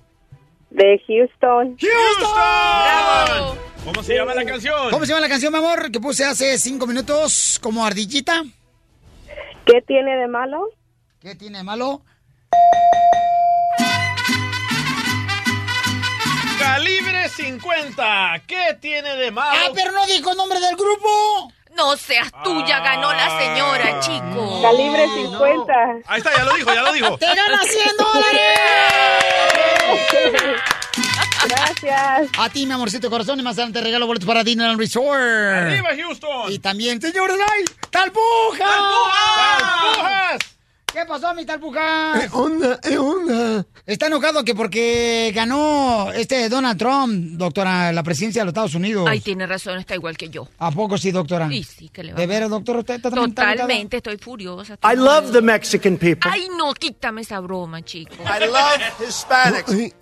De 0.69 1.01
Houston. 1.07 1.77
¡Houston! 1.77 3.66
¿Cómo 3.87 4.03
se 4.03 4.15
llama 4.15 4.35
la 4.35 4.43
canción? 4.43 4.91
¿Cómo 4.91 5.05
se 5.05 5.13
llama 5.13 5.21
la 5.21 5.29
canción, 5.29 5.53
mi 5.53 5.59
amor? 5.59 5.89
Que 5.89 6.01
puse 6.01 6.25
hace 6.25 6.57
cinco 6.57 6.85
minutos 6.85 7.57
como 7.63 7.85
ardillita. 7.85 8.43
¿Qué 9.65 9.81
tiene 9.81 10.17
de 10.17 10.27
malo? 10.27 10.67
¿Qué 11.21 11.35
tiene 11.35 11.59
de 11.59 11.63
malo? 11.63 12.01
Calibre 16.59 17.29
50. 17.29 18.43
¿Qué 18.45 18.77
tiene 18.81 19.15
de 19.15 19.31
malo? 19.31 19.57
¡Ah, 19.57 19.71
pero 19.73 19.93
no 19.93 20.05
dijo 20.05 20.31
el 20.31 20.37
nombre 20.37 20.59
del 20.59 20.75
grupo! 20.75 21.53
No 21.77 21.95
seas 21.95 22.29
tú, 22.43 22.65
ya 22.65 22.81
ganó 22.81 23.13
la 23.13 23.39
señora, 23.39 24.01
chico. 24.01 24.61
Calibre 24.63 25.07
50. 25.15 25.73
Ahí 26.07 26.17
está, 26.17 26.35
ya 26.35 26.43
lo 26.43 26.53
dijo, 26.55 26.73
ya 26.73 26.81
lo 26.81 26.91
dijo. 26.91 27.17
¡Te 27.17 27.27
ganas 27.27 27.65
100 27.65 27.85
dólares! 27.97 28.59
Gracias. 31.47 32.29
A 32.37 32.49
ti, 32.49 32.65
mi 32.65 32.73
amorcito 32.73 33.09
corazón, 33.09 33.39
y 33.39 33.43
más 33.43 33.55
adelante 33.57 33.81
regalo 33.81 34.07
boletos 34.07 34.27
para 34.27 34.43
Disneyland 34.43 34.79
Resort. 34.79 35.19
¡Arriba, 35.19 35.89
Houston! 35.95 36.51
Y 36.51 36.59
también, 36.59 37.01
señores, 37.01 37.37
¡ay! 37.51 37.63
¡Talpujas! 37.89 38.67
¡Talpujas! 39.37 40.57
¿Qué 40.93 41.05
pasó, 41.05 41.33
mi 41.35 41.45
Talpujas? 41.45 42.19
¿Qué 42.19 42.29
onda? 42.31 42.79
¿Qué 42.81 42.97
onda? 42.97 43.65
Está 43.85 44.07
enojado 44.07 44.43
que 44.43 44.55
porque 44.55 45.31
ganó 45.35 46.11
este 46.11 46.49
Donald 46.49 46.79
Trump, 46.79 47.37
doctora, 47.37 47.91
la 47.91 48.01
presidencia 48.01 48.41
de 48.41 48.45
los 48.45 48.51
Estados 48.51 48.73
Unidos. 48.73 49.05
Ay, 49.07 49.19
tiene 49.19 49.45
razón, 49.45 49.77
está 49.77 49.93
igual 49.93 50.17
que 50.17 50.29
yo. 50.29 50.47
¿A 50.57 50.71
poco 50.71 50.97
sí, 50.97 51.11
doctora? 51.11 51.49
Sí, 51.49 51.63
sí, 51.63 51.89
que 51.89 52.03
le 52.03 52.13
va. 52.13 52.19
¿De 52.19 52.25
veras, 52.25 52.49
doctor? 52.49 52.77
¿Usted 52.77 52.95
está 52.95 53.11
Totalmente, 53.11 53.97
estoy 53.97 54.17
furiosa. 54.17 54.79
I 54.83 54.95
love 54.95 55.31
the 55.31 55.41
Mexican 55.41 55.97
people. 55.97 56.31
Ay, 56.33 56.47
no, 56.57 56.73
quítame 56.73 57.21
esa 57.21 57.41
broma, 57.41 57.83
chico. 57.83 58.15
I 58.23 58.45
love 58.47 58.81
Hispanics. 59.07 59.93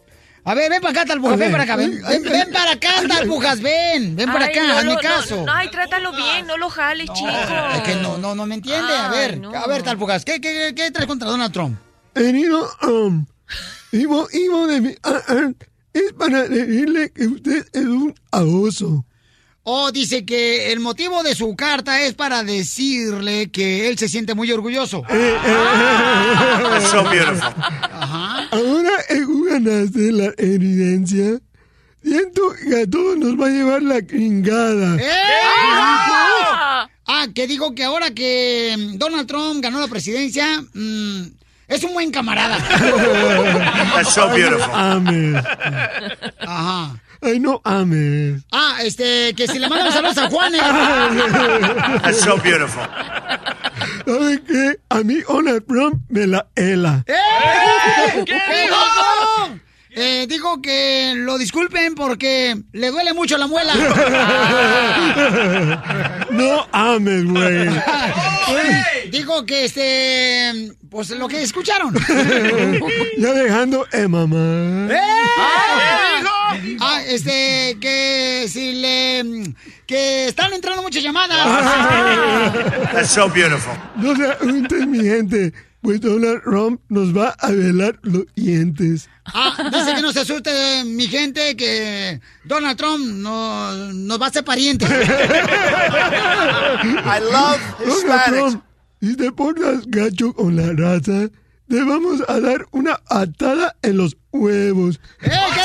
A 0.48 0.54
ver, 0.54 0.70
ven 0.70 0.80
para 0.80 0.92
acá, 0.92 1.06
Talpujas, 1.06 1.40
ven 1.40 1.52
para 1.52 1.64
acá, 1.64 1.76
ven, 1.76 2.02
ven, 2.08 2.22
ven 2.24 2.52
para 2.54 2.72
acá, 2.74 2.90
Talpujas, 3.08 3.62
ven, 3.62 4.16
ven 4.16 4.32
para 4.32 4.46
Ay, 4.46 4.52
acá, 4.52 4.68
no 4.68 4.78
hazme 4.78 4.98
caso. 4.98 5.36
No, 5.38 5.46
no, 5.48 5.52
ay, 5.52 5.70
trátalo 5.72 6.12
bien, 6.12 6.46
no 6.46 6.56
lo 6.58 6.70
jales, 6.70 7.10
chico. 7.14 7.30
Es 7.76 7.82
que 7.82 7.96
no, 7.96 8.20
no, 8.20 8.36
no 8.36 8.46
me 8.46 8.54
entiende. 8.56 8.94
A 8.94 9.10
Ay, 9.10 9.18
ver, 9.18 9.40
no. 9.40 9.56
a 9.56 9.66
ver, 9.66 9.82
Talpujas, 9.82 10.24
¿qué, 10.24 10.40
qué, 10.40 10.74
qué 10.76 10.92
traes 10.92 11.08
contra 11.08 11.28
Donald 11.30 11.52
Trump? 11.52 11.80
Querido, 12.14 12.70
um, 12.88 13.26
Ivo, 13.92 14.28
Ivo 14.32 14.68
de 14.68 14.82
mi... 14.82 14.96
ah, 15.04 15.20
ah, 15.28 15.52
es 15.94 16.14
para 16.14 16.44
decirle 16.44 17.12
que 17.12 17.26
usted 17.26 17.66
es 17.74 17.84
un 17.86 18.14
abuso. 18.32 19.04
Oh, 19.64 19.92
dice 19.92 20.26
que 20.26 20.72
el 20.72 20.80
motivo 20.80 21.24
de 21.24 21.34
su 21.34 21.56
carta 21.56 22.00
es 22.04 22.14
para 22.14 22.44
decirle 22.44 23.50
que 23.50 23.88
él 23.88 23.98
se 23.98 24.08
siente 24.08 24.36
muy 24.36 24.52
orgulloso. 24.52 25.02
Eh, 25.10 25.38
That's 25.44 26.88
so 26.92 27.04
beautiful. 27.10 27.52
Ajá. 27.92 28.25
Ganaste 29.66 30.12
la 30.12 30.32
evidencia, 30.38 31.40
siento 32.04 32.54
que 32.54 32.84
a 32.84 32.88
todos 32.88 33.18
nos 33.18 33.34
va 33.34 33.48
a 33.48 33.50
llevar 33.50 33.82
la 33.82 34.06
chingada. 34.06 34.96
¡Eh! 35.02 35.12
Ah, 37.08 37.26
que 37.34 37.48
digo 37.48 37.74
que 37.74 37.84
ahora 37.84 38.12
que 38.12 38.76
mm, 38.78 38.98
Donald 39.00 39.28
Trump 39.28 39.64
ganó 39.64 39.80
la 39.80 39.88
presidencia, 39.88 40.62
mm, 40.72 41.24
es 41.68 41.84
un 41.84 41.94
buen 41.94 42.12
camarada. 42.12 42.60
That's 43.96 44.14
so 44.14 44.30
beautiful. 44.30 44.72
Ames. 44.72 45.44
Ajá. 46.42 47.02
Ay, 47.24 47.40
no 47.40 47.60
ames. 47.64 48.44
Ah, 48.52 48.78
este, 48.84 49.34
que 49.34 49.48
si 49.48 49.58
le 49.58 49.68
mandamos 49.68 49.96
saludos 49.96 50.18
a 50.20 50.30
Juanes. 50.30 50.62
That's 52.04 52.22
so 52.22 52.38
beautiful. 52.38 52.84
¿Saben 54.06 54.44
qué? 54.46 54.80
A 54.90 55.00
mí 55.02 55.22
Donald 55.28 55.66
Trump 55.66 56.02
me 56.10 56.28
la 56.28 56.48
hela. 56.56 57.04
¡Eh! 57.08 58.24
¿Qué 58.26 58.34
dijo? 58.34 59.60
Eh, 59.98 60.26
digo 60.28 60.62
que 60.62 61.14
lo 61.16 61.38
disculpen 61.38 61.96
porque 61.96 62.54
le 62.74 62.92
duele 62.92 63.14
mucho 63.14 63.38
la 63.38 63.48
muela. 63.48 63.74
No 66.32 66.68
ames, 66.74 67.24
güey. 67.26 67.70
Digo 69.10 69.46
que 69.46 69.64
este, 69.66 70.74
pues 70.90 71.12
lo 71.12 71.28
que 71.30 71.42
escucharon. 71.42 71.94
Ya 73.18 73.32
dejando 73.34 73.88
eh, 73.94 74.08
mamá. 74.08 74.88
¡Eh! 74.92 75.00
Ah, 76.82 77.02
este, 77.08 77.78
que 77.80 78.48
si 78.50 78.74
le, 78.74 79.54
que 79.88 80.28
están 80.28 80.52
entrando 80.54 80.82
muchas 80.82 81.04
llamadas. 81.04 81.38
That's 82.92 83.12
so 83.12 83.30
beautiful. 83.30 83.74
No 83.96 84.14
se 84.16 84.86
mi 84.86 85.08
gente. 85.08 85.54
Pues 85.86 86.02
Donald 86.02 86.42
Trump 86.42 86.82
nos 86.90 87.16
va 87.16 87.36
a 87.38 87.52
velar 87.52 88.00
los 88.02 88.26
dientes. 88.34 89.08
Ah, 89.26 89.70
dice 89.72 89.94
que 89.94 90.02
no 90.02 90.12
se 90.12 90.22
asuste 90.22 90.84
mi 90.84 91.06
gente, 91.06 91.56
que 91.56 92.20
Donald 92.44 92.76
Trump 92.76 93.06
no, 93.06 93.72
nos 93.94 94.20
va 94.20 94.26
a 94.26 94.30
hacer 94.30 94.44
parientes. 94.44 94.90
I 94.90 94.96
love 97.22 97.62
Donald 97.78 97.98
Hispanics. 97.98 98.36
Trump, 98.36 98.64
si 99.00 99.16
te 99.16 99.32
portas 99.32 99.86
gacho 99.86 100.34
con 100.34 100.56
la 100.56 100.74
raza, 100.74 101.30
te 101.68 101.84
vamos 101.84 102.24
a 102.28 102.40
dar 102.40 102.66
una 102.72 103.00
atada 103.08 103.76
en 103.84 103.98
los 103.98 104.18
huevos. 104.32 105.00
¡Eh, 105.22 105.30
qué! 105.54 105.62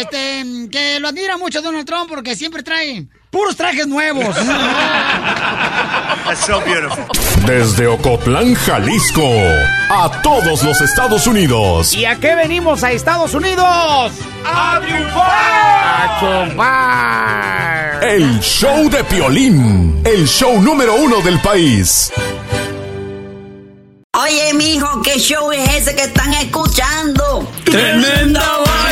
Este, 0.00 0.68
que 0.70 1.00
lo 1.00 1.08
admira 1.08 1.38
mucho 1.38 1.62
Donald 1.62 1.86
Trump 1.86 2.10
porque 2.10 2.36
siempre 2.36 2.62
trae 2.62 3.08
puros 3.32 3.56
trajes 3.56 3.88
nuevos. 3.88 4.36
That's 6.24 6.44
so 6.46 6.60
beautiful. 6.60 7.04
Desde 7.46 7.86
Ocotlán, 7.88 8.54
Jalisco, 8.54 9.26
a 9.90 10.20
todos 10.22 10.62
los 10.62 10.80
Estados 10.80 11.26
Unidos. 11.26 11.94
¿Y 11.94 12.04
a 12.04 12.14
qué 12.20 12.36
venimos 12.36 12.84
a 12.84 12.92
Estados 12.92 13.34
Unidos? 13.34 14.12
¡A 14.44 14.80
triunfar! 14.80 16.52
¡A! 16.60 18.00
El 18.02 18.38
show 18.40 18.88
de 18.90 19.02
Piolín, 19.04 20.02
el 20.04 20.28
show 20.28 20.60
número 20.62 20.94
uno 20.94 21.20
del 21.22 21.40
país. 21.40 22.12
Oye, 24.14 24.52
mijo, 24.54 25.00
¿qué 25.02 25.18
show 25.18 25.50
es 25.52 25.68
ese 25.70 25.96
que 25.96 26.02
están 26.02 26.34
escuchando? 26.34 27.48
¡Tremenda 27.64 28.58
vaina! 28.58 28.91